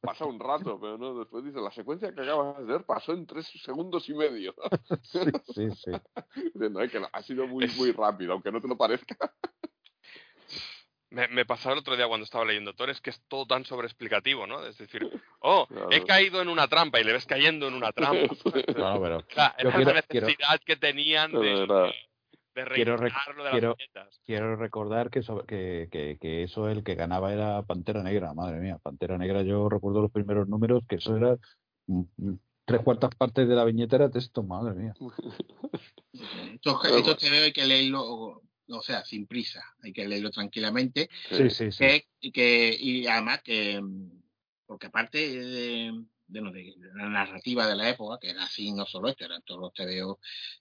[0.00, 3.26] pasa un rato, pero no, después dice, la secuencia que acabas de ver pasó en
[3.26, 4.54] tres segundos y medio.
[5.02, 5.20] Sí,
[5.54, 5.90] sí, sí.
[6.54, 9.16] no, que ha sido muy, muy rápido, aunque no te lo parezca.
[11.08, 13.64] Me, me pasaba el otro día cuando estaba leyendo Thor, es que es todo tan
[13.64, 14.66] sobreexplicativo, ¿no?
[14.66, 15.08] Es decir,
[15.38, 15.92] oh, claro.
[15.92, 18.34] he caído en una trampa y le ves cayendo en una trampa.
[18.76, 19.24] no, pero...
[19.28, 20.64] Esa quiero, necesidad quiero...
[20.66, 21.94] que tenían de...
[22.56, 23.12] de quiero, rec
[23.50, 23.76] quiero,
[24.24, 28.58] quiero, recordar que, eso, que, que, que, eso el que ganaba era Pantera Negra, madre
[28.60, 28.78] mía.
[28.82, 31.36] Pantera Negra, yo recuerdo los primeros números que eso era
[31.86, 34.94] mm, mm, tres cuartas partes de la viñeta era texto, madre mía.
[36.54, 41.10] Esto, esto te veo hay que leerlo, o sea, sin prisa, hay que leerlo tranquilamente.
[41.30, 41.84] Sí, sí, sí.
[41.84, 43.82] Que, que, y además que,
[44.66, 49.08] porque aparte de de, de, la narrativa de la época, que era así, no solo
[49.08, 50.18] este, eran todos los TVO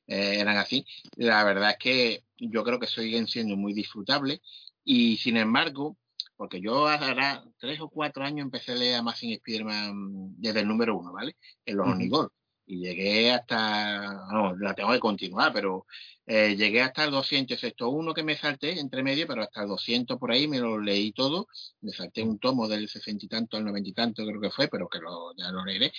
[0.07, 0.85] eh, eran así,
[1.15, 4.41] la verdad es que yo creo que siguen siendo muy disfrutables
[4.83, 5.97] y sin embargo,
[6.37, 10.97] porque yo hará tres o cuatro años empecé a leer Amazing Spider-Man desde el número
[10.97, 11.35] uno, ¿vale?
[11.65, 11.93] En los uh -huh.
[11.93, 12.29] Onigol.
[12.67, 15.85] Y llegué hasta, no, la tengo que continuar, pero
[16.25, 19.67] eh, llegué hasta el 200, excepto uno que me salté entre medio, pero hasta el
[19.69, 21.47] 200 por ahí me lo leí todo.
[21.81, 24.67] Me salté un tomo del 60 y tanto al 90 y tanto, creo que fue,
[24.67, 25.91] pero que lo, ya lo leeré.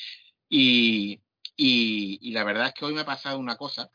[0.48, 1.20] Y,
[1.56, 3.90] y, la verdad es que hoy me ha pasado una cosa,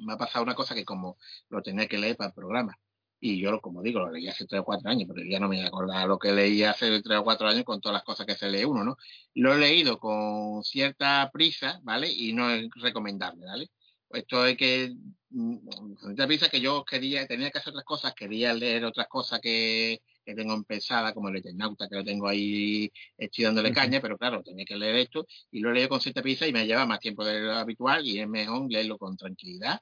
[0.00, 1.18] me ha pasado una cosa que como
[1.48, 2.78] lo tenía que leer para el programa,
[3.26, 5.64] y yo, como digo, lo leí hace tres o cuatro años, pero ya no me
[5.64, 8.50] acordaba lo que leí hace tres o cuatro años con todas las cosas que se
[8.50, 8.98] lee uno, ¿no?
[9.34, 12.12] Lo he leído con cierta prisa, ¿vale?
[12.12, 13.70] Y no es recomendable, ¿vale?
[14.10, 14.92] Esto es que,
[15.30, 19.40] con cierta prisa que yo quería, tenía que hacer otras cosas, quería leer otras cosas
[19.40, 24.18] que, que tengo empezada, como el Eternauta, que lo tengo ahí, estoy dándole caña, pero
[24.18, 27.00] claro, tenía que leer esto, y lo leo con cierta prisa y me lleva más
[27.00, 29.80] tiempo de lo habitual, y es mejor leerlo con tranquilidad,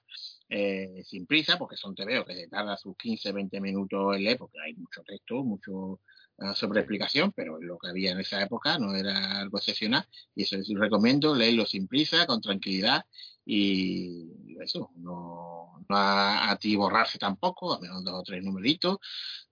[0.54, 4.24] eh, sin prisa, porque son te veo que se tarda sus 15, 20 minutos en
[4.24, 5.98] leer, porque hay mucho texto, mucho
[6.36, 10.06] una sobreexplicación, pero lo que había en esa época no era algo excepcional.
[10.34, 13.06] Y eso les recomiendo, leerlo sin prisa, con tranquilidad
[13.44, 18.98] y eso, no, no a, ti borrarse tampoco, a menos dos o tres numeritos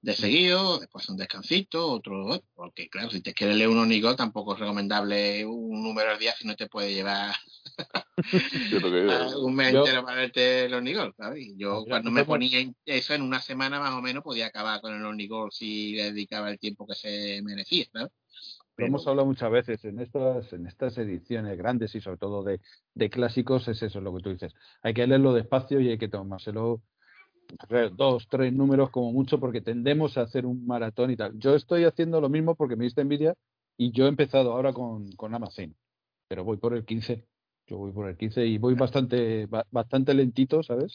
[0.00, 4.54] de seguido, después un descansito, otro, porque claro, si te quieres leer un Onigol tampoco
[4.54, 7.34] es recomendable un número al día si no te puede llevar
[9.42, 11.46] un mes entero para leerte el Onigol, ¿sabes?
[11.46, 14.94] Y yo cuando me ponía eso en una semana más o menos podía acabar con
[14.94, 18.10] el Onigol si le dedicaba el tiempo que se merecía, ¿sabes?
[18.76, 22.60] Lo hemos hablado muchas veces en estas, en estas ediciones grandes y sobre todo de,
[22.94, 24.54] de clásicos, es eso lo que tú dices.
[24.82, 26.80] Hay que leerlo despacio y hay que tomárselo
[27.96, 31.38] dos, tres números como mucho porque tendemos a hacer un maratón y tal.
[31.38, 33.34] Yo estoy haciendo lo mismo porque me diste envidia
[33.76, 35.74] y yo he empezado ahora con, con Amazon,
[36.28, 37.26] pero voy por el 15.
[37.66, 40.92] Yo voy por el 15 y voy bastante, bastante lentito, ¿sabes?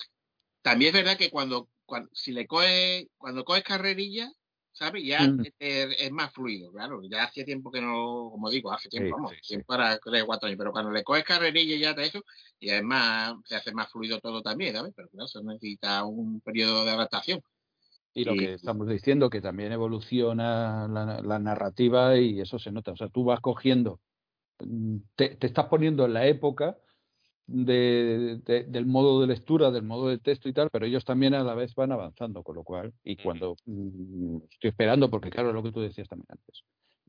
[0.61, 4.31] También es verdad que cuando, cuando si le coge, cuando coges carrerilla,
[4.75, 5.03] ¿sabes?
[5.03, 5.43] Ya mm.
[5.57, 7.01] es, más fluido, claro.
[7.03, 10.47] Ya hace tiempo que no, como digo, hace tiempo, vamos, tiempo para tres o cuatro
[10.47, 12.23] años, pero cuando le coges carrerilla ya de eso,
[12.59, 14.93] y es más, se hace más fluido todo también, ¿sabes?
[14.95, 17.41] Pero claro, eso necesita un periodo de adaptación.
[18.13, 22.91] Y lo que estamos diciendo, que también evoluciona la, narrativa y eso se nota.
[22.91, 23.99] O sea, tú vas cogiendo,
[24.59, 26.77] mm, te, te estás poniendo en la época
[27.47, 31.43] de, del modo de lectura, del modo de texto y tal, pero ellos también a
[31.43, 35.63] la vez van avanzando, con lo cual, y cuando mm, estoy esperando, porque claro, lo
[35.63, 36.63] que tú decías también antes,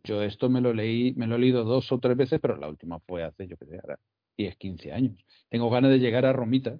[0.05, 2.69] yo esto me lo leí, me lo he leído dos o tres veces, pero la
[2.69, 3.99] última fue hace, yo que sé, ahora
[4.37, 5.25] 10, 15 años.
[5.49, 6.79] Tengo ganas de llegar a Romita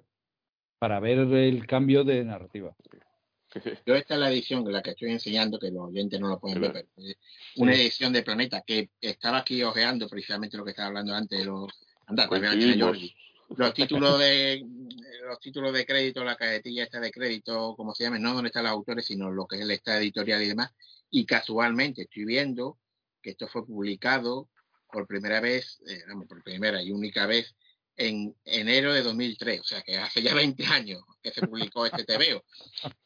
[0.79, 2.75] para ver el cambio de narrativa.
[3.85, 6.61] Yo esta es la edición, la que estoy enseñando, que los oyentes no lo pueden
[6.61, 6.85] ver,
[7.55, 11.45] una edición de Planeta que estaba aquí ojeando precisamente lo que estaba hablando antes de
[11.45, 11.71] los...
[12.05, 12.41] Anda, pues,
[13.55, 14.65] los títulos de
[15.27, 18.63] los títulos de crédito, la cajetilla esta de crédito, como se llame, no donde están
[18.63, 20.71] los autores, sino lo que es esta editorial y demás.
[21.09, 22.77] Y casualmente estoy viendo
[23.21, 24.49] que esto fue publicado
[24.91, 27.55] por primera vez, eh, por primera y única vez,
[27.97, 32.05] en enero de 2003, o sea que hace ya 20 años que se publicó este
[32.05, 32.43] TVO.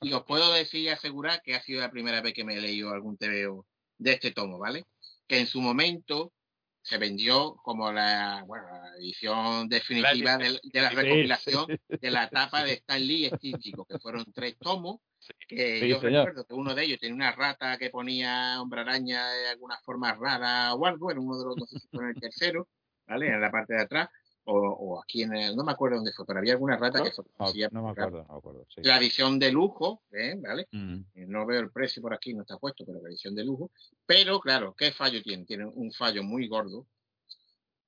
[0.02, 2.62] Y os puedo decir y asegurar que ha sido la primera vez que me he
[2.62, 3.66] leído algún TVO
[3.98, 4.86] de este tomo, ¿vale?
[5.28, 6.34] Que en su momento
[6.82, 12.74] se vendió como la, bueno, la edición definitiva de, la recopilación de la etapa de
[12.82, 15.00] Stan Lee estístico, que fueron tres tomos,
[15.48, 19.50] que yo recuerdo que uno de ellos tenía una rata que ponía hombre araña de
[19.50, 22.68] alguna forma rara o algo, en uno de los dos, en el tercero,
[23.08, 23.28] ¿vale?
[23.28, 24.10] En la parte de atrás,
[24.46, 27.12] o, o, aquí en el, no me acuerdo dónde fue, pero había alguna rata que
[27.12, 27.24] fue,
[27.72, 28.82] no, me acuerdo, no me acuerdo sí.
[28.84, 30.36] la edición de lujo, ¿eh?
[30.40, 30.68] ¿vale?
[30.72, 31.00] Mm.
[31.16, 33.72] Eh, no veo el precio por aquí, no está puesto, pero la edición de lujo.
[34.06, 35.46] Pero claro, ¿qué fallo tiene?
[35.46, 36.88] Tiene un fallo muy gordo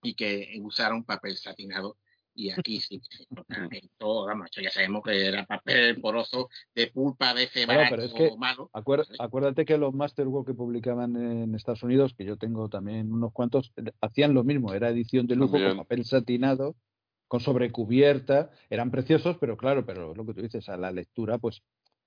[0.04, 1.98] y que usaron papel satinado
[2.36, 3.02] y aquí sí,
[3.98, 8.14] todo, vamos, ya sabemos que era papel poroso de pulpa de ese barato pero es
[8.14, 8.70] que, malo.
[8.74, 13.72] acuérdate que los Masterwork que publicaban en Estados Unidos, que yo tengo también unos cuantos,
[14.02, 16.76] hacían lo mismo, era edición de lujo con papel satinado,
[17.28, 21.62] con sobrecubierta, eran preciosos, pero claro, pero lo que tú dices, a la lectura, pues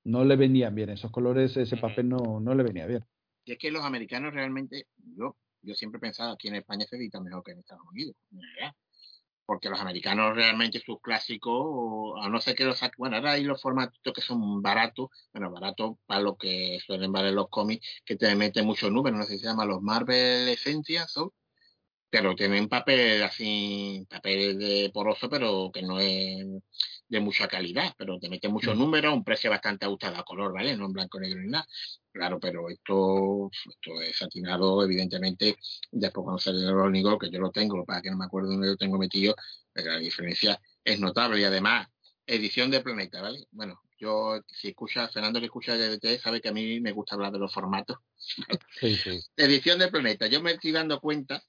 [0.05, 3.05] no le venían bien, esos colores, ese papel no, no le venía bien.
[3.45, 4.87] Y es que los americanos realmente,
[5.17, 8.17] yo, yo siempre he pensado aquí en España se edita mejor que en Estados Unidos,
[9.47, 13.63] porque los americanos realmente sus clásicos, a no ser que los bueno, ahora hay los
[13.63, 18.35] formatos que son baratos, bueno, baratos para lo que suelen valer los cómics, que te
[18.35, 21.15] meten muchos números, no sé si se llama los Marvel Essentials,
[22.11, 26.45] pero tienen papel así, papel de poroso, pero que no es
[27.09, 28.79] de mucha calidad, pero te meten muchos mm.
[28.79, 30.77] números, un precio bastante ajustado a color, ¿vale?
[30.77, 31.67] No en blanco, negro ni nada.
[32.13, 35.57] Claro, pero esto, esto es satinado, evidentemente,
[35.91, 38.69] después cuando sale el Rolling que yo lo tengo, para que no me acuerdo dónde
[38.69, 39.35] lo tengo metido,
[39.75, 41.89] la diferencia es notable y además,
[42.27, 43.47] edición de Planeta, ¿vale?
[43.51, 47.33] Bueno, yo, si escucha, Fernando que escucha DDT, sabe que a mí me gusta hablar
[47.33, 47.99] de los formatos.
[48.81, 49.21] Sí, sí.
[49.37, 51.43] Edición de Planeta, yo me estoy dando cuenta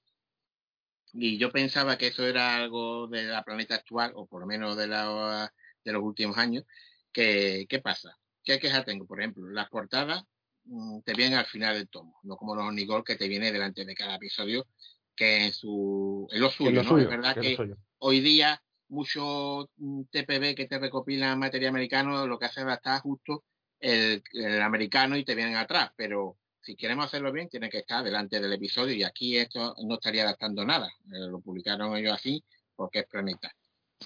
[1.19, 4.77] y yo pensaba que eso era algo de la planeta actual, o por lo menos
[4.77, 5.51] de, la,
[5.83, 6.63] de los últimos años.
[7.11, 8.15] Que, ¿Qué pasa?
[8.43, 9.07] ¿Qué quejas tengo?
[9.07, 10.23] Por ejemplo, las portadas
[10.65, 13.83] mm, te vienen al final del tomo, no como los Onigol que te viene delante
[13.83, 14.67] de cada episodio,
[15.15, 16.99] que en su en lo suyo, ¿no?
[16.99, 17.57] es verdad que,
[17.97, 23.01] hoy día muchos mm, TPB que te recopilan materia americano lo que hace es adaptar
[23.01, 23.43] justo
[23.79, 26.37] el, el americano y te vienen atrás, pero
[26.67, 30.23] si queremos hacerlo bien, tiene que estar delante del episodio y aquí esto no estaría
[30.23, 30.89] adaptando nada.
[31.05, 32.43] Eh, lo publicaron ellos así
[32.75, 33.55] porque es Planeta.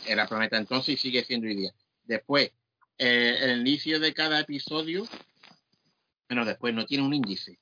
[0.05, 1.73] Era Planeta entonces y sigue siendo hoy día.
[2.03, 2.51] Después,
[2.99, 5.07] eh, el inicio de cada episodio,
[6.29, 7.57] bueno, después no tiene un índice.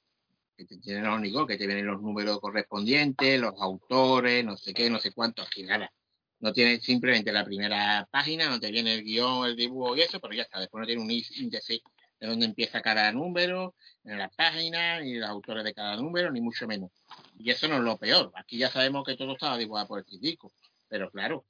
[0.57, 5.13] Que te que te vienen los números correspondientes, los autores, no sé qué, no sé
[5.13, 5.89] cuánto, aquí nada.
[6.41, 10.19] No tiene simplemente la primera página, no te viene el guion, el dibujo y eso,
[10.19, 10.59] pero ya está.
[10.59, 11.81] Después no tiene un índice
[12.19, 16.41] de dónde empieza cada número, en las páginas, ni los autores de cada número, ni
[16.41, 16.91] mucho menos.
[17.37, 18.31] Y eso no es lo peor.
[18.35, 20.51] Aquí ya sabemos que todo estaba dibujado por el crítico.
[20.87, 21.45] Pero claro,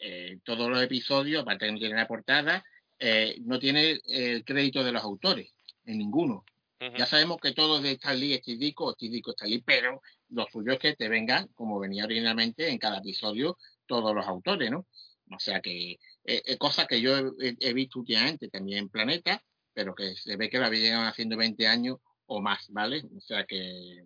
[0.00, 2.64] eh, todos los episodios, aparte de que no tiene la portada,
[2.98, 5.52] eh, no tiene el crédito de los autores,
[5.84, 6.44] en ninguno.
[6.96, 10.00] Ya sabemos que todo es de Stan Lee, Steve Ditko, Stan Lee, pero
[10.30, 14.70] lo suyo es que te vengan, como venía originalmente en cada episodio, todos los autores,
[14.70, 14.86] ¿no?
[15.30, 19.42] O sea que eh, eh, cosa que yo he, he visto últimamente también en Planeta,
[19.74, 23.02] pero que se ve que la llevan haciendo 20 años o más, ¿vale?
[23.16, 24.04] O sea que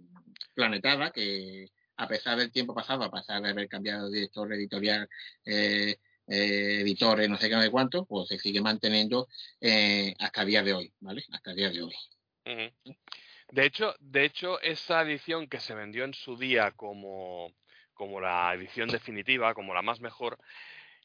[0.55, 5.09] Planetada, que a pesar del tiempo pasado, a pesar de haber cambiado de director editorial,
[5.45, 5.97] eh,
[6.27, 9.29] eh, editores, no sé qué, no sé cuánto, pues se sigue manteniendo
[9.61, 11.23] eh, hasta el día de hoy, ¿vale?
[11.31, 11.95] Hasta el día de hoy.
[13.51, 17.53] De hecho, de hecho, esa edición que se vendió en su día como,
[17.93, 20.39] como la edición definitiva, como la más mejor,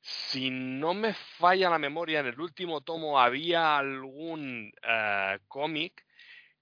[0.01, 6.05] si no me falla la memoria, en el último tomo había algún eh, cómic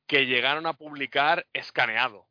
[0.07, 2.27] que llegaron a publicar escaneado,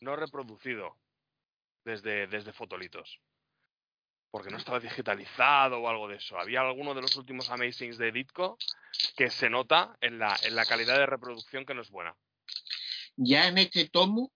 [0.00, 0.96] no reproducido
[1.84, 3.20] desde, desde fotolitos.
[4.30, 6.38] Porque no estaba digitalizado o algo de eso.
[6.38, 8.56] Había alguno de los últimos Amazings de Ditko
[9.14, 12.16] que se nota en la, en la calidad de reproducción que no es buena.
[13.16, 14.32] Ya en este tomo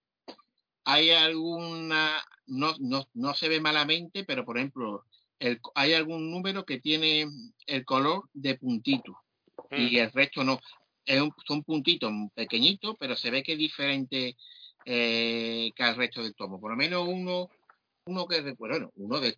[0.86, 5.04] hay alguna, no, no, no se ve malamente, pero por ejemplo,
[5.40, 7.26] el, hay algún número que tiene
[7.66, 9.20] el color de puntito
[9.70, 10.60] y el resto no.
[11.04, 14.36] Es un, son puntitos pequeñitos, pero se ve que es diferente
[14.84, 16.60] eh, que al resto del tomo.
[16.60, 17.48] Por lo menos uno,
[18.06, 19.36] uno que recuerdo, bueno, uno de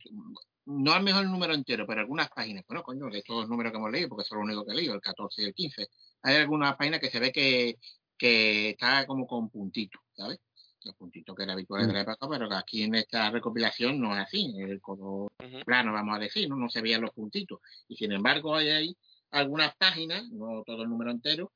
[0.66, 3.72] no al mejor el número entero, pero algunas páginas, bueno, coño, de todos los números
[3.72, 5.88] que hemos leído, porque son los únicos que he leído, el 14 y el 15,
[6.22, 7.78] hay algunas páginas que se ve que,
[8.18, 10.38] que está como con puntitos, ¿sabes?
[10.84, 14.14] Los puntitos que eran habituales de la época, pero que aquí en esta recopilación no
[14.14, 15.60] es así, el color Ujú.
[15.64, 16.56] plano, vamos a decir, ¿no?
[16.56, 17.60] no se veían los puntitos.
[17.88, 18.96] Y sin embargo, hay ahí
[19.30, 21.52] algunas páginas, no todo el número entero,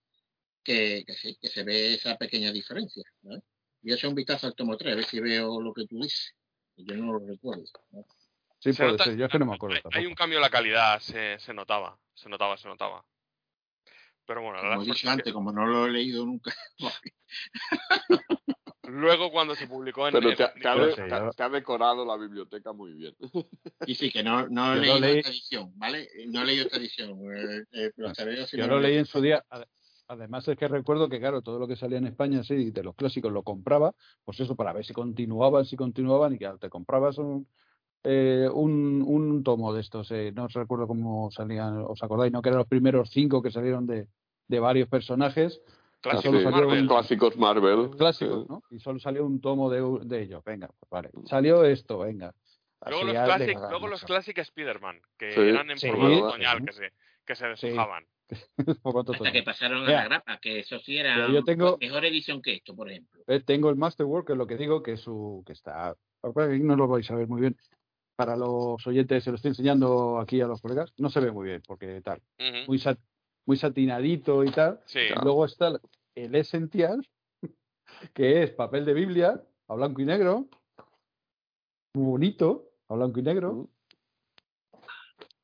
[0.65, 3.05] que, que sí, que se ve esa pequeña diferencia.
[3.23, 5.97] Voy a echar un vistazo al tomo 3, a ver si veo lo que tú
[6.01, 6.35] dices.
[6.77, 7.65] Yo no lo recuerdo.
[7.93, 8.05] ¿no?
[8.59, 9.16] Sí, Se puede nota- ser.
[9.16, 11.99] Yo es que no me acuerdo hay, un cambio en la calidad, se, se notaba,
[12.15, 13.05] se notaba, se notaba.
[14.27, 16.24] Pero bueno, la Como he verdad dicho es que antes, como no lo he leído
[16.27, 16.53] nunca.
[18.85, 20.13] luego cuando se publicó en...
[20.15, 22.05] Pero en- te, ha- te ha, Yo de- sé, te ha- yo- te ha decorado
[22.05, 23.15] la biblioteca muy bien.
[23.87, 26.09] Y sí, que no, no he leído leí- esta edición, ¿vale?
[26.29, 27.11] No he leído esta edición.
[27.35, 28.15] eh, eh, pero
[28.47, 29.45] si Yo no lo leí en su día.
[29.51, 29.67] ade-
[30.09, 32.95] Además es que recuerdo que, claro, todo lo que salía en España, sí, de los
[32.95, 33.95] clásicos lo compraba,
[34.25, 37.47] pues eso, para ver si continuaban, si continuaban, y que te comprabas un,
[38.05, 42.31] eh, un, un tomo de estos, eh, no os recuerdo cómo salían, ¿os acordáis?
[42.33, 42.43] ¿No?
[42.43, 44.07] Que eran los primeros cinco que salieron de,
[44.49, 45.63] de varios personajes
[46.03, 46.81] Clásicos Sí, Marvel.
[46.83, 47.91] un- Clásicos Marvel.
[47.97, 48.49] clásicos.
[48.49, 48.62] ¿no?
[48.70, 51.11] Y solo salió un tomo de, de ellos, venga, pues vale.
[51.27, 52.35] Salió esto, venga.
[52.87, 54.07] Luego los, classic, luego los mucho.
[54.07, 56.20] Classic Spider-Man, que Sí, eran en sí, formato sí.
[56.23, 56.93] otoñal, que se,
[57.24, 58.05] que se deshojaban.
[59.15, 62.43] Hasta que pasaron a la grapa, que eso sí era pero yo tengo- mejor edición
[62.43, 63.23] que esto, por ejemplo.
[63.29, 66.89] Eh, Tengo el Masterwork, que es lo que digo, que su, que está, no lo
[66.89, 67.57] vais a ver muy bien.
[68.16, 71.47] Para los oyentes, se lo estoy enseñando aquí a los colegas, no se ve muy
[71.47, 72.20] bien, porque tal,
[72.66, 72.99] muy, sat-
[73.47, 74.81] muy satinadito y tal.
[74.86, 75.73] Sí, Luego está
[76.14, 77.06] el, esencial,
[78.14, 80.48] que es papel de Biblia, a blanco y negro,
[81.94, 83.69] muy bonito, a blanco y negro.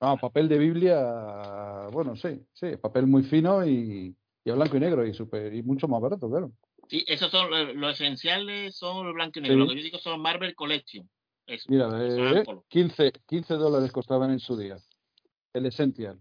[0.00, 4.14] Ah, papel de Biblia, bueno, sí, sí, papel muy fino y,
[4.44, 6.52] y a blanco y negro y, super, y mucho más barato, claro.
[6.88, 9.56] Sí, esos son lo- los esenciales, son los blancos y negros.
[9.56, 9.60] Sí.
[9.60, 11.08] Lo que yo digo son Marvel Collection.
[11.46, 12.64] Eso, Mira, son eh, Apollo.
[12.68, 14.76] 15, 15 dólares costaban en su día.
[15.52, 16.18] El Essential.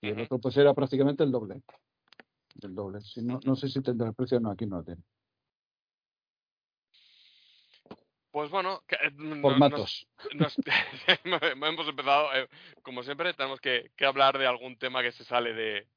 [0.00, 1.62] Y el otro pues era prácticamente el doble.
[2.62, 3.00] El doble.
[3.00, 5.02] Si no, no sé si tendrá el precio, no, aquí no lo tiene.
[8.30, 10.06] pues bueno, que, eh, nos- Formatos.
[10.34, 10.56] nos-
[11.54, 12.46] hemos empezado, eh,
[12.82, 15.88] como siempre, tenemos que, que hablar de algún tema que se sale de,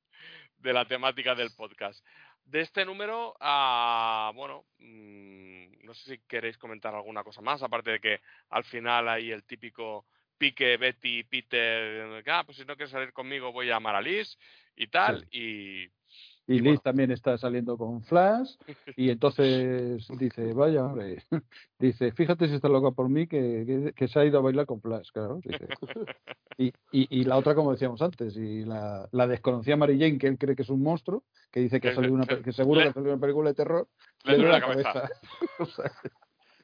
[0.58, 2.02] de la temática del podcast.
[2.46, 7.92] De este número, ah, bueno, mm, no sé si queréis comentar alguna cosa más, aparte
[7.92, 8.22] de que
[8.52, 10.06] al final hay el típico
[10.40, 14.38] pique Betty, Peter, ah, pues si no quieres salir conmigo voy a llamar a Liz
[14.76, 16.82] y tal, y Y y Liz bueno.
[16.82, 18.56] también está saliendo con Flash.
[18.98, 21.24] Y entonces dice, vaya, hombre.
[21.80, 24.66] Dice, fíjate si está loca por mí que, que, que se ha ido a bailar
[24.66, 25.40] con Flash, claro.
[25.44, 25.68] dice.
[26.58, 30.28] Y, y, y la otra, como decíamos antes, y la, la desconocida Mary Jane, que
[30.28, 32.88] él cree que es un monstruo, que dice que, ha salido una, que- seguro que
[32.90, 33.88] ha salido una película de terror,
[34.26, 35.10] le le duele la cabeza.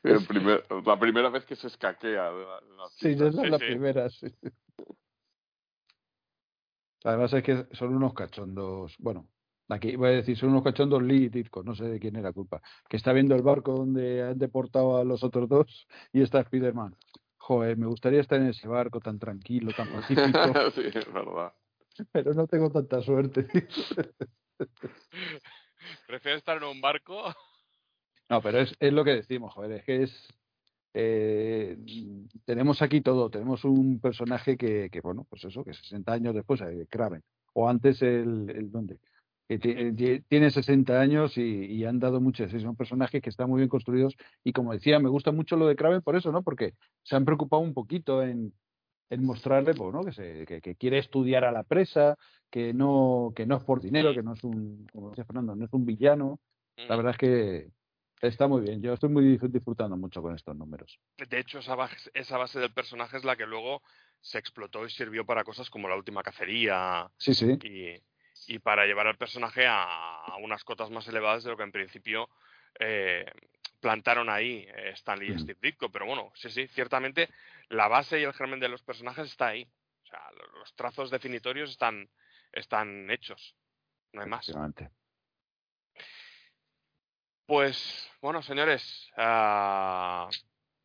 [0.05, 3.49] El primer- la primera vez que se escaquea de la, la Sí, esa es Sí,
[3.49, 3.65] la sí.
[3.65, 4.27] primera, sí.
[7.03, 9.27] Además es que son unos cachondos, bueno,
[9.69, 12.33] aquí voy a decir, son unos cachondos Lee y Ditko, no sé de quién era
[12.33, 16.43] culpa, que está viendo el barco donde han deportado a los otros dos y está
[16.43, 16.95] Spiderman.
[17.37, 20.15] Joder, me gustaría estar en ese barco tan tranquilo, tan pacífico.
[20.73, 21.53] sí, es verdad.
[22.11, 23.47] pero no tengo tanta suerte.
[26.07, 27.23] ¿Prefieres estar en un barco?
[28.29, 30.27] No, pero es, es lo que decimos, joder, es que es...
[30.93, 31.77] eh,
[32.45, 36.61] tenemos aquí todo, tenemos un personaje que, que, bueno, pues eso, que 60 años después,
[36.61, 37.21] eh, Kraven,
[37.53, 38.97] o antes el, el ¿dónde?
[39.47, 43.29] Que eh, ti- tiene 60 años y, y han dado muchos, sí, son personajes que
[43.29, 46.31] están muy bien construidos y como decía, me gusta mucho lo de Kraven por eso,
[46.31, 46.41] ¿no?
[46.41, 46.73] Porque
[47.03, 48.53] se han preocupado un poquito en,
[49.11, 50.03] en mostrarle, pues, ¿no?
[50.03, 52.17] Que, se, que, que quiere estudiar a la presa,
[52.49, 55.65] que no, que no es por dinero, que no es un, como decía Fernando, no
[55.65, 56.39] es un villano.
[56.89, 57.69] La verdad es que
[58.21, 58.81] está muy bien.
[58.81, 60.99] Yo estoy muy disfr- disfrutando mucho con estos números.
[61.17, 63.81] De hecho, esa base, esa base del personaje es la que luego
[64.21, 67.57] se explotó y sirvió para cosas como la última cacería Sí, sí.
[67.63, 68.01] y,
[68.53, 72.29] y para llevar al personaje a, unas cotas más elevadas de lo que en principio
[72.79, 73.25] eh,
[73.79, 75.39] plantaron ahí eh, Stanley y.
[75.39, 75.89] Steve Ditko.
[75.89, 77.29] Pero bueno, sí, sí, ciertamente
[77.69, 79.67] la base y el germen de los personajes está ahí.
[80.03, 82.09] O sea, lo- los trazos definitorios están,
[82.51, 83.55] están hechos.
[84.13, 84.51] No hay más.
[87.45, 90.29] Pues bueno, señores, ah,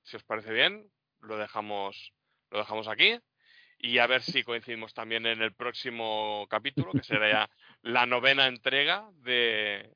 [0.02, 2.12] si os parece bien, lo dejamos,
[2.50, 3.18] lo dejamos aquí
[3.78, 7.50] y a ver si coincidimos también en el próximo capítulo, que será ya
[7.82, 9.90] la novena entrega de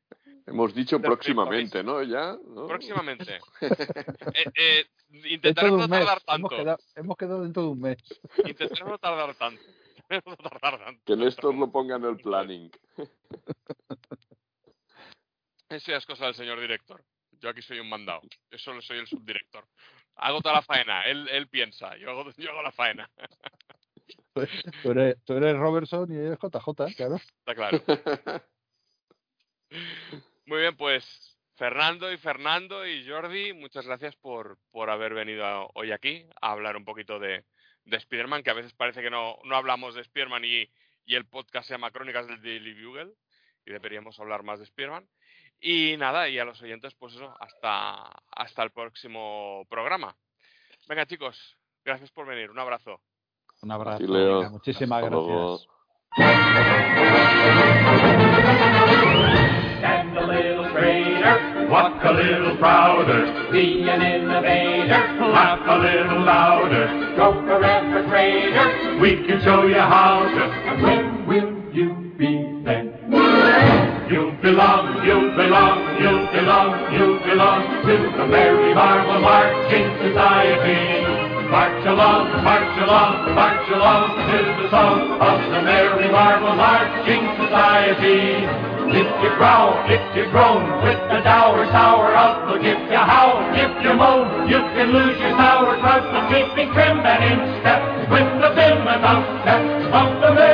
[0.46, 2.02] Hemos dicho próximamente, ¿no?
[2.02, 2.36] Ya.
[2.46, 2.66] ¿no?
[2.66, 3.38] próximamente.
[4.34, 5.90] Eh, eh, de no mes.
[5.90, 6.48] tardar Hemos tanto.
[6.48, 7.98] quedado, hemos quedado dentro de un mes.
[8.44, 9.62] Intentaré no tardar tanto.
[10.26, 11.02] No tardar tanto.
[11.06, 12.70] Que Néstor lo ponga en el planning.
[15.76, 17.02] Eso ya es cosa del señor director.
[17.32, 18.20] Yo aquí soy un mandado.
[18.50, 19.66] Yo solo soy el subdirector.
[20.16, 21.02] Hago toda la faena.
[21.04, 21.96] Él, él piensa.
[21.96, 23.10] Yo hago, yo hago la faena.
[24.82, 27.16] Tú eres, tú eres Robertson y eres JJ, claro.
[27.16, 27.80] Está claro.
[30.46, 35.66] Muy bien, pues Fernando y Fernando y Jordi, muchas gracias por, por haber venido a-
[35.74, 37.44] hoy aquí a hablar un poquito de,
[37.84, 40.68] de Spider-Man, que a veces parece que no, no hablamos de Spider-Man y,
[41.06, 43.12] y el podcast se llama Crónicas del Daily Bugle
[43.64, 45.08] y deberíamos hablar más de Spider-Man.
[45.60, 50.14] Y nada, y a los oyentes, pues eso, hasta, hasta el próximo programa.
[50.88, 53.00] Venga chicos, gracias por venir, un abrazo.
[53.62, 53.98] Un abrazo.
[53.98, 54.36] Sí, Leo.
[54.40, 55.58] venga, muchísimas Hasta luego.
[55.58, 56.74] gracias.
[59.78, 65.00] Stand a little straighter, walk a little prouder, be an innovator,
[65.32, 68.98] laugh a little louder, go forever greater.
[69.00, 70.42] We can show you how to,
[74.14, 81.02] You belong, you belong, you belong, you belong to the Merry Marvel Marching Society.
[81.50, 88.46] March along, march along, march along to the song of the Merry Marvel Marching Society.
[88.94, 93.82] If you growl, if you groan, with the dour, sour outlook, if you howl, if
[93.82, 98.50] you moan, you can lose your sauerkraut, but keeping trim and in step with the
[98.54, 100.53] vim and outstep of the Merry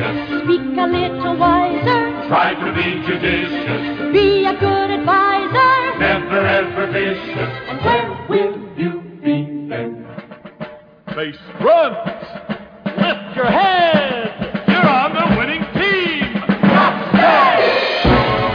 [0.00, 6.86] ambitious, speak a little wiser, try to be judicious, be a good advisor, never ever
[6.92, 7.52] vicious.
[7.68, 10.06] And where will you be then?
[11.14, 11.96] Face front.
[12.86, 14.64] Lift your head.
[14.68, 16.20] You're on the winning team.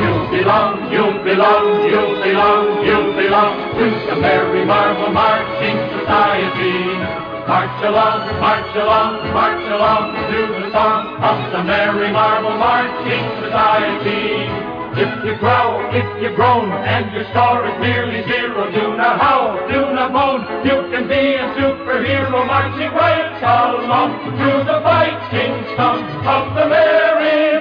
[0.02, 6.95] You belong, you belong, you belong, you belong to the Merry Marvel Marching Society.
[7.48, 14.50] March along, march along, march along to the song of the Merry Marvel Marching Society.
[14.98, 19.62] If you growl, if you groan, and your score is nearly zero, do not howl,
[19.70, 20.42] do not moan.
[20.66, 27.55] You can be a superhero marching right along to the fighting song of the Merry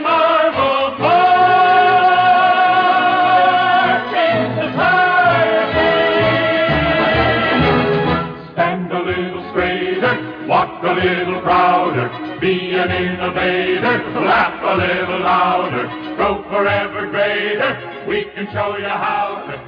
[12.89, 18.05] be an innovator, laugh a little louder, grow forever greater.
[18.09, 19.64] We can show you how to